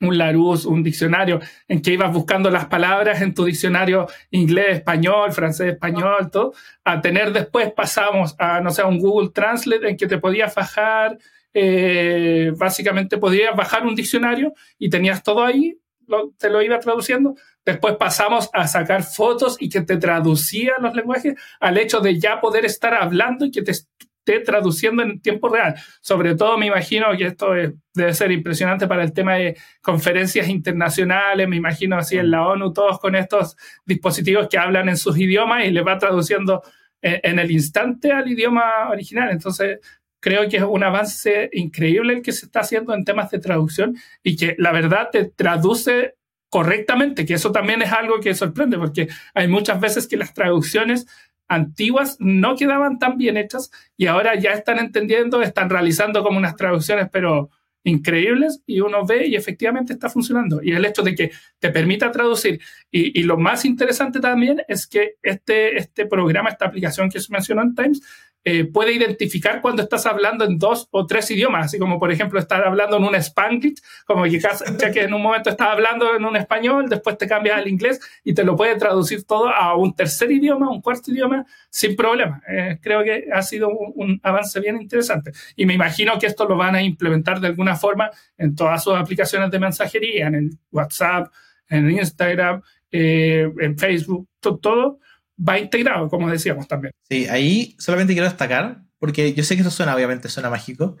un 0.00 0.16
Larousse, 0.16 0.66
un 0.66 0.82
diccionario, 0.82 1.40
en 1.68 1.82
que 1.82 1.92
ibas 1.92 2.12
buscando 2.12 2.50
las 2.50 2.66
palabras 2.66 3.20
en 3.20 3.34
tu 3.34 3.44
diccionario 3.44 4.06
inglés, 4.30 4.78
español, 4.78 5.32
francés, 5.32 5.72
español, 5.72 6.30
todo, 6.30 6.54
a 6.84 7.00
tener 7.00 7.32
después 7.32 7.72
pasamos 7.72 8.34
a, 8.38 8.60
no 8.60 8.70
sé, 8.70 8.82
un 8.82 8.98
Google 8.98 9.30
Translate 9.30 9.88
en 9.88 9.96
que 9.96 10.06
te 10.06 10.18
podías 10.18 10.54
bajar, 10.54 11.18
eh, 11.52 12.52
básicamente 12.56 13.18
podías 13.18 13.54
bajar 13.54 13.86
un 13.86 13.94
diccionario 13.94 14.54
y 14.78 14.88
tenías 14.88 15.22
todo 15.22 15.44
ahí, 15.44 15.78
te 16.38 16.50
lo 16.50 16.62
iba 16.62 16.78
traduciendo. 16.80 17.34
Después 17.64 17.96
pasamos 17.96 18.48
a 18.52 18.66
sacar 18.66 19.02
fotos 19.02 19.56
y 19.60 19.68
que 19.68 19.82
te 19.82 19.96
traducía 19.96 20.72
los 20.80 20.94
lenguajes 20.94 21.34
al 21.60 21.78
hecho 21.78 22.00
de 22.00 22.18
ya 22.18 22.40
poder 22.40 22.64
estar 22.64 22.94
hablando 22.94 23.44
y 23.44 23.50
que 23.50 23.62
te 23.62 23.72
traduciendo 24.24 25.02
en 25.02 25.20
tiempo 25.20 25.48
real. 25.48 25.74
Sobre 26.00 26.34
todo 26.34 26.56
me 26.56 26.66
imagino 26.66 27.06
que 27.16 27.26
esto 27.26 27.52
debe 27.94 28.14
ser 28.14 28.30
impresionante 28.32 28.86
para 28.86 29.02
el 29.02 29.12
tema 29.12 29.34
de 29.34 29.56
conferencias 29.82 30.48
internacionales, 30.48 31.48
me 31.48 31.56
imagino 31.56 31.96
así 31.96 32.16
en 32.16 32.30
la 32.30 32.46
ONU, 32.46 32.72
todos 32.72 32.98
con 32.98 33.16
estos 33.16 33.56
dispositivos 33.84 34.48
que 34.48 34.58
hablan 34.58 34.88
en 34.88 34.96
sus 34.96 35.18
idiomas 35.18 35.64
y 35.64 35.70
les 35.70 35.84
va 35.84 35.98
traduciendo 35.98 36.62
en, 37.02 37.20
en 37.22 37.38
el 37.38 37.50
instante 37.50 38.12
al 38.12 38.30
idioma 38.30 38.88
original. 38.90 39.30
Entonces, 39.30 39.78
creo 40.20 40.48
que 40.48 40.58
es 40.58 40.62
un 40.62 40.84
avance 40.84 41.48
increíble 41.52 42.14
el 42.14 42.22
que 42.22 42.32
se 42.32 42.46
está 42.46 42.60
haciendo 42.60 42.94
en 42.94 43.04
temas 43.04 43.30
de 43.30 43.38
traducción 43.38 43.96
y 44.22 44.36
que 44.36 44.54
la 44.58 44.70
verdad 44.70 45.08
te 45.10 45.24
traduce 45.24 46.14
correctamente, 46.50 47.24
que 47.24 47.34
eso 47.34 47.52
también 47.52 47.80
es 47.80 47.92
algo 47.92 48.20
que 48.20 48.34
sorprende, 48.34 48.76
porque 48.76 49.08
hay 49.34 49.46
muchas 49.46 49.80
veces 49.80 50.08
que 50.08 50.16
las 50.16 50.34
traducciones 50.34 51.06
antiguas 51.50 52.16
no 52.20 52.56
quedaban 52.56 52.98
tan 52.98 53.18
bien 53.18 53.36
hechas 53.36 53.70
y 53.96 54.06
ahora 54.06 54.38
ya 54.38 54.52
están 54.52 54.78
entendiendo, 54.78 55.42
están 55.42 55.68
realizando 55.68 56.22
como 56.22 56.38
unas 56.38 56.54
traducciones, 56.54 57.08
pero 57.12 57.50
increíbles 57.82 58.62
y 58.66 58.80
uno 58.80 59.04
ve 59.04 59.26
y 59.26 59.34
efectivamente 59.34 59.92
está 59.92 60.08
funcionando. 60.08 60.62
Y 60.62 60.72
el 60.72 60.84
hecho 60.84 61.02
de 61.02 61.14
que 61.14 61.32
te 61.58 61.70
permita 61.70 62.12
traducir. 62.12 62.60
Y, 62.90 63.18
y 63.18 63.24
lo 63.24 63.36
más 63.36 63.64
interesante 63.64 64.20
también 64.20 64.62
es 64.68 64.86
que 64.86 65.16
este, 65.22 65.76
este 65.76 66.06
programa, 66.06 66.50
esta 66.50 66.66
aplicación 66.66 67.10
que 67.10 67.20
se 67.20 67.32
mencionó 67.32 67.62
en 67.62 67.74
Times, 67.74 68.00
eh, 68.44 68.64
puede 68.64 68.92
identificar 68.92 69.60
cuando 69.60 69.82
estás 69.82 70.06
hablando 70.06 70.44
en 70.44 70.58
dos 70.58 70.88
o 70.90 71.06
tres 71.06 71.30
idiomas, 71.30 71.66
así 71.66 71.78
como 71.78 71.98
por 71.98 72.10
ejemplo 72.10 72.38
estar 72.38 72.66
hablando 72.66 72.96
en 72.96 73.04
un 73.04 73.14
spanglish, 73.16 73.82
como 74.06 74.24
que, 74.24 74.40
que 74.92 75.02
en 75.02 75.12
un 75.12 75.22
momento 75.22 75.50
estás 75.50 75.68
hablando 75.68 76.14
en 76.16 76.24
un 76.24 76.36
español, 76.36 76.88
después 76.88 77.18
te 77.18 77.28
cambias 77.28 77.58
al 77.58 77.68
inglés 77.68 78.00
y 78.24 78.32
te 78.32 78.42
lo 78.44 78.56
puede 78.56 78.76
traducir 78.76 79.24
todo 79.24 79.48
a 79.48 79.76
un 79.76 79.94
tercer 79.94 80.30
idioma, 80.32 80.70
un 80.70 80.80
cuarto 80.80 81.10
idioma, 81.10 81.44
sin 81.68 81.94
problema. 81.94 82.42
Eh, 82.48 82.78
creo 82.80 83.04
que 83.04 83.26
ha 83.32 83.42
sido 83.42 83.68
un, 83.68 83.92
un, 83.94 84.20
avance 84.22 84.58
bien 84.60 84.80
interesante. 84.80 85.32
Y 85.56 85.66
me 85.66 85.74
imagino 85.74 86.18
que 86.18 86.26
esto 86.26 86.46
lo 86.46 86.56
van 86.56 86.74
a 86.74 86.82
implementar 86.82 87.40
de 87.40 87.48
alguna 87.48 87.76
forma 87.76 88.10
en 88.38 88.54
todas 88.54 88.82
sus 88.82 88.94
aplicaciones 88.94 89.50
de 89.50 89.58
mensajería, 89.58 90.28
en 90.28 90.34
el 90.34 90.50
WhatsApp, 90.70 91.30
en 91.68 91.90
Instagram, 91.90 92.62
eh, 92.90 93.50
en 93.60 93.78
Facebook, 93.78 94.28
todo 94.40 94.98
va 95.46 95.58
integrado, 95.58 96.08
como 96.08 96.30
decíamos 96.30 96.68
también. 96.68 96.92
Sí, 97.08 97.26
ahí 97.28 97.74
solamente 97.78 98.12
quiero 98.12 98.28
destacar, 98.28 98.82
porque 98.98 99.32
yo 99.32 99.44
sé 99.44 99.54
que 99.54 99.62
esto 99.62 99.70
suena, 99.70 99.94
obviamente, 99.94 100.28
suena 100.28 100.50
mágico, 100.50 100.96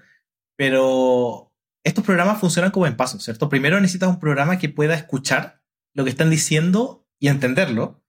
pero 0.56 1.52
estos 1.84 2.04
programas 2.04 2.40
funcionan 2.40 2.70
como 2.70 2.86
en 2.86 2.96
pasos, 2.96 3.22
¿cierto? 3.22 3.48
Primero 3.48 3.80
necesitas 3.80 4.08
un 4.08 4.20
programa 4.20 4.58
que 4.58 4.68
pueda 4.68 4.94
escuchar 4.94 5.62
lo 5.94 6.04
que 6.04 6.10
están 6.10 6.30
diciendo 6.30 7.06
y 7.18 7.28
entenderlo 7.28 8.02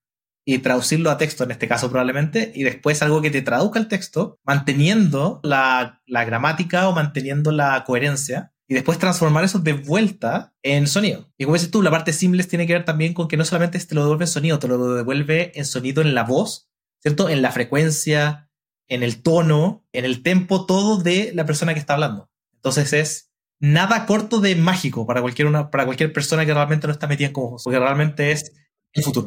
y 0.46 0.58
traducirlo 0.60 1.12
a 1.12 1.18
texto 1.18 1.44
en 1.44 1.52
este 1.52 1.68
caso 1.68 1.90
probablemente, 1.90 2.52
y 2.56 2.64
después 2.64 3.02
algo 3.02 3.22
que 3.22 3.30
te 3.30 3.42
traduzca 3.42 3.80
el 3.80 3.88
texto 3.88 4.40
manteniendo 4.44 5.40
la, 5.44 6.02
la 6.08 6.26
gramática 6.26 6.88
o 6.90 6.94
manteniendo 6.94 7.52
la 7.52 7.84
coherencia 7.84 8.52
y 8.72 8.74
después 8.74 9.00
transformar 9.00 9.44
eso 9.44 9.60
de 9.60 9.74
vuelta 9.74 10.54
en 10.64 10.88
sonido. 10.88 11.30
Y 11.38 11.44
como 11.44 11.56
dices 11.56 11.72
tú, 11.72 11.82
la 11.82 11.92
parte 11.92 12.14
seamless 12.14 12.48
tiene 12.48 12.66
que 12.66 12.72
ver 12.72 12.86
también 12.86 13.14
con 13.14 13.28
que 13.28 13.36
no 13.36 13.44
solamente 13.44 13.78
te 13.78 13.96
lo 13.96 14.04
devuelve 14.04 14.24
en 14.24 14.30
sonido, 14.30 14.60
te 14.60 14.70
lo 14.70 14.96
devuelve 14.96 15.52
en 15.56 15.66
sonido 15.66 16.02
en 16.02 16.16
la 16.16 16.24
voz, 16.24 16.70
¿cierto? 17.02 17.28
En 17.28 17.42
la 17.42 17.52
frecuencia, 17.52 18.50
en 18.88 19.04
el 19.04 19.24
tono, 19.24 19.86
en 19.92 20.06
el 20.06 20.24
tempo, 20.24 20.66
todo 20.66 21.04
de 21.04 21.34
la 21.36 21.46
persona 21.46 21.74
que 21.74 21.82
está 21.82 21.96
hablando. 21.96 22.30
Entonces 22.54 22.94
es 22.94 23.34
nada 23.60 24.06
corto 24.06 24.40
de 24.40 24.56
mágico 24.56 25.06
para 25.06 25.20
cualquier, 25.20 25.50
una, 25.50 25.70
para 25.70 25.84
cualquier 25.84 26.14
persona 26.14 26.46
que 26.46 26.54
realmente 26.54 26.88
no 26.88 26.94
está 26.94 27.08
metida 27.08 27.28
en 27.28 27.34
como 27.34 27.58
porque 27.62 27.78
realmente 27.78 28.32
es 28.32 28.54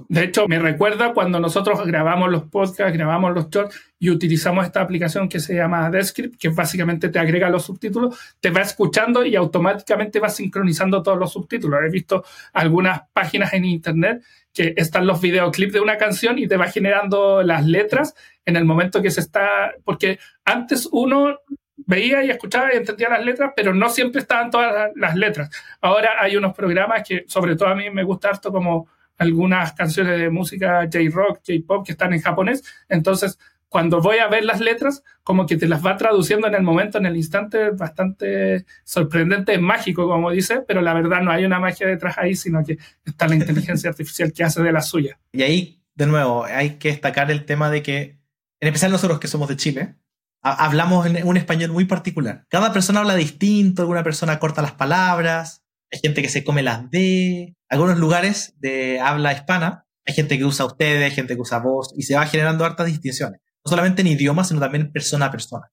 De 0.08 0.24
hecho, 0.24 0.46
me 0.46 0.58
recuerda 0.58 1.14
cuando 1.14 1.40
nosotros 1.40 1.86
grabamos 1.86 2.30
los 2.30 2.44
podcasts, 2.44 2.92
grabamos 2.92 3.32
los 3.34 3.48
shorts 3.48 3.80
y 3.98 4.10
utilizamos 4.10 4.66
esta 4.66 4.82
aplicación 4.82 5.26
que 5.26 5.40
se 5.40 5.54
llama 5.54 5.88
Descript, 5.88 6.38
que 6.38 6.50
básicamente 6.50 7.08
te 7.08 7.18
agrega 7.18 7.48
los 7.48 7.64
subtítulos, 7.64 8.18
te 8.40 8.50
va 8.50 8.60
escuchando 8.60 9.24
y 9.24 9.36
automáticamente 9.36 10.20
va 10.20 10.28
sincronizando 10.28 11.02
todos 11.02 11.18
los 11.18 11.32
subtítulos. 11.32 11.80
He 11.82 11.90
visto 11.90 12.24
algunas 12.52 13.08
páginas 13.14 13.54
en 13.54 13.64
internet 13.64 14.22
que 14.52 14.74
están 14.76 15.06
los 15.06 15.22
videoclips 15.22 15.72
de 15.72 15.80
una 15.80 15.96
canción 15.96 16.38
y 16.38 16.46
te 16.46 16.58
va 16.58 16.68
generando 16.68 17.42
las 17.42 17.64
letras 17.64 18.14
en 18.44 18.56
el 18.56 18.66
momento 18.66 19.00
que 19.00 19.10
se 19.10 19.20
está, 19.20 19.72
porque 19.82 20.18
antes 20.44 20.86
uno 20.92 21.38
veía 21.76 22.22
y 22.22 22.30
escuchaba 22.30 22.72
y 22.72 22.76
entendía 22.76 23.08
las 23.08 23.24
letras, 23.24 23.52
pero 23.56 23.72
no 23.72 23.88
siempre 23.88 24.20
estaban 24.20 24.50
todas 24.50 24.92
las 24.94 25.14
letras. 25.16 25.48
Ahora 25.80 26.10
hay 26.20 26.36
unos 26.36 26.54
programas 26.54 27.02
que, 27.06 27.24
sobre 27.26 27.56
todo 27.56 27.70
a 27.70 27.74
mí 27.74 27.88
me 27.88 28.04
gusta 28.04 28.28
harto 28.28 28.52
como 28.52 28.88
algunas 29.18 29.72
canciones 29.72 30.18
de 30.18 30.30
música 30.30 30.82
J-rock, 30.82 31.40
J-pop 31.46 31.86
que 31.86 31.92
están 31.92 32.12
en 32.12 32.20
japonés. 32.20 32.62
Entonces, 32.88 33.38
cuando 33.74 34.00
voy 34.00 34.18
a 34.18 34.28
ver 34.28 34.44
las 34.44 34.60
letras, 34.60 35.02
como 35.24 35.46
que 35.46 35.56
te 35.56 35.66
las 35.66 35.84
va 35.84 35.96
traduciendo 35.96 36.46
en 36.46 36.54
el 36.54 36.62
momento, 36.62 36.98
en 36.98 37.06
el 37.06 37.16
instante, 37.16 37.70
bastante 37.70 38.66
sorprendente, 38.84 39.58
mágico, 39.58 40.06
como 40.06 40.30
dice, 40.30 40.60
pero 40.60 40.80
la 40.80 40.94
verdad 40.94 41.22
no 41.22 41.32
hay 41.32 41.44
una 41.44 41.58
magia 41.58 41.88
detrás 41.88 42.16
ahí, 42.16 42.36
sino 42.36 42.62
que 42.64 42.78
está 43.04 43.26
la 43.26 43.34
inteligencia 43.34 43.90
artificial 43.90 44.32
que 44.32 44.44
hace 44.44 44.62
de 44.62 44.70
la 44.70 44.80
suya. 44.80 45.18
Y 45.32 45.42
ahí, 45.42 45.82
de 45.96 46.06
nuevo, 46.06 46.44
hay 46.44 46.76
que 46.76 46.90
destacar 46.90 47.32
el 47.32 47.44
tema 47.44 47.68
de 47.68 47.82
que, 47.82 48.20
en 48.60 48.68
especial 48.68 48.92
nosotros 48.92 49.18
que 49.18 49.26
somos 49.26 49.48
de 49.48 49.56
Chile, 49.56 49.96
hablamos 50.40 51.06
en 51.06 51.26
un 51.26 51.36
español 51.36 51.72
muy 51.72 51.86
particular. 51.86 52.44
Cada 52.48 52.72
persona 52.72 53.00
habla 53.00 53.16
distinto, 53.16 53.82
alguna 53.82 54.04
persona 54.04 54.38
corta 54.38 54.62
las 54.62 54.74
palabras, 54.74 55.63
hay 55.94 56.00
gente 56.00 56.22
que 56.22 56.28
se 56.28 56.42
come 56.42 56.62
las 56.64 56.90
D. 56.90 57.56
Algunos 57.68 57.98
lugares 57.98 58.54
de 58.58 58.98
habla 58.98 59.32
hispana, 59.32 59.86
hay 60.04 60.12
gente 60.12 60.36
que 60.36 60.44
usa 60.44 60.66
ustedes, 60.66 61.04
hay 61.04 61.12
gente 61.12 61.36
que 61.36 61.40
usa 61.40 61.60
vos, 61.60 61.94
y 61.96 62.02
se 62.02 62.16
va 62.16 62.26
generando 62.26 62.64
hartas 62.64 62.86
distinciones. 62.86 63.40
No 63.64 63.70
solamente 63.70 64.02
en 64.02 64.08
idioma, 64.08 64.42
sino 64.42 64.58
también 64.58 64.90
persona 64.90 65.26
a 65.26 65.30
persona. 65.30 65.70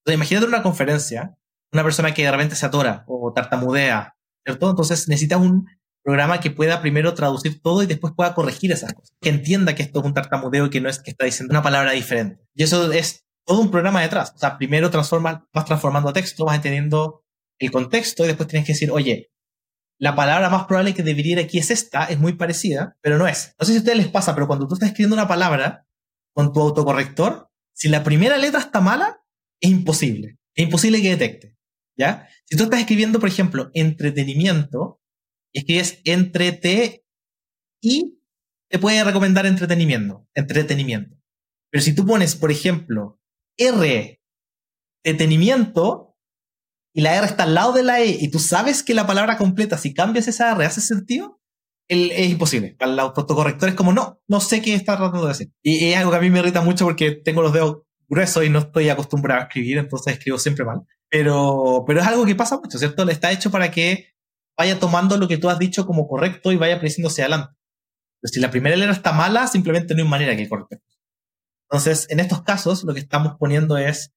Entonces, 0.00 0.16
imagínate 0.16 0.46
una 0.46 0.62
conferencia, 0.64 1.36
una 1.72 1.84
persona 1.84 2.12
que 2.12 2.24
de 2.24 2.30
repente 2.32 2.56
se 2.56 2.66
atora 2.66 3.04
o 3.06 3.32
tartamudea, 3.32 4.16
¿cierto? 4.44 4.70
Entonces 4.70 5.06
necesitas 5.08 5.38
un 5.38 5.68
programa 6.02 6.40
que 6.40 6.50
pueda 6.50 6.80
primero 6.80 7.14
traducir 7.14 7.62
todo 7.62 7.84
y 7.84 7.86
después 7.86 8.12
pueda 8.16 8.34
corregir 8.34 8.72
esas 8.72 8.92
cosas. 8.92 9.14
Que 9.20 9.28
entienda 9.28 9.76
que 9.76 9.84
esto 9.84 10.00
es 10.00 10.06
un 10.06 10.14
tartamudeo 10.14 10.66
y 10.66 10.70
que 10.70 10.80
no 10.80 10.88
es 10.88 10.98
que 10.98 11.12
está 11.12 11.26
diciendo 11.26 11.52
una 11.52 11.62
palabra 11.62 11.92
diferente. 11.92 12.42
Y 12.54 12.64
eso 12.64 12.90
es 12.90 13.24
todo 13.46 13.60
un 13.60 13.70
programa 13.70 14.02
detrás. 14.02 14.32
O 14.34 14.38
sea, 14.38 14.58
primero 14.58 14.90
transforma, 14.90 15.46
vas 15.54 15.64
transformando 15.64 16.12
texto, 16.12 16.44
vas 16.44 16.56
entendiendo 16.56 17.24
el 17.60 17.70
contexto 17.70 18.24
y 18.24 18.28
después 18.28 18.48
tienes 18.48 18.66
que 18.66 18.72
decir, 18.72 18.90
oye, 18.90 19.30
la 20.00 20.16
palabra 20.16 20.48
más 20.48 20.64
probable 20.64 20.94
que 20.94 21.02
debería 21.02 21.32
ir 21.32 21.38
aquí 21.40 21.58
es 21.58 21.70
esta, 21.70 22.06
es 22.06 22.18
muy 22.18 22.32
parecida, 22.32 22.96
pero 23.02 23.18
no 23.18 23.28
es. 23.28 23.54
No 23.60 23.66
sé 23.66 23.72
si 23.72 23.78
a 23.78 23.80
ustedes 23.80 23.98
les 23.98 24.08
pasa, 24.08 24.34
pero 24.34 24.46
cuando 24.46 24.66
tú 24.66 24.74
estás 24.74 24.88
escribiendo 24.88 25.14
una 25.14 25.28
palabra 25.28 25.86
con 26.34 26.52
tu 26.52 26.60
autocorrector, 26.60 27.50
si 27.74 27.88
la 27.88 28.02
primera 28.02 28.38
letra 28.38 28.60
está 28.60 28.80
mala, 28.80 29.22
es 29.60 29.70
imposible. 29.70 30.38
Es 30.54 30.64
imposible 30.64 31.02
que 31.02 31.10
detecte. 31.10 31.56
¿Ya? 31.98 32.26
Si 32.46 32.56
tú 32.56 32.64
estás 32.64 32.80
escribiendo, 32.80 33.20
por 33.20 33.28
ejemplo, 33.28 33.70
entretenimiento, 33.74 35.02
escribes 35.52 36.00
entrete 36.04 37.04
y 37.82 38.22
te 38.70 38.78
puede 38.78 39.04
recomendar 39.04 39.44
entretenimiento. 39.44 40.26
Entretenimiento. 40.34 41.18
Pero 41.70 41.84
si 41.84 41.94
tú 41.94 42.06
pones, 42.06 42.36
por 42.36 42.50
ejemplo, 42.50 43.20
R, 43.58 44.22
detenimiento, 45.04 46.09
y 46.92 47.02
la 47.02 47.16
R 47.16 47.26
está 47.26 47.44
al 47.44 47.54
lado 47.54 47.72
de 47.72 47.82
la 47.82 48.00
E 48.00 48.16
y 48.20 48.30
tú 48.30 48.38
sabes 48.38 48.82
que 48.82 48.94
la 48.94 49.06
palabra 49.06 49.36
completa, 49.36 49.78
si 49.78 49.94
cambias 49.94 50.28
esa 50.28 50.52
R, 50.52 50.64
hace 50.64 50.80
sentido, 50.80 51.40
es 51.88 52.30
imposible. 52.30 52.76
Para 52.78 52.92
el 52.92 52.98
autocorrector 53.00 53.68
es 53.68 53.74
como, 53.74 53.92
no, 53.92 54.20
no 54.28 54.40
sé 54.40 54.62
qué 54.62 54.74
está 54.74 54.96
tratando 54.96 55.22
de 55.22 55.28
decir. 55.28 55.52
Y 55.62 55.90
es 55.90 55.96
algo 55.96 56.12
que 56.12 56.16
a 56.18 56.20
mí 56.20 56.30
me 56.30 56.38
irrita 56.38 56.60
mucho 56.60 56.84
porque 56.84 57.12
tengo 57.12 57.42
los 57.42 57.52
dedos 57.52 57.82
gruesos 58.08 58.44
y 58.44 58.50
no 58.50 58.60
estoy 58.60 58.88
acostumbrado 58.88 59.40
a 59.40 59.44
escribir, 59.44 59.78
entonces 59.78 60.14
escribo 60.14 60.38
siempre 60.38 60.64
mal. 60.64 60.82
Pero, 61.08 61.84
pero 61.86 62.00
es 62.00 62.06
algo 62.06 62.24
que 62.24 62.36
pasa 62.36 62.58
mucho, 62.58 62.78
¿cierto? 62.78 63.08
Está 63.08 63.32
hecho 63.32 63.50
para 63.50 63.70
que 63.70 64.14
vaya 64.56 64.78
tomando 64.78 65.16
lo 65.16 65.26
que 65.26 65.38
tú 65.38 65.48
has 65.48 65.58
dicho 65.58 65.86
como 65.86 66.06
correcto 66.06 66.52
y 66.52 66.56
vaya 66.56 66.78
creciendo 66.78 67.08
hacia 67.08 67.24
adelante. 67.24 67.54
Pero 68.20 68.32
si 68.32 68.40
la 68.40 68.50
primera 68.50 68.76
letra 68.76 68.92
está 68.92 69.12
mala, 69.12 69.46
simplemente 69.46 69.94
no 69.94 70.02
hay 70.02 70.08
manera 70.08 70.36
que 70.36 70.48
corte. 70.48 70.80
Entonces, 71.68 72.06
en 72.10 72.20
estos 72.20 72.42
casos, 72.42 72.84
lo 72.84 72.94
que 72.94 73.00
estamos 73.00 73.36
poniendo 73.38 73.78
es 73.78 74.12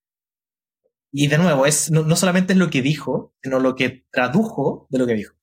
y 1.15 1.28
de 1.28 1.38
nuevo, 1.38 1.67
es, 1.67 1.91
no, 1.91 2.15
solamente 2.15 2.54
es 2.54 2.60
lo 2.60 2.71
que 2.71 2.82
dijo, 2.82 3.36
sino 3.43 3.60
lo 3.60 3.76
que 3.76 4.08
tradujo 4.12 4.88
de 4.89 4.97
lo 4.97 5.06
que 5.06 5.13
dijo. 5.13 5.36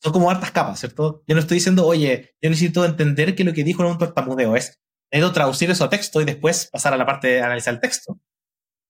Son 0.00 0.12
como 0.12 0.30
hartas 0.30 0.52
capas, 0.52 0.78
¿cierto? 0.78 1.24
Yo 1.26 1.34
no 1.34 1.40
estoy 1.40 1.56
diciendo, 1.56 1.84
oye, 1.84 2.36
yo 2.40 2.48
necesito 2.48 2.84
entender 2.84 3.34
que 3.34 3.42
lo 3.42 3.52
que 3.52 3.64
dijo 3.64 3.82
no 3.82 3.88
es 3.88 3.94
un 3.94 3.98
tartamudeo, 3.98 4.54
es, 4.54 4.80
necesito 5.10 5.32
traducir 5.34 5.68
eso 5.68 5.84
a 5.84 5.90
texto 5.90 6.20
y 6.20 6.24
después 6.24 6.68
pasar 6.70 6.94
a 6.94 6.96
la 6.96 7.04
parte 7.04 7.26
de 7.26 7.42
analizar 7.42 7.74
el 7.74 7.80
texto. 7.80 8.20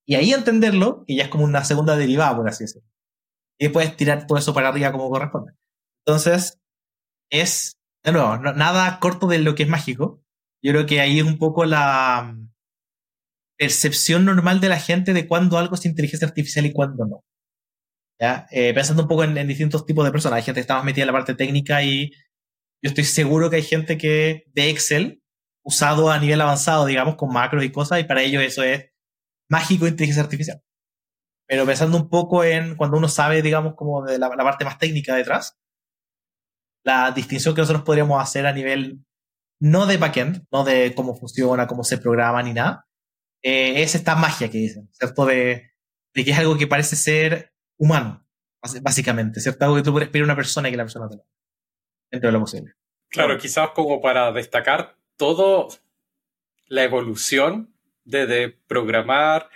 Y 0.07 0.17
ahí 0.17 0.33
entenderlo, 0.33 1.05
que 1.07 1.17
ya 1.17 1.25
es 1.25 1.31
como 1.31 1.45
una 1.45 1.65
segunda 1.65 1.97
derivada, 1.97 2.37
por 2.37 2.47
así 2.47 2.65
decirlo. 2.65 2.89
Y 3.59 3.65
después 3.65 3.97
tirar 3.97 4.27
todo 4.27 4.37
eso 4.37 4.53
para 4.53 4.69
arriba 4.69 4.93
como 4.93 5.09
corresponde. 5.09 5.55
Entonces, 6.05 6.61
es, 7.31 7.79
de 8.05 8.13
nuevo, 8.13 8.37
nada 8.37 9.01
corto 9.01 9.27
de 9.27 9.39
lo 9.39 9.55
que 9.55 9.63
es 9.63 9.69
mágico. 9.71 10.23
Yo 10.63 10.73
creo 10.73 10.85
que 10.85 11.01
ahí 11.01 11.19
es 11.19 11.25
un 11.25 11.39
poco 11.39 11.65
la, 11.65 12.37
percepción 13.63 14.25
normal 14.25 14.59
de 14.61 14.69
la 14.69 14.81
gente 14.81 15.13
de 15.13 15.29
cuándo 15.29 15.57
algo 15.57 15.77
es 15.77 15.87
inteligencia 15.87 16.27
artificial 16.27 16.67
y 16.67 16.73
cuándo 16.73 17.07
no. 17.07 17.25
¿Ya? 18.21 18.49
Eh, 18.51 18.75
pensando 18.75 19.03
un 19.03 19.09
poco 19.09 19.23
en, 19.23 19.47
distintos 19.47 19.87
tipos 19.87 20.05
de 20.05 20.11
personas. 20.11 20.39
Hay 20.39 20.43
gente 20.43 20.59
que 20.59 20.63
está 20.63 20.75
más 20.75 20.85
metida 20.85 21.05
en 21.05 21.07
la 21.07 21.13
parte 21.13 21.37
técnica 21.37 21.81
y 21.81 22.11
yo 22.83 22.89
estoy 22.89 23.05
seguro 23.05 23.51
que 23.51 23.57
hay 23.57 23.63
gente 23.63 23.97
que 23.97 24.47
de 24.53 24.69
Excel 24.69 25.23
usado 25.63 26.11
a 26.11 26.19
nivel 26.19 26.41
avanzado, 26.41 26.87
digamos, 26.87 27.15
con 27.15 27.33
macros 27.33 27.63
y 27.63 27.71
cosas, 27.71 28.01
y 28.01 28.05
para 28.05 28.23
ellos 28.23 28.43
eso 28.43 28.65
es 28.65 28.87
mágico 29.49 29.87
inteligencia 29.87 30.25
artificial. 30.25 30.61
Pero 31.47 31.65
pensando 31.65 31.97
un 31.97 32.09
poco 32.09 32.43
en 32.43 32.75
cuando 32.75 32.97
uno 32.97 33.07
sabe, 33.07 33.43
digamos, 33.43 33.75
como 33.77 34.05
de 34.05 34.19
la, 34.19 34.29
la 34.29 34.43
parte 34.43 34.65
más 34.65 34.79
técnica 34.79 35.15
detrás, 35.15 35.57
la 36.85 37.13
distinción 37.13 37.55
que 37.55 37.61
nosotros 37.61 37.85
podríamos 37.85 38.21
hacer 38.21 38.45
a 38.45 38.53
nivel 38.53 39.05
no 39.61 39.87
de 39.87 39.99
backend, 39.99 40.47
no 40.51 40.65
de 40.65 40.97
cómo 40.97 41.15
funciona, 41.15 41.69
cómo 41.69 41.85
se 41.85 41.99
programa 41.99 42.43
ni 42.43 42.55
nada, 42.55 42.89
eh, 43.43 43.83
es 43.83 43.95
esta 43.95 44.15
magia 44.15 44.51
que 44.51 44.59
dicen, 44.59 44.89
¿cierto? 44.93 45.27
De, 45.27 45.73
que 46.15 46.31
es 46.31 46.39
algo 46.39 46.57
que 46.57 46.67
parece 46.67 46.97
ser 46.97 47.53
humano, 47.77 48.27
básicamente, 48.83 49.41
¿cierto? 49.41 49.65
Algo 49.65 49.77
que 49.77 49.83
tú 49.83 49.93
puedes 49.93 50.09
pedir 50.09 50.23
a 50.23 50.27
una 50.27 50.37
persona 50.37 50.69
y 50.69 50.71
que 50.71 50.77
la 50.77 50.85
persona 50.85 51.09
te 51.09 51.17
lo 51.17 51.27
dentro 52.11 52.29
de 52.29 52.33
lo 52.33 52.41
posible. 52.41 52.75
Claro, 53.09 53.39
quizás 53.39 53.71
como 53.71 54.01
para 54.01 54.31
destacar 54.33 54.97
todo 55.17 55.69
la 56.67 56.85
evolución 56.85 57.75
desde 58.05 58.51
programar 58.51 59.49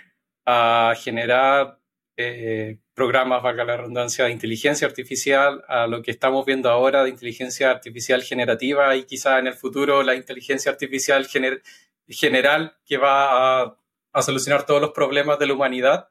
a 0.45 0.93
generar 0.97 1.79
eh, 2.17 2.79
programas, 2.93 3.43
valga 3.43 3.63
la 3.63 3.77
redundancia, 3.77 4.25
de 4.25 4.31
inteligencia 4.31 4.87
artificial, 4.87 5.63
a 5.67 5.85
lo 5.85 6.01
que 6.01 6.11
estamos 6.11 6.45
viendo 6.45 6.69
ahora 6.69 7.03
de 7.03 7.11
inteligencia 7.11 7.69
artificial 7.69 8.23
generativa 8.23 8.95
y 8.95 9.03
quizás 9.03 9.39
en 9.39 9.47
el 9.47 9.53
futuro 9.53 10.01
la 10.01 10.15
inteligencia 10.15 10.71
artificial 10.71 11.27
gener 11.27 11.61
general 12.07 12.77
que 12.85 12.97
va 12.97 13.61
a, 13.61 13.77
a 14.13 14.21
solucionar 14.21 14.65
todos 14.65 14.81
los 14.81 14.91
problemas 14.91 15.39
de 15.39 15.47
la 15.47 15.53
humanidad. 15.53 16.09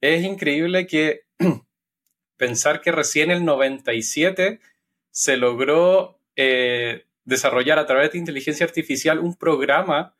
Es 0.00 0.24
increíble 0.24 0.86
que 0.86 1.22
pensar 2.36 2.80
que 2.80 2.92
recién 2.92 3.30
en 3.30 3.38
el 3.38 3.44
97 3.44 4.60
se 5.10 5.36
logró 5.36 6.18
eh, 6.36 7.06
desarrollar 7.24 7.78
a 7.78 7.86
través 7.86 8.12
de 8.12 8.18
inteligencia 8.18 8.66
artificial 8.66 9.18
un 9.18 9.36
programa 9.36 10.14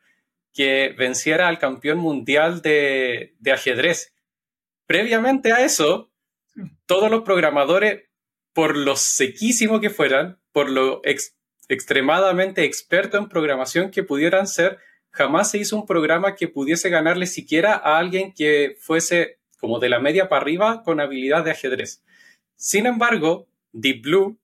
que 0.53 0.95
venciera 0.97 1.49
al 1.49 1.59
campeón 1.59 1.99
mundial 1.99 2.62
de, 2.62 3.35
ajedrez. 3.53 4.14
Previamente 4.87 5.53
a 5.53 5.64
eso, 5.64 6.12
todos 6.87 7.11
los 7.11 7.22
programadores, 7.22 8.05
por 8.53 8.77
lo 8.77 8.95
sequísimo 8.95 9.81
que 9.81 9.91
fueran, 9.91 10.39
por 10.53 10.70
lo 10.70 11.01
extremadamente 11.68 12.64
experto 12.64 13.18
en 13.18 13.28
programación 13.28 13.90
que 13.90 14.02
pudieran 14.02 14.46
ser, 14.46 14.78
jamás 15.10 15.50
se 15.50 15.58
hizo 15.58 15.76
un 15.76 15.86
programa 15.86 16.34
que 16.34 16.48
pudiese 16.48 16.90
ganarle 16.90 17.26
siquiera 17.26 17.74
a 17.74 17.98
alguien 17.98 18.32
que 18.32 18.76
fuese 18.80 19.38
como 19.58 19.78
de 19.78 19.88
la 19.88 20.00
media 20.00 20.28
para 20.28 20.42
arriba 20.42 20.82
con 20.82 21.00
habilidad 21.00 21.44
de 21.44 21.52
ajedrez. 21.52 22.02
Sin 22.56 22.86
embargo, 22.86 23.48
Deep 23.72 24.02
Blue 24.02 24.38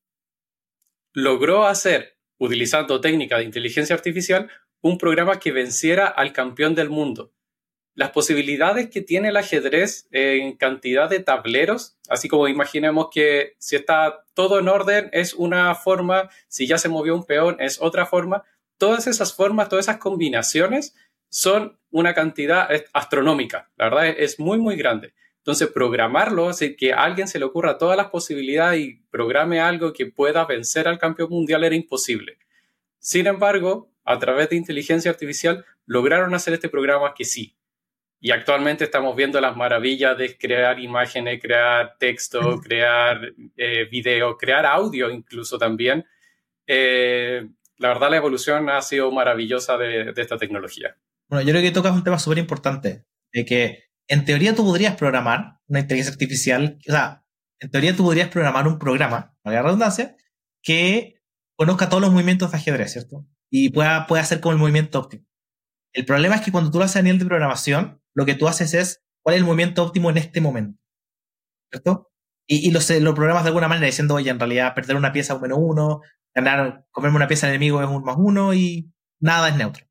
logró 1.12 1.66
hacer, 1.66 2.16
utilizando 2.38 3.00
técnicas 3.00 3.40
de 3.40 3.44
inteligencia 3.44 3.94
artificial, 3.94 4.50
un 4.80 4.96
programa 4.96 5.38
que 5.38 5.52
venciera 5.52 6.06
al 6.06 6.32
campeón 6.32 6.74
del 6.74 6.88
mundo. 6.88 7.32
Las 7.95 8.11
posibilidades 8.11 8.88
que 8.88 9.01
tiene 9.01 9.28
el 9.28 9.36
ajedrez 9.36 10.07
en 10.12 10.57
cantidad 10.57 11.11
de 11.11 11.20
tableros, 11.20 11.99
así 12.09 12.28
como 12.28 12.49
imaginemos 12.49 13.09
que 13.12 13.55
si 13.59 13.76
está 13.76 14.24
todo 14.34 14.59
en 14.59 14.68
orden 14.68 15.11
es 15.12 15.34
una 15.34 15.74
forma, 15.74 16.30
si 16.49 16.66
ya 16.66 16.78
se 16.78 16.88
movió 16.88 17.14
un 17.14 17.24
peón 17.24 17.57
es 17.59 17.80
otra 17.80 18.07
forma, 18.07 18.45
todas 18.78 19.07
esas 19.07 19.34
formas, 19.34 19.68
todas 19.68 19.86
esas 19.86 19.99
combinaciones 19.99 20.95
son 21.28 21.78
una 21.91 22.14
cantidad 22.14 22.68
astronómica, 22.93 23.70
la 23.76 23.91
verdad 23.91 24.09
es 24.09 24.38
muy, 24.38 24.59
muy 24.59 24.76
grande. 24.76 25.12
Entonces, 25.38 25.68
programarlo, 25.68 26.51
así 26.51 26.76
que 26.76 26.93
a 26.93 27.03
alguien 27.03 27.26
se 27.26 27.38
le 27.38 27.47
ocurra 27.47 27.78
todas 27.78 27.97
las 27.97 28.09
posibilidades 28.09 28.80
y 28.80 29.03
programe 29.11 29.59
algo 29.59 29.93
que 29.93 30.07
pueda 30.07 30.45
vencer 30.45 30.86
al 30.86 30.99
campeón 30.99 31.30
mundial 31.30 31.64
era 31.64 31.74
imposible. 31.74 32.38
Sin 32.99 33.26
embargo, 33.26 33.91
a 34.05 34.18
través 34.18 34.51
de 34.51 34.57
inteligencia 34.57 35.11
artificial 35.11 35.64
lograron 35.86 36.34
hacer 36.34 36.53
este 36.53 36.68
programa 36.68 37.14
que 37.14 37.24
sí. 37.24 37.57
Y 38.20 38.32
actualmente 38.32 38.84
estamos 38.84 39.16
viendo 39.16 39.40
las 39.40 39.56
maravillas 39.56 40.16
de 40.18 40.36
crear 40.36 40.78
imágenes, 40.78 41.40
crear 41.40 41.96
texto, 41.98 42.60
crear 42.60 43.32
eh, 43.56 43.86
video, 43.90 44.36
crear 44.36 44.66
audio 44.66 45.10
incluso 45.10 45.58
también. 45.58 46.04
Eh, 46.66 47.48
la 47.78 47.88
verdad, 47.88 48.10
la 48.10 48.18
evolución 48.18 48.68
ha 48.68 48.82
sido 48.82 49.10
maravillosa 49.10 49.78
de, 49.78 50.12
de 50.12 50.22
esta 50.22 50.36
tecnología. 50.36 50.96
Bueno, 51.28 51.46
yo 51.46 51.52
creo 51.52 51.62
que 51.62 51.70
tocas 51.70 51.94
un 51.94 52.04
tema 52.04 52.18
súper 52.18 52.38
importante, 52.38 53.06
de 53.32 53.44
que 53.44 53.84
en 54.06 54.24
teoría 54.24 54.54
tú 54.54 54.64
podrías 54.64 54.96
programar 54.96 55.60
una 55.66 55.80
inteligencia 55.80 56.12
artificial, 56.12 56.78
o 56.86 56.92
sea, 56.92 57.24
en 57.60 57.70
teoría 57.70 57.96
tú 57.96 58.04
podrías 58.04 58.28
programar 58.28 58.66
un 58.66 58.78
programa, 58.78 59.34
la 59.44 59.62
redundancia, 59.62 60.16
que 60.62 61.22
conozca 61.56 61.88
todos 61.88 62.02
los 62.02 62.10
movimientos 62.10 62.50
de 62.50 62.56
ajedrez, 62.58 62.92
¿cierto? 62.92 63.26
Y 63.50 63.70
pueda, 63.70 64.06
pueda 64.06 64.22
hacer 64.22 64.40
como 64.40 64.52
el 64.52 64.58
movimiento 64.58 64.98
óptimo. 64.98 65.24
El 65.92 66.04
problema 66.04 66.34
es 66.36 66.40
que 66.40 66.52
cuando 66.52 66.70
tú 66.70 66.78
lo 66.78 66.84
haces 66.84 66.96
a 66.96 67.02
nivel 67.02 67.18
de 67.18 67.26
programación, 67.26 67.99
lo 68.14 68.26
que 68.26 68.34
tú 68.34 68.48
haces 68.48 68.74
es 68.74 69.02
cuál 69.22 69.34
es 69.34 69.40
el 69.40 69.46
movimiento 69.46 69.82
óptimo 69.82 70.11
en 70.11 70.18
este 70.18 70.40
momento, 70.40 70.80
¿cierto? 71.70 72.11
Y, 72.46 72.68
y 72.68 72.70
lo, 72.72 72.80
lo 73.00 73.14
programas 73.14 73.44
de 73.44 73.48
alguna 73.48 73.68
manera 73.68 73.86
diciendo, 73.86 74.14
oye, 74.14 74.30
en 74.30 74.38
realidad 74.38 74.74
perder 74.74 74.96
una 74.96 75.12
pieza 75.12 75.34
es 75.34 75.36
un 75.36 75.42
menos 75.42 75.58
uno, 75.61 76.00
ganar, 76.34 76.86
comerme 76.90 77.16
una 77.16 77.28
pieza 77.28 77.48
enemigo 77.48 77.82
es 77.82 77.88
un 77.88 78.02
más 78.02 78.16
uno 78.18 78.54
y 78.54 78.92
nada 79.20 79.48
es 79.48 79.56
neutro. 79.56 79.86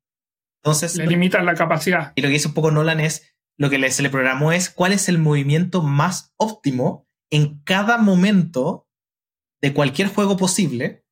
Entonces, 0.62 0.96
le 0.96 1.06
limitan 1.06 1.46
la 1.46 1.54
capacidad. 1.54 2.12
Y 2.16 2.22
lo 2.22 2.28
que 2.28 2.34
hizo 2.34 2.48
un 2.48 2.54
poco 2.54 2.70
Nolan 2.70 3.00
es 3.00 3.34
lo 3.56 3.70
que 3.70 3.90
se 3.90 4.02
le 4.02 4.10
programó 4.10 4.52
es 4.52 4.70
cuál 4.70 4.92
es 4.92 5.08
el 5.08 5.18
movimiento 5.18 5.82
más 5.82 6.34
óptimo 6.36 7.06
en 7.30 7.62
cada 7.62 7.98
momento 7.98 8.88
de 9.62 9.72
cualquier 9.72 10.08
juego 10.08 10.36
posible, 10.36 11.04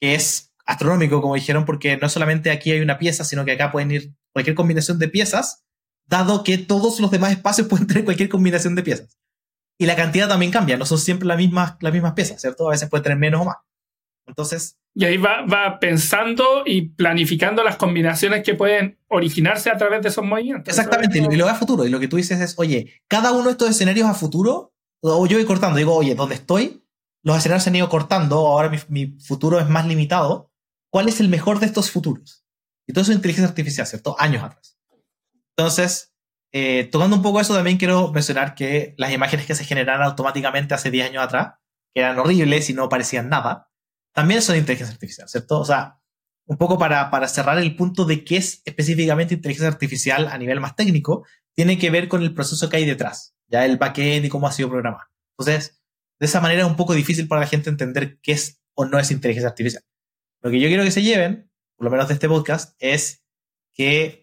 que 0.00 0.14
es 0.14 0.54
astronómico, 0.64 1.20
como 1.20 1.34
dijeron, 1.34 1.64
porque 1.64 1.96
no 1.96 2.08
solamente 2.08 2.50
aquí 2.50 2.72
hay 2.72 2.80
una 2.80 2.98
pieza, 2.98 3.24
sino 3.24 3.44
que 3.44 3.52
acá 3.52 3.72
pueden 3.72 3.90
ir 3.90 4.14
cualquier 4.32 4.54
combinación 4.54 4.98
de 4.98 5.08
piezas, 5.08 5.64
dado 6.12 6.44
que 6.44 6.58
todos 6.58 7.00
los 7.00 7.10
demás 7.10 7.32
espacios 7.32 7.66
pueden 7.68 7.86
tener 7.86 8.04
cualquier 8.04 8.28
combinación 8.28 8.74
de 8.74 8.82
piezas. 8.82 9.18
Y 9.78 9.86
la 9.86 9.96
cantidad 9.96 10.28
también 10.28 10.52
cambia, 10.52 10.76
no 10.76 10.86
son 10.86 10.98
siempre 10.98 11.26
las 11.26 11.38
mismas, 11.38 11.76
las 11.80 11.92
mismas 11.92 12.12
piezas, 12.12 12.40
¿cierto? 12.40 12.68
A 12.68 12.70
veces 12.70 12.88
puede 12.88 13.02
tener 13.02 13.18
menos 13.18 13.40
o 13.40 13.44
más. 13.46 13.56
Entonces, 14.28 14.78
y 14.94 15.04
ahí 15.06 15.16
va, 15.16 15.44
va, 15.46 15.80
pensando 15.80 16.62
y 16.64 16.90
planificando 16.90 17.64
las 17.64 17.76
combinaciones 17.76 18.44
que 18.44 18.54
pueden 18.54 18.98
originarse 19.08 19.70
a 19.70 19.76
través 19.76 20.02
de 20.02 20.10
esos 20.10 20.24
movimientos. 20.24 20.68
Exactamente, 20.68 21.18
y 21.18 21.36
lo 21.36 21.46
ve 21.46 21.50
a 21.50 21.56
futuro. 21.56 21.84
Y 21.86 21.90
lo 21.90 21.98
que 21.98 22.08
tú 22.08 22.16
dices 22.16 22.40
es, 22.40 22.54
oye, 22.58 23.02
cada 23.08 23.32
uno 23.32 23.44
de 23.44 23.52
estos 23.52 23.70
escenarios 23.70 24.06
a 24.06 24.14
futuro, 24.14 24.74
o 25.00 25.26
yo 25.26 25.38
voy 25.38 25.46
cortando, 25.46 25.78
digo, 25.78 25.96
oye, 25.96 26.14
¿dónde 26.14 26.36
estoy? 26.36 26.84
Los 27.24 27.38
escenarios 27.38 27.64
se 27.64 27.70
han 27.70 27.76
ido 27.76 27.88
cortando, 27.88 28.36
ahora 28.36 28.68
mi, 28.68 28.78
mi 28.88 29.18
futuro 29.18 29.58
es 29.58 29.68
más 29.68 29.86
limitado. 29.86 30.52
¿Cuál 30.90 31.08
es 31.08 31.20
el 31.20 31.28
mejor 31.28 31.58
de 31.58 31.66
estos 31.66 31.90
futuros? 31.90 32.44
Y 32.86 32.92
todo 32.92 33.02
eso 33.02 33.12
es 33.12 33.16
inteligencia 33.16 33.48
artificial, 33.48 33.86
¿cierto? 33.86 34.14
Años 34.18 34.44
atrás. 34.44 34.78
Entonces, 35.56 36.14
eh, 36.52 36.88
tocando 36.90 37.16
un 37.16 37.22
poco 37.22 37.40
eso, 37.40 37.54
también 37.54 37.78
quiero 37.78 38.12
mencionar 38.12 38.54
que 38.54 38.94
las 38.98 39.12
imágenes 39.12 39.46
que 39.46 39.54
se 39.54 39.64
generaron 39.64 40.04
automáticamente 40.04 40.74
hace 40.74 40.90
10 40.90 41.10
años 41.10 41.24
atrás, 41.24 41.54
que 41.94 42.00
eran 42.00 42.18
horribles 42.18 42.68
y 42.70 42.74
no 42.74 42.88
parecían 42.88 43.28
nada, 43.28 43.70
también 44.12 44.42
son 44.42 44.56
inteligencia 44.56 44.92
artificial, 44.92 45.28
¿cierto? 45.28 45.60
O 45.60 45.64
sea, 45.64 45.98
un 46.46 46.58
poco 46.58 46.78
para, 46.78 47.10
para 47.10 47.28
cerrar 47.28 47.58
el 47.58 47.76
punto 47.76 48.04
de 48.04 48.24
qué 48.24 48.36
es 48.36 48.62
específicamente 48.64 49.34
inteligencia 49.34 49.68
artificial 49.68 50.28
a 50.28 50.36
nivel 50.38 50.60
más 50.60 50.76
técnico, 50.76 51.26
tiene 51.54 51.78
que 51.78 51.90
ver 51.90 52.08
con 52.08 52.22
el 52.22 52.34
proceso 52.34 52.68
que 52.68 52.78
hay 52.78 52.84
detrás, 52.84 53.34
ya 53.46 53.64
el 53.64 53.78
backend 53.78 54.24
y 54.24 54.28
cómo 54.28 54.46
ha 54.46 54.52
sido 54.52 54.68
programado. 54.68 55.08
Entonces, 55.38 55.82
de 56.18 56.26
esa 56.26 56.40
manera 56.40 56.62
es 56.62 56.68
un 56.68 56.76
poco 56.76 56.94
difícil 56.94 57.28
para 57.28 57.40
la 57.40 57.46
gente 57.46 57.70
entender 57.70 58.18
qué 58.20 58.32
es 58.32 58.60
o 58.74 58.84
no 58.84 58.98
es 58.98 59.10
inteligencia 59.10 59.48
artificial. 59.48 59.82
Lo 60.42 60.50
que 60.50 60.60
yo 60.60 60.68
quiero 60.68 60.84
que 60.84 60.90
se 60.90 61.02
lleven, 61.02 61.50
por 61.76 61.86
lo 61.86 61.90
menos 61.90 62.08
de 62.08 62.14
este 62.14 62.28
podcast, 62.28 62.74
es 62.78 63.24
que 63.74 64.21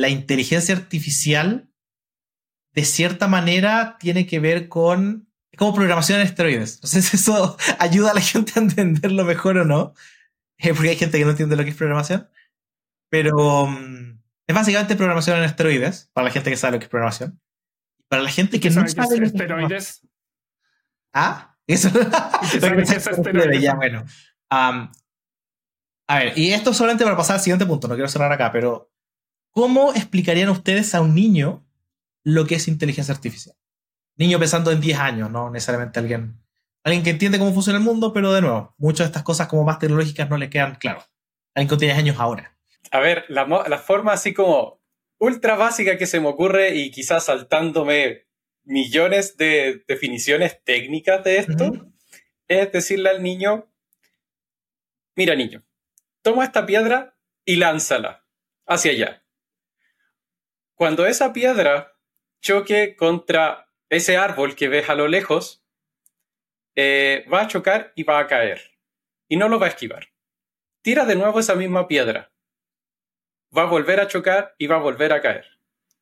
la 0.00 0.08
inteligencia 0.08 0.74
artificial, 0.74 1.70
de 2.72 2.84
cierta 2.84 3.28
manera, 3.28 3.98
tiene 4.00 4.26
que 4.26 4.40
ver 4.40 4.68
con 4.68 5.28
como 5.58 5.74
programación 5.74 6.20
en 6.20 6.26
esteroides. 6.26 6.80
Si 6.82 6.98
eso 6.98 7.56
ayuda 7.78 8.12
a 8.12 8.14
la 8.14 8.22
gente 8.22 8.52
a 8.56 8.62
entenderlo 8.62 9.24
mejor 9.24 9.58
o 9.58 9.64
no, 9.66 9.92
eh, 10.56 10.72
porque 10.72 10.90
hay 10.90 10.96
gente 10.96 11.18
que 11.18 11.24
no 11.24 11.32
entiende 11.32 11.54
lo 11.54 11.64
que 11.64 11.70
es 11.70 11.76
programación. 11.76 12.30
Pero 13.10 13.66
mm, 13.66 14.22
es 14.46 14.54
básicamente 14.54 14.96
programación 14.96 15.36
en 15.36 15.44
esteroides, 15.44 16.08
para 16.14 16.26
la 16.26 16.30
gente 16.30 16.48
que 16.48 16.56
sabe 16.56 16.72
lo 16.72 16.78
que 16.78 16.84
es 16.84 16.90
programación. 16.90 17.38
Para 18.08 18.22
la 18.22 18.30
gente 18.30 18.58
que 18.58 18.70
no 18.70 18.88
sabe. 18.88 19.16
Es 19.16 19.22
esteroides? 19.22 20.08
¿Ah? 21.12 21.58
Eso. 21.66 21.90
ya, 23.60 23.74
bueno. 23.74 24.04
a 24.48 24.90
ver, 26.08 26.38
y 26.38 26.52
esto 26.52 26.72
solamente 26.72 27.04
para 27.04 27.16
pasar 27.18 27.36
al 27.36 27.42
siguiente 27.42 27.66
punto, 27.66 27.86
no 27.86 27.94
quiero 27.94 28.08
cerrar 28.08 28.32
acá, 28.32 28.50
pero 28.50 28.89
¿cómo 29.50 29.92
explicarían 29.92 30.48
ustedes 30.48 30.94
a 30.94 31.00
un 31.00 31.14
niño 31.14 31.66
lo 32.24 32.46
que 32.46 32.56
es 32.56 32.68
inteligencia 32.68 33.14
artificial? 33.14 33.56
niño 34.20 34.38
pensando 34.38 34.70
en 34.70 34.82
10 34.82 34.98
años, 34.98 35.30
no 35.30 35.50
necesariamente 35.50 35.98
alguien, 35.98 36.38
alguien 36.84 37.02
que 37.02 37.10
entiende 37.10 37.38
cómo 37.38 37.54
funciona 37.54 37.78
el 37.78 37.84
mundo, 37.84 38.12
pero 38.12 38.32
de 38.32 38.42
nuevo, 38.42 38.74
muchas 38.76 39.06
de 39.06 39.10
estas 39.10 39.22
cosas 39.22 39.48
como 39.48 39.64
más 39.64 39.78
tecnológicas 39.78 40.28
no 40.28 40.36
le 40.36 40.50
quedan 40.50 40.74
claro. 40.74 41.02
Alguien 41.54 41.70
que 41.70 41.76
tiene 41.78 41.94
años 41.94 42.16
ahora. 42.20 42.54
A 42.90 43.00
ver, 43.00 43.24
la, 43.28 43.46
la 43.46 43.78
forma 43.78 44.12
así 44.12 44.34
como 44.34 44.82
ultra 45.18 45.56
básica 45.56 45.96
que 45.96 46.06
se 46.06 46.20
me 46.20 46.28
ocurre 46.28 46.74
y 46.74 46.90
quizás 46.90 47.24
saltándome 47.24 48.26
millones 48.64 49.38
de 49.38 49.84
definiciones 49.88 50.62
técnicas 50.64 51.24
de 51.24 51.38
esto, 51.38 51.90
es 52.46 52.70
decirle 52.72 53.08
al 53.08 53.22
niño, 53.22 53.72
mira 55.16 55.34
niño, 55.34 55.64
toma 56.20 56.44
esta 56.44 56.66
piedra 56.66 57.16
y 57.46 57.56
lánzala 57.56 58.26
hacia 58.66 58.92
allá. 58.92 59.19
Cuando 60.80 61.04
esa 61.04 61.34
piedra 61.34 61.94
choque 62.40 62.96
contra 62.96 63.68
ese 63.90 64.16
árbol 64.16 64.56
que 64.56 64.68
ves 64.68 64.88
a 64.88 64.94
lo 64.94 65.08
lejos 65.08 65.62
eh, 66.74 67.26
va 67.30 67.42
a 67.42 67.48
chocar 67.48 67.92
y 67.96 68.04
va 68.04 68.18
a 68.18 68.26
caer. 68.26 68.78
Y 69.28 69.36
no 69.36 69.50
lo 69.50 69.60
va 69.60 69.66
a 69.66 69.68
esquivar. 69.68 70.08
Tira 70.80 71.04
de 71.04 71.16
nuevo 71.16 71.38
esa 71.38 71.54
misma 71.54 71.86
piedra. 71.86 72.32
Va 73.54 73.64
a 73.64 73.66
volver 73.66 74.00
a 74.00 74.06
chocar 74.06 74.54
y 74.56 74.68
va 74.68 74.76
a 74.76 74.80
volver 74.80 75.12
a 75.12 75.20
caer. 75.20 75.44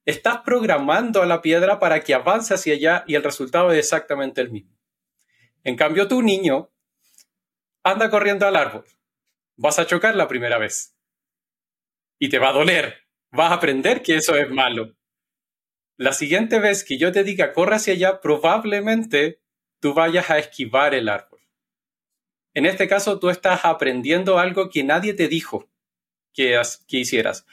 Estás 0.05 0.43
programando 0.43 1.23
a 1.23 1.27
la 1.27 1.43
piedra 1.43 1.81
para 1.81 1.99
que 1.99 2.15
avance 2.15 2.55
hacia 2.55 2.75
allá 2.75 3.05
y 3.09 3.17
el 3.17 3.25
resultado 3.25 3.73
es 3.73 3.79
exactamente 3.81 4.43
el 4.43 4.53
mismo. 4.53 4.79
En 5.65 5.75
cambio, 5.75 6.07
tu 6.07 6.23
niño 6.23 6.71
anda 7.83 8.09
corriendo 8.11 8.47
al 8.47 8.55
árbol. 8.55 8.85
Vas 9.57 9.81
a 9.81 9.89
chocar 9.89 10.15
la 10.15 10.29
primera 10.29 10.57
vez. 10.57 10.97
Y 12.21 12.29
te 12.29 12.39
va 12.39 12.51
a 12.51 12.53
doler. 12.53 13.08
Vas 13.31 13.51
a 13.51 13.55
aprender 13.55 14.03
que 14.03 14.17
eso 14.17 14.37
es 14.37 14.51
malo 14.51 14.95
la 15.99 16.13
siguiente 16.13 16.61
vez 16.61 16.85
que 16.85 16.97
yo 16.97 17.11
te 17.11 17.25
diga 17.25 17.53
corre 17.53 17.75
hacia 17.75 17.93
allá, 17.93 18.21
probablemente 18.21 19.41
tú 19.81 19.95
vayas 19.95 20.31
a 20.31 20.39
esquivar 20.39 20.95
el 20.95 21.09
árbol. 21.09 21.41
En 22.55 22.67
este 22.67 22.89
caso, 22.89 23.19
tú 23.19 23.31
estás 23.31 23.65
aprendiendo 23.65 24.39
algo 24.39 24.71
que 24.71 24.85
nadie 24.85 25.13
te 25.13 25.29
dijo 25.29 25.69
que, 26.33 26.61
que 26.87 26.99
hicieras, 26.99 27.47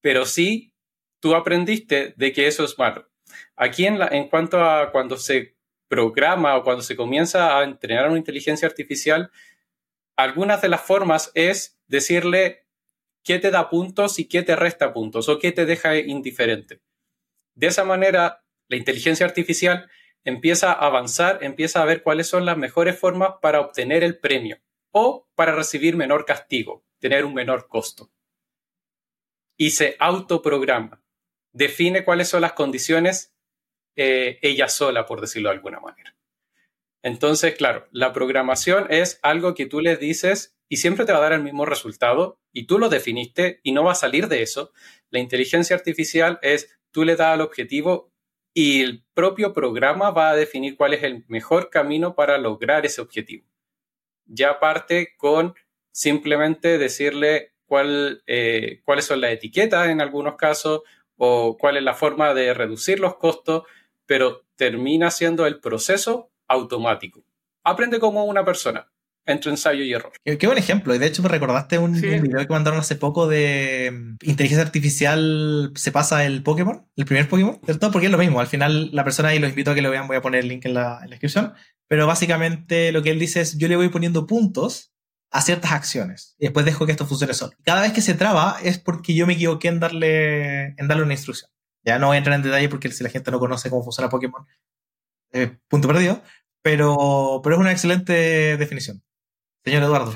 pero 0.00 0.24
sí 0.24 0.72
tú 1.20 1.34
aprendiste 1.34 2.14
de 2.16 2.32
que 2.32 2.46
eso 2.46 2.64
es 2.64 2.78
malo. 2.78 3.10
Aquí 3.56 3.86
en, 3.86 4.00
en 4.12 4.28
cuanto 4.28 4.62
a 4.62 4.92
cuando 4.92 5.16
se 5.16 5.56
programa 5.88 6.56
o 6.56 6.62
cuando 6.62 6.82
se 6.82 6.96
comienza 6.96 7.58
a 7.58 7.64
entrenar 7.64 8.08
una 8.08 8.18
inteligencia 8.18 8.68
artificial, 8.68 9.32
algunas 10.16 10.62
de 10.62 10.68
las 10.68 10.80
formas 10.80 11.32
es 11.34 11.78
decirle 11.88 12.63
qué 13.24 13.38
te 13.38 13.50
da 13.50 13.68
puntos 13.70 14.18
y 14.18 14.28
qué 14.28 14.42
te 14.42 14.54
resta 14.54 14.92
puntos 14.92 15.28
o 15.28 15.38
qué 15.38 15.50
te 15.50 15.66
deja 15.66 15.96
indiferente. 15.96 16.80
De 17.54 17.68
esa 17.68 17.84
manera, 17.84 18.44
la 18.68 18.76
inteligencia 18.76 19.26
artificial 19.26 19.90
empieza 20.24 20.72
a 20.72 20.86
avanzar, 20.86 21.42
empieza 21.42 21.82
a 21.82 21.84
ver 21.84 22.02
cuáles 22.02 22.28
son 22.28 22.44
las 22.44 22.56
mejores 22.56 22.98
formas 22.98 23.34
para 23.40 23.60
obtener 23.60 24.04
el 24.04 24.18
premio 24.18 24.58
o 24.90 25.28
para 25.34 25.54
recibir 25.54 25.96
menor 25.96 26.24
castigo, 26.24 26.84
tener 26.98 27.24
un 27.24 27.34
menor 27.34 27.68
costo. 27.68 28.12
Y 29.56 29.70
se 29.70 29.96
autoprograma, 29.98 31.02
define 31.52 32.04
cuáles 32.04 32.28
son 32.28 32.42
las 32.42 32.52
condiciones 32.52 33.34
eh, 33.96 34.38
ella 34.42 34.68
sola, 34.68 35.06
por 35.06 35.20
decirlo 35.20 35.50
de 35.50 35.56
alguna 35.56 35.80
manera. 35.80 36.16
Entonces, 37.02 37.54
claro, 37.54 37.86
la 37.92 38.12
programación 38.12 38.86
es 38.90 39.20
algo 39.22 39.54
que 39.54 39.66
tú 39.66 39.80
le 39.80 39.96
dices 39.96 40.53
y 40.68 40.78
siempre 40.78 41.04
te 41.04 41.12
va 41.12 41.18
a 41.18 41.22
dar 41.22 41.32
el 41.32 41.42
mismo 41.42 41.66
resultado 41.66 42.38
y 42.52 42.66
tú 42.66 42.78
lo 42.78 42.88
definiste 42.88 43.60
y 43.62 43.72
no 43.72 43.84
va 43.84 43.92
a 43.92 43.96
salir 43.96 44.28
de 44.28 44.42
eso. 44.42 44.72
La 45.10 45.18
inteligencia 45.18 45.76
artificial 45.76 46.38
es 46.42 46.78
tú 46.90 47.04
le 47.04 47.16
das 47.16 47.34
al 47.34 47.40
objetivo 47.40 48.12
y 48.54 48.82
el 48.82 49.04
propio 49.14 49.52
programa 49.52 50.10
va 50.10 50.30
a 50.30 50.36
definir 50.36 50.76
cuál 50.76 50.94
es 50.94 51.02
el 51.02 51.24
mejor 51.28 51.70
camino 51.70 52.14
para 52.14 52.38
lograr 52.38 52.86
ese 52.86 53.00
objetivo. 53.00 53.46
Ya 54.26 54.58
parte 54.60 55.14
con 55.16 55.54
simplemente 55.90 56.78
decirle 56.78 57.52
cuál, 57.66 58.22
eh, 58.26 58.80
cuáles 58.84 59.04
son 59.04 59.20
las 59.20 59.32
etiquetas 59.32 59.88
en 59.88 60.00
algunos 60.00 60.36
casos 60.36 60.82
o 61.16 61.56
cuál 61.58 61.76
es 61.76 61.82
la 61.82 61.94
forma 61.94 62.32
de 62.32 62.54
reducir 62.54 63.00
los 63.00 63.16
costos, 63.16 63.64
pero 64.06 64.44
termina 64.56 65.10
siendo 65.10 65.46
el 65.46 65.60
proceso 65.60 66.30
automático. 66.46 67.24
Aprende 67.64 67.98
como 67.98 68.24
una 68.24 68.44
persona 68.44 68.93
entre 69.26 69.50
ensayo 69.50 69.82
y 69.82 69.92
error. 69.92 70.12
Qué, 70.24 70.46
buen 70.46 70.58
ejemplo. 70.58 70.94
Y 70.94 70.98
de 70.98 71.06
hecho 71.06 71.22
me 71.22 71.28
recordaste 71.28 71.78
un, 71.78 71.98
video 72.00 72.46
que 72.46 72.52
mandaron 72.52 72.80
hace 72.80 72.96
poco 72.96 73.26
de 73.26 73.90
mm, 73.92 74.28
inteligencia 74.28 74.64
artificial 74.64 75.72
se 75.74 75.92
pasa 75.92 76.24
el 76.24 76.42
Pokémon, 76.42 76.86
el 76.96 77.04
primer 77.04 77.28
Pokémon, 77.28 77.60
¿cierto? 77.64 77.90
Porque 77.90 78.06
es 78.06 78.12
lo 78.12 78.18
mismo. 78.18 78.40
Al 78.40 78.46
final 78.46 78.90
la 78.92 79.04
persona 79.04 79.30
ahí 79.30 79.38
los 79.38 79.50
invito 79.50 79.70
a 79.70 79.74
que 79.74 79.82
lo 79.82 79.90
vean, 79.90 80.06
voy 80.06 80.16
a 80.16 80.22
poner 80.22 80.40
el 80.40 80.48
link 80.48 80.64
en 80.66 80.74
la, 80.74 81.00
descripción. 81.08 81.54
Pero 81.88 82.06
básicamente 82.06 82.92
lo 82.92 83.02
que 83.02 83.10
él 83.10 83.18
dice 83.18 83.40
es 83.40 83.56
yo 83.58 83.68
le 83.68 83.76
voy 83.76 83.88
poniendo 83.88 84.26
puntos 84.26 84.92
a 85.30 85.42
ciertas 85.42 85.72
acciones 85.72 86.36
y 86.38 86.44
después 86.44 86.64
dejo 86.64 86.86
que 86.86 86.92
esto 86.92 87.06
funcione 87.06 87.34
solo. 87.34 87.52
Cada 87.64 87.82
vez 87.82 87.92
que 87.92 88.00
se 88.00 88.14
traba 88.14 88.58
es 88.62 88.78
porque 88.78 89.14
yo 89.14 89.26
me 89.26 89.34
equivoqué 89.34 89.68
en 89.68 89.80
darle, 89.80 90.74
en 90.76 90.88
darle 90.88 91.02
una 91.02 91.14
instrucción. 91.14 91.50
Ya 91.84 91.98
no 91.98 92.06
voy 92.06 92.14
a 92.14 92.18
entrar 92.18 92.36
en 92.36 92.42
detalle 92.42 92.68
porque 92.68 92.90
si 92.90 93.04
la 93.04 93.10
gente 93.10 93.30
no 93.30 93.38
conoce 93.38 93.68
cómo 93.68 93.82
funciona 93.82 94.08
Pokémon, 94.08 94.46
eh, 95.32 95.58
punto 95.68 95.88
perdido, 95.88 96.22
pero, 96.62 97.40
pero 97.42 97.56
es 97.56 97.60
una 97.60 97.72
excelente 97.72 98.56
definición. 98.56 99.03
Señor 99.64 99.82
Eduardo. 99.84 100.14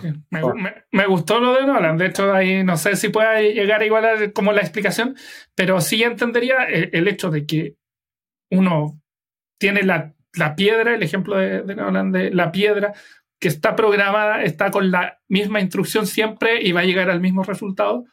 me, 0.91 1.07
gustó 1.07 1.41
lo 1.41 1.55
de 1.55 1.67
Nolan. 1.67 1.97
De 1.97 2.07
hecho, 2.07 2.33
ahí 2.33 2.63
no 2.65 2.77
sé 2.77 2.97
si 2.97 3.09
puede 3.09 3.55
llegar 3.55 3.83
igual 3.83 4.05
a 4.05 4.33
como 4.33 4.53
la 4.53 4.61
explicación, 4.61 5.17
pero 5.55 5.81
sí 5.81 6.03
entendería 6.03 6.65
el, 6.65 7.09
hecho 7.09 7.31
de 7.31 7.47
que 7.47 7.77
uno 8.51 9.01
tiene 9.59 9.83
la, 9.85 10.15
piedra, 10.55 10.95
el 10.95 11.03
ejemplo 11.03 11.37
de, 11.39 11.63
de, 11.63 11.75
Nolan 11.75 12.13
de 12.13 12.31
la 12.31 12.53
piedra, 12.53 12.93
que 13.41 13.49
está 13.49 13.75
programada, 13.75 14.43
está 14.43 14.71
con 14.71 14.91
la 14.91 15.19
misma 15.29 15.61
instrucción 15.61 16.07
siempre 16.07 16.63
y 16.63 16.73
va 16.73 16.81
a 16.81 16.85
llegar 16.85 17.09
al 17.09 17.21
mismo 17.21 17.43
resultado, 17.43 18.05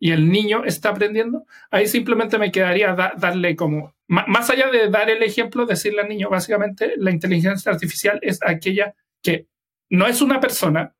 y 0.00 0.10
el 0.10 0.32
niño 0.32 0.64
está 0.64 0.88
aprendiendo. 0.88 1.44
Ahí 1.70 1.86
simplemente 1.86 2.38
me 2.38 2.50
quedaría 2.50 2.94
darle 2.94 3.54
como, 3.54 3.94
más 4.08 4.50
allá 4.50 4.70
de 4.70 4.88
dar 4.88 5.08
el 5.10 5.22
ejemplo, 5.22 5.66
decirle 5.66 6.00
al 6.00 6.08
niño, 6.08 6.30
básicamente, 6.30 6.94
la 6.96 7.12
inteligencia 7.12 7.70
artificial 7.70 8.18
es 8.22 8.40
aquella 8.42 8.94
que 9.22 9.46
no 9.90 10.06
es 10.06 10.22
una 10.22 10.40
persona, 10.40 10.94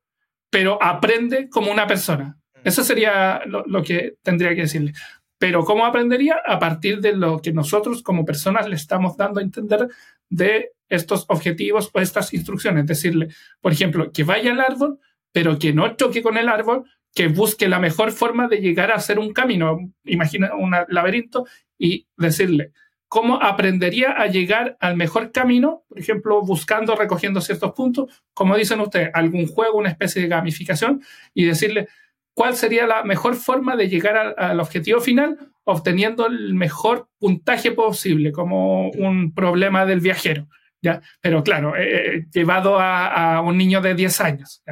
pero 0.49 0.81
aprende 0.81 1.49
como 1.49 1.71
una 1.71 1.87
persona. 1.87 2.37
Mm. 2.55 2.59
Eso 2.67 2.83
sería 2.83 3.41
lo, 3.45 3.83
que 3.83 4.15
tendría 4.21 4.53
que 4.53 4.61
decirle. 4.61 4.93
Pero 5.39 5.63
¿cómo 5.63 5.85
aprendería? 5.85 6.39
A 6.45 6.59
partir 6.59 7.01
de 7.01 7.13
lo 7.13 7.41
que 7.41 7.51
nosotros 7.51 8.03
como 8.03 8.25
personas 8.25 8.67
le 8.67 8.75
estamos 8.75 9.17
dando 9.17 9.39
a 9.39 9.43
entender 9.43 9.87
de 10.29 10.71
estos 10.87 11.25
objetivos 11.29 11.89
o 11.93 11.99
estas 11.99 12.33
instrucciones. 12.33 12.85
Decirle, 12.85 13.29
por 13.59 13.71
ejemplo, 13.71 14.11
que 14.11 14.23
vaya 14.23 14.51
al 14.51 14.59
árbol, 14.59 14.99
pero 15.31 15.57
que 15.57 15.73
no 15.73 15.95
choque 15.95 16.21
con 16.21 16.37
el 16.37 16.49
árbol, 16.49 16.83
que 17.13 17.27
busque 17.27 17.67
la 17.67 17.79
mejor 17.79 18.11
forma 18.11 18.47
de 18.47 18.57
llegar 18.57 18.91
a 18.91 18.95
hacer 18.95 19.17
un 19.17 19.33
camino. 19.33 19.79
Imagina 20.03 20.53
un 20.55 20.75
laberinto 20.89 21.45
y 21.77 22.07
decirle, 22.17 22.71
cómo 23.11 23.43
aprendería 23.43 24.13
a 24.13 24.27
llegar 24.27 24.77
al 24.79 24.95
mejor 24.95 25.33
camino, 25.33 25.83
por 25.89 25.99
ejemplo, 25.99 26.41
buscando, 26.43 26.95
recogiendo 26.95 27.41
ciertos 27.41 27.73
puntos, 27.73 28.23
como 28.33 28.55
dicen 28.55 28.79
ustedes, 28.79 29.09
algún 29.13 29.47
juego, 29.47 29.79
una 29.79 29.89
especie 29.89 30.21
de 30.21 30.29
gamificación, 30.29 31.01
y 31.33 31.43
decirle 31.43 31.89
cuál 32.33 32.55
sería 32.55 32.87
la 32.87 33.03
mejor 33.03 33.35
forma 33.35 33.75
de 33.75 33.89
llegar 33.89 34.33
al, 34.37 34.61
objetivo 34.61 35.01
final, 35.01 35.37
obteniendo 35.65 36.25
el 36.25 36.53
mejor 36.53 37.09
puntaje 37.19 37.73
posible, 37.73 38.31
como 38.31 38.89
un 38.91 39.33
problema 39.33 39.85
del 39.85 39.99
viajero. 39.99 40.47
¿ya? 40.81 41.01
Pero 41.19 41.43
claro, 41.43 41.75
eh, 41.75 42.15
eh, 42.15 42.25
llevado 42.31 42.79
a, 42.79 43.41
un 43.41 43.57
niño 43.57 43.81
de 43.81 43.93
10 43.93 44.21
años. 44.21 44.63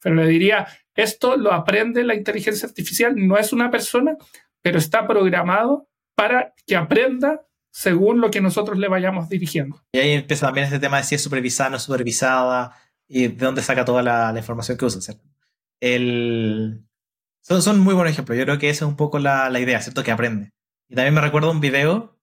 Pero 0.00 0.14
le 0.14 0.28
diría, 0.28 0.64
esto 0.94 1.36
lo 1.36 1.52
aprende 1.52 2.04
la 2.04 2.14
inteligencia 2.14 2.68
artificial, 2.68 3.14
no 3.16 3.36
es 3.36 3.52
una 3.52 3.68
persona, 3.68 4.16
pero 4.62 4.78
está 4.78 5.08
programado 5.08 5.88
para 6.14 6.54
que 6.64 6.76
aprenda 6.76 7.40
según 7.70 8.20
lo 8.20 8.30
que 8.30 8.40
nosotros 8.40 8.78
le 8.78 8.88
vayamos 8.88 9.28
dirigiendo. 9.28 9.82
Y 9.92 9.98
ahí 9.98 10.12
empieza 10.12 10.46
también 10.46 10.66
este 10.66 10.78
tema 10.78 10.98
de 10.98 11.04
si 11.04 11.14
es 11.14 11.22
supervisada 11.22 11.70
no 11.70 11.78
supervisada 11.78 12.76
y 13.08 13.28
de 13.28 13.44
dónde 13.44 13.62
saca 13.62 13.84
toda 13.84 14.02
la, 14.02 14.34
información 14.36 14.76
que 14.76 14.84
usa, 14.84 15.00
¿cierto? 15.00 15.24
El... 15.80 16.84
Son, 17.42 17.62
son, 17.62 17.80
muy 17.80 17.94
buenos 17.94 18.12
ejemplos. 18.12 18.36
Yo 18.36 18.44
creo 18.44 18.58
que 18.58 18.68
esa 18.68 18.84
es 18.84 18.88
un 18.88 18.96
poco 18.96 19.18
la, 19.18 19.48
la, 19.48 19.60
idea, 19.60 19.80
¿cierto? 19.80 20.02
Que 20.04 20.12
aprende. 20.12 20.50
Y 20.88 20.94
también 20.94 21.14
me 21.14 21.20
recuerdo 21.20 21.50
un 21.50 21.60
video, 21.60 22.18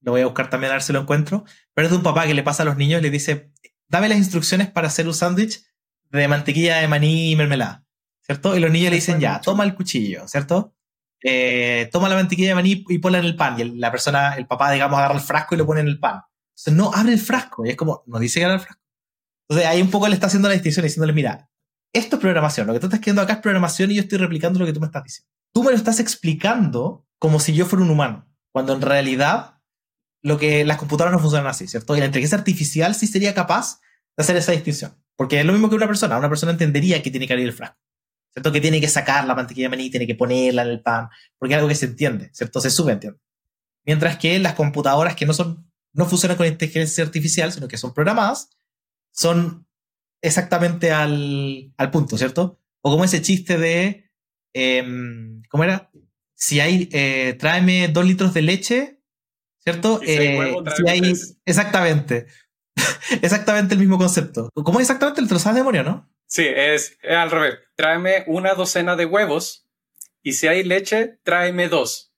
lo 0.00 0.12
voy 0.12 0.22
a 0.22 0.26
buscar 0.26 0.50
también 0.50 0.70
a 0.72 0.74
ver 0.74 0.82
si 0.82 0.92
lo 0.92 1.00
encuentro, 1.00 1.44
pero 1.74 1.86
es 1.86 1.92
de 1.92 1.98
un 1.98 2.02
papá 2.02 2.26
que 2.26 2.34
le 2.34 2.42
pasa 2.42 2.62
a 2.62 2.66
los 2.66 2.76
niños 2.76 3.02
le 3.02 3.10
dice, 3.10 3.52
dame 3.88 4.08
las 4.08 4.18
instrucciones 4.18 4.68
para 4.70 4.88
hacer 4.88 5.06
un 5.06 5.14
sándwich 5.14 5.64
de 6.10 6.28
mantequilla 6.28 6.78
de 6.78 6.88
maní 6.88 7.30
y 7.30 7.36
mermelada, 7.36 7.84
¿cierto? 8.22 8.56
Y 8.56 8.60
los 8.60 8.70
niños 8.70 8.90
le 8.90 8.96
dicen, 8.96 9.20
ya, 9.20 9.40
toma 9.40 9.64
el 9.64 9.74
cuchillo, 9.74 10.26
¿cierto? 10.28 10.75
Eh, 11.22 11.88
toma 11.92 12.08
la 12.08 12.14
mantequilla 12.14 12.50
de 12.50 12.54
maní 12.54 12.84
y 12.88 12.98
ponla 12.98 13.18
en 13.18 13.24
el 13.24 13.36
pan. 13.36 13.58
Y 13.58 13.64
la 13.78 13.90
persona, 13.90 14.34
el 14.34 14.46
papá, 14.46 14.70
digamos, 14.72 14.98
agarra 14.98 15.14
el 15.14 15.20
frasco 15.20 15.54
y 15.54 15.58
lo 15.58 15.66
pone 15.66 15.80
en 15.80 15.88
el 15.88 15.98
pan. 15.98 16.22
Entonces, 16.56 16.74
no, 16.74 16.92
abre 16.94 17.12
el 17.12 17.18
frasco. 17.18 17.64
Y 17.66 17.70
es 17.70 17.76
como, 17.76 18.02
no 18.06 18.18
dice 18.18 18.40
que 18.40 18.44
abre 18.44 18.56
el 18.56 18.60
frasco. 18.60 18.82
Entonces, 19.48 19.68
ahí 19.68 19.82
un 19.82 19.90
poco 19.90 20.08
le 20.08 20.14
está 20.14 20.26
haciendo 20.26 20.48
la 20.48 20.54
distinción 20.54 20.84
diciéndole, 20.84 21.12
mira, 21.12 21.48
esto 21.92 22.16
es 22.16 22.22
programación. 22.22 22.66
Lo 22.66 22.72
que 22.72 22.80
tú 22.80 22.86
estás 22.86 23.00
queriendo 23.00 23.22
acá 23.22 23.34
es 23.34 23.38
programación 23.38 23.90
y 23.90 23.94
yo 23.94 24.02
estoy 24.02 24.18
replicando 24.18 24.58
lo 24.58 24.66
que 24.66 24.72
tú 24.72 24.80
me 24.80 24.86
estás 24.86 25.04
diciendo. 25.04 25.30
Tú 25.52 25.62
me 25.62 25.70
lo 25.70 25.76
estás 25.76 26.00
explicando 26.00 27.06
como 27.18 27.40
si 27.40 27.54
yo 27.54 27.64
fuera 27.64 27.84
un 27.84 27.90
humano, 27.90 28.28
cuando 28.52 28.74
en 28.74 28.82
realidad 28.82 29.60
lo 30.22 30.38
que 30.38 30.64
las 30.64 30.76
computadoras 30.76 31.12
no 31.12 31.20
funcionan 31.20 31.46
así, 31.46 31.66
¿cierto? 31.68 31.96
Y 31.96 32.00
la 32.00 32.06
inteligencia 32.06 32.36
artificial 32.36 32.94
sí 32.94 33.06
sería 33.06 33.32
capaz 33.32 33.80
de 34.16 34.22
hacer 34.22 34.36
esa 34.36 34.52
distinción. 34.52 35.00
Porque 35.16 35.40
es 35.40 35.46
lo 35.46 35.52
mismo 35.52 35.70
que 35.70 35.76
una 35.76 35.86
persona. 35.86 36.18
Una 36.18 36.28
persona 36.28 36.52
entendería 36.52 37.02
que 37.02 37.10
tiene 37.10 37.26
que 37.26 37.32
abrir 37.32 37.46
el 37.46 37.54
frasco. 37.54 37.78
¿Cierto? 38.36 38.52
Que 38.52 38.60
tiene 38.60 38.82
que 38.82 38.88
sacar 38.88 39.26
la 39.26 39.34
mantequilla 39.34 39.64
de 39.64 39.70
maní, 39.70 39.88
tiene 39.88 40.06
que 40.06 40.14
ponerla 40.14 40.60
en 40.60 40.68
el 40.68 40.82
pan, 40.82 41.08
porque 41.38 41.54
es 41.54 41.56
algo 41.56 41.68
que 41.68 41.74
se 41.74 41.86
entiende, 41.86 42.28
¿cierto? 42.34 42.60
Se 42.60 42.68
subentiende. 42.68 43.18
Mientras 43.86 44.18
que 44.18 44.38
las 44.38 44.52
computadoras 44.52 45.16
que 45.16 45.24
no 45.24 45.32
son, 45.32 45.70
no 45.94 46.04
funcionan 46.04 46.36
con 46.36 46.46
inteligencia 46.46 47.02
artificial, 47.02 47.50
sino 47.50 47.66
que 47.66 47.78
son 47.78 47.94
programadas, 47.94 48.50
son 49.10 49.66
exactamente 50.20 50.92
al, 50.92 51.72
al 51.78 51.90
punto, 51.90 52.18
¿cierto? 52.18 52.60
O 52.82 52.90
como 52.90 53.04
ese 53.04 53.22
chiste 53.22 53.56
de, 53.56 54.10
em, 54.52 55.42
¿cómo 55.48 55.64
era? 55.64 55.90
Si 56.34 56.60
hay, 56.60 56.90
eh, 56.92 57.36
tráeme 57.38 57.88
dos 57.88 58.04
litros 58.04 58.34
de 58.34 58.42
leche, 58.42 59.00
¿cierto? 59.60 59.98
Si 60.00 60.14
huevo, 60.14 60.62
eh, 60.62 60.90
hay 60.90 61.14
exactamente. 61.46 62.26
exactamente 63.22 63.72
el 63.72 63.80
mismo 63.80 63.96
concepto. 63.96 64.50
¿Cómo 64.52 64.78
es 64.78 64.84
exactamente 64.84 65.22
el 65.22 65.28
trozado 65.28 65.54
de 65.54 65.62
memoria, 65.62 65.82
no? 65.82 66.06
Sí, 66.26 66.46
es, 66.46 66.98
al 67.02 67.30
revés. 67.30 67.58
Tráeme 67.76 68.24
una 68.26 68.54
docena 68.54 68.96
de 68.96 69.06
huevos 69.06 69.66
y 70.22 70.32
si 70.32 70.48
hay 70.48 70.64
leche, 70.64 71.18
tráeme 71.22 71.68
dos. 71.68 72.12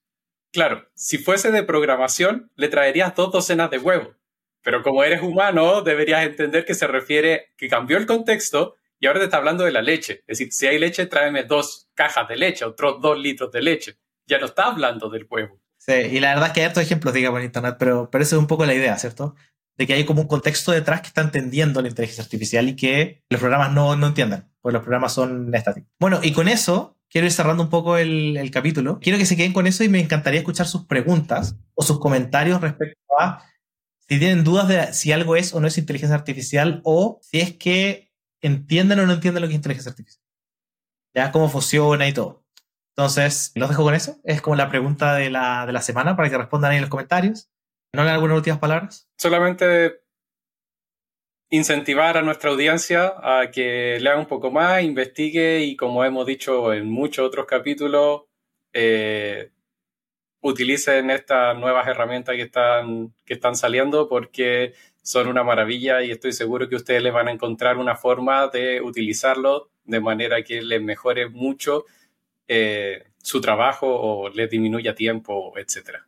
Claro, 0.50 0.88
si 0.94 1.18
fuese 1.18 1.52
de 1.52 1.62
programación, 1.62 2.50
le 2.56 2.68
traerías 2.68 3.14
dos 3.14 3.30
docenas 3.30 3.70
de 3.70 3.78
huevos. 3.78 4.16
Pero 4.62 4.82
como 4.82 5.04
eres 5.04 5.22
humano, 5.22 5.82
deberías 5.82 6.24
entender 6.24 6.64
que 6.64 6.74
se 6.74 6.86
refiere 6.86 7.52
que 7.56 7.68
cambió 7.68 7.96
el 7.98 8.06
contexto 8.06 8.76
y 8.98 9.06
ahora 9.06 9.20
te 9.20 9.26
está 9.26 9.36
hablando 9.36 9.64
de 9.64 9.72
la 9.72 9.82
leche. 9.82 10.24
Es 10.26 10.38
decir, 10.38 10.52
si 10.52 10.66
hay 10.66 10.78
leche, 10.78 11.06
tráeme 11.06 11.44
dos 11.44 11.88
cajas 11.94 12.26
de 12.28 12.36
leche, 12.36 12.64
otros 12.64 13.00
dos 13.00 13.18
litros 13.18 13.52
de 13.52 13.62
leche. 13.62 13.98
Ya 14.26 14.38
no 14.38 14.46
está 14.46 14.64
hablando 14.64 15.08
del 15.08 15.26
huevo. 15.28 15.60
Sí, 15.76 15.92
y 15.92 16.20
la 16.20 16.30
verdad 16.30 16.48
es 16.48 16.52
que 16.54 16.60
hay 16.60 16.66
estos 16.66 16.82
ejemplos, 16.82 17.14
digamos, 17.14 17.38
en 17.40 17.46
Internet, 17.46 17.76
pero, 17.78 18.10
pero 18.10 18.24
es 18.24 18.32
un 18.32 18.46
poco 18.46 18.66
la 18.66 18.74
idea, 18.74 18.98
¿cierto? 18.98 19.36
De 19.78 19.86
que 19.86 19.94
hay 19.94 20.04
como 20.04 20.22
un 20.22 20.28
contexto 20.28 20.72
detrás 20.72 21.00
que 21.00 21.06
está 21.06 21.22
entendiendo 21.22 21.80
la 21.80 21.88
inteligencia 21.88 22.24
artificial 22.24 22.68
y 22.68 22.76
que 22.76 23.22
los 23.30 23.40
programas 23.40 23.72
no, 23.72 23.94
no 23.94 24.08
entiendan, 24.08 24.50
porque 24.60 24.74
los 24.74 24.82
programas 24.82 25.14
son 25.14 25.54
estáticos. 25.54 25.88
Bueno, 26.00 26.18
y 26.22 26.32
con 26.32 26.48
eso 26.48 26.98
quiero 27.08 27.26
ir 27.26 27.32
cerrando 27.32 27.62
un 27.62 27.70
poco 27.70 27.96
el, 27.96 28.50
capítulo. 28.52 28.98
Quiero 29.00 29.18
que 29.18 29.24
se 29.24 29.36
queden 29.36 29.52
con 29.52 29.68
eso 29.68 29.84
y 29.84 29.88
me 29.88 30.00
encantaría 30.00 30.40
escuchar 30.40 30.66
sus 30.66 30.84
preguntas 30.86 31.56
o 31.74 31.84
sus 31.84 32.00
comentarios 32.00 32.60
respecto 32.60 32.98
a 33.18 33.44
si 34.08 34.18
tienen 34.18 34.42
dudas 34.42 34.66
de 34.66 34.92
si 34.94 35.12
algo 35.12 35.36
es 35.36 35.54
o 35.54 35.60
no 35.60 35.68
es 35.68 35.78
inteligencia 35.78 36.16
artificial 36.16 36.80
o 36.82 37.20
si 37.22 37.40
es 37.40 37.54
que 37.54 38.10
entienden 38.40 38.98
o 38.98 39.06
no 39.06 39.12
entienden 39.12 39.42
lo 39.42 39.48
que 39.48 39.54
es 39.54 39.58
inteligencia 39.58 39.90
artificial. 39.90 40.24
Ya 41.14 41.30
cómo 41.30 41.48
funciona 41.48 42.08
y 42.08 42.12
todo. 42.12 42.44
Entonces, 42.96 43.52
los 43.54 43.68
dejo 43.68 43.84
con 43.84 43.94
eso. 43.94 44.18
Es 44.24 44.42
como 44.42 44.56
la 44.56 44.70
pregunta 44.70 45.14
de 45.14 45.30
la, 45.30 45.66
de 45.66 45.72
la 45.72 45.82
semana 45.82 46.16
para 46.16 46.28
que 46.30 46.36
respondan 46.36 46.72
ahí 46.72 46.78
en 46.78 46.82
los 46.82 46.90
comentarios. 46.90 47.48
¿No 47.94 48.04
le 48.04 48.10
algunas 48.10 48.36
últimas 48.36 48.58
palabras? 48.58 49.08
Solamente 49.16 50.00
incentivar 51.50 52.16
a 52.16 52.22
nuestra 52.22 52.50
audiencia 52.50 53.14
a 53.22 53.50
que 53.50 53.98
lea 54.00 54.16
un 54.18 54.26
poco 54.26 54.50
más, 54.50 54.82
investigue 54.82 55.60
y 55.60 55.76
como 55.76 56.04
hemos 56.04 56.26
dicho 56.26 56.72
en 56.74 56.90
muchos 56.90 57.26
otros 57.26 57.46
capítulos, 57.46 58.24
eh, 58.72 59.50
utilicen 60.40 61.10
estas 61.10 61.56
nuevas 61.58 61.88
herramientas 61.88 62.36
que 62.36 62.42
están, 62.42 63.14
que 63.24 63.34
están 63.34 63.56
saliendo 63.56 64.08
porque 64.08 64.74
son 65.02 65.26
una 65.28 65.42
maravilla 65.42 66.02
y 66.02 66.10
estoy 66.10 66.32
seguro 66.32 66.68
que 66.68 66.76
ustedes 66.76 67.02
les 67.02 67.12
van 67.12 67.28
a 67.28 67.32
encontrar 67.32 67.78
una 67.78 67.96
forma 67.96 68.48
de 68.48 68.82
utilizarlo 68.82 69.70
de 69.84 70.00
manera 70.00 70.42
que 70.42 70.60
les 70.60 70.82
mejore 70.82 71.30
mucho 71.30 71.86
eh, 72.46 73.04
su 73.22 73.40
trabajo 73.40 73.88
o 73.88 74.28
les 74.28 74.50
disminuya 74.50 74.94
tiempo, 74.94 75.54
etcétera. 75.56 76.06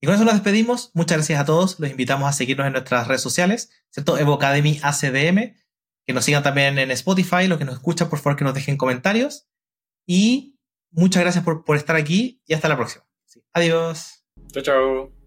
Y 0.00 0.06
con 0.06 0.14
eso 0.14 0.24
nos 0.24 0.34
despedimos. 0.34 0.90
Muchas 0.94 1.18
gracias 1.18 1.40
a 1.40 1.44
todos. 1.44 1.80
Los 1.80 1.90
invitamos 1.90 2.28
a 2.28 2.32
seguirnos 2.32 2.66
en 2.66 2.72
nuestras 2.72 3.08
redes 3.08 3.22
sociales, 3.22 3.70
¿cierto? 3.90 4.18
Evo 4.18 4.34
Academy 4.34 4.78
ACDM. 4.82 5.56
Que 6.06 6.14
nos 6.14 6.24
sigan 6.24 6.42
también 6.42 6.78
en 6.78 6.90
Spotify. 6.92 7.48
Los 7.48 7.58
que 7.58 7.64
nos 7.64 7.74
escuchan, 7.74 8.08
por 8.08 8.18
favor, 8.18 8.36
que 8.36 8.44
nos 8.44 8.54
dejen 8.54 8.76
comentarios. 8.76 9.48
Y 10.06 10.56
muchas 10.90 11.22
gracias 11.22 11.44
por, 11.44 11.64
por 11.64 11.76
estar 11.76 11.96
aquí 11.96 12.40
y 12.46 12.54
hasta 12.54 12.68
la 12.68 12.76
próxima. 12.76 13.04
Adiós. 13.52 14.24
Chao, 14.52 14.62
chao. 14.62 15.17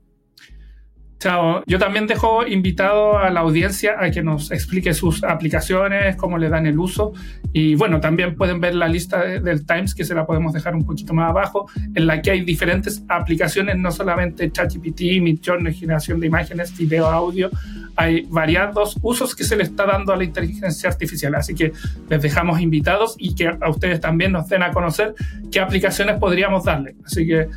Chao. 1.21 1.61
Yo 1.67 1.77
también 1.77 2.07
dejo 2.07 2.47
invitado 2.47 3.19
a 3.19 3.29
la 3.29 3.41
audiencia 3.41 3.93
a 3.99 4.09
que 4.09 4.23
nos 4.23 4.49
explique 4.49 4.91
sus 4.95 5.23
aplicaciones, 5.23 6.15
cómo 6.15 6.39
le 6.39 6.49
dan 6.49 6.65
el 6.65 6.79
uso. 6.79 7.13
Y 7.53 7.75
bueno, 7.75 7.99
también 7.99 8.35
pueden 8.35 8.59
ver 8.59 8.73
la 8.73 8.87
lista 8.87 9.23
del 9.23 9.63
Times, 9.67 9.93
que 9.93 10.03
se 10.03 10.15
la 10.15 10.25
podemos 10.25 10.51
dejar 10.51 10.73
un 10.73 10.83
poquito 10.83 11.13
más 11.13 11.29
abajo, 11.29 11.69
en 11.93 12.07
la 12.07 12.23
que 12.23 12.31
hay 12.31 12.41
diferentes 12.41 13.03
aplicaciones, 13.07 13.77
no 13.77 13.91
solamente 13.91 14.51
ChatGPT, 14.51 15.21
Midjourney, 15.21 15.75
generación 15.75 16.19
de 16.19 16.25
imágenes, 16.25 16.75
video, 16.75 17.05
audio. 17.05 17.51
Hay 17.97 18.25
variados 18.27 18.97
usos 19.03 19.35
que 19.35 19.43
se 19.43 19.55
le 19.55 19.61
está 19.61 19.85
dando 19.85 20.13
a 20.13 20.15
la 20.15 20.23
inteligencia 20.23 20.89
artificial. 20.89 21.35
Así 21.35 21.53
que 21.53 21.71
les 22.09 22.19
dejamos 22.19 22.59
invitados 22.61 23.13
y 23.19 23.35
que 23.35 23.47
a 23.47 23.69
ustedes 23.69 24.01
también 24.01 24.31
nos 24.31 24.49
den 24.49 24.63
a 24.63 24.71
conocer 24.71 25.13
qué 25.51 25.59
aplicaciones 25.59 26.17
podríamos 26.17 26.63
darle. 26.63 26.95
Así 27.05 27.27
que 27.27 27.47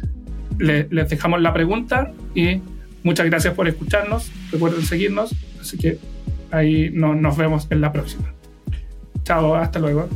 les 0.59 1.09
dejamos 1.09 1.41
la 1.41 1.55
pregunta 1.55 2.13
y 2.35 2.61
Muchas 3.05 3.27
gracias 3.27 3.55
por 3.55 3.69
escucharnos. 3.69 4.33
Recuerden 4.51 4.83
seguirnos. 4.83 5.33
Así 5.61 5.79
que 5.79 5.99
ahí 6.51 6.91
nos 6.91 7.37
vemos 7.37 7.69
en 7.71 7.81
la 7.81 7.93
próxima. 7.93 8.35
Chao, 9.23 9.55
hasta 9.55 9.79
luego. 9.79 10.09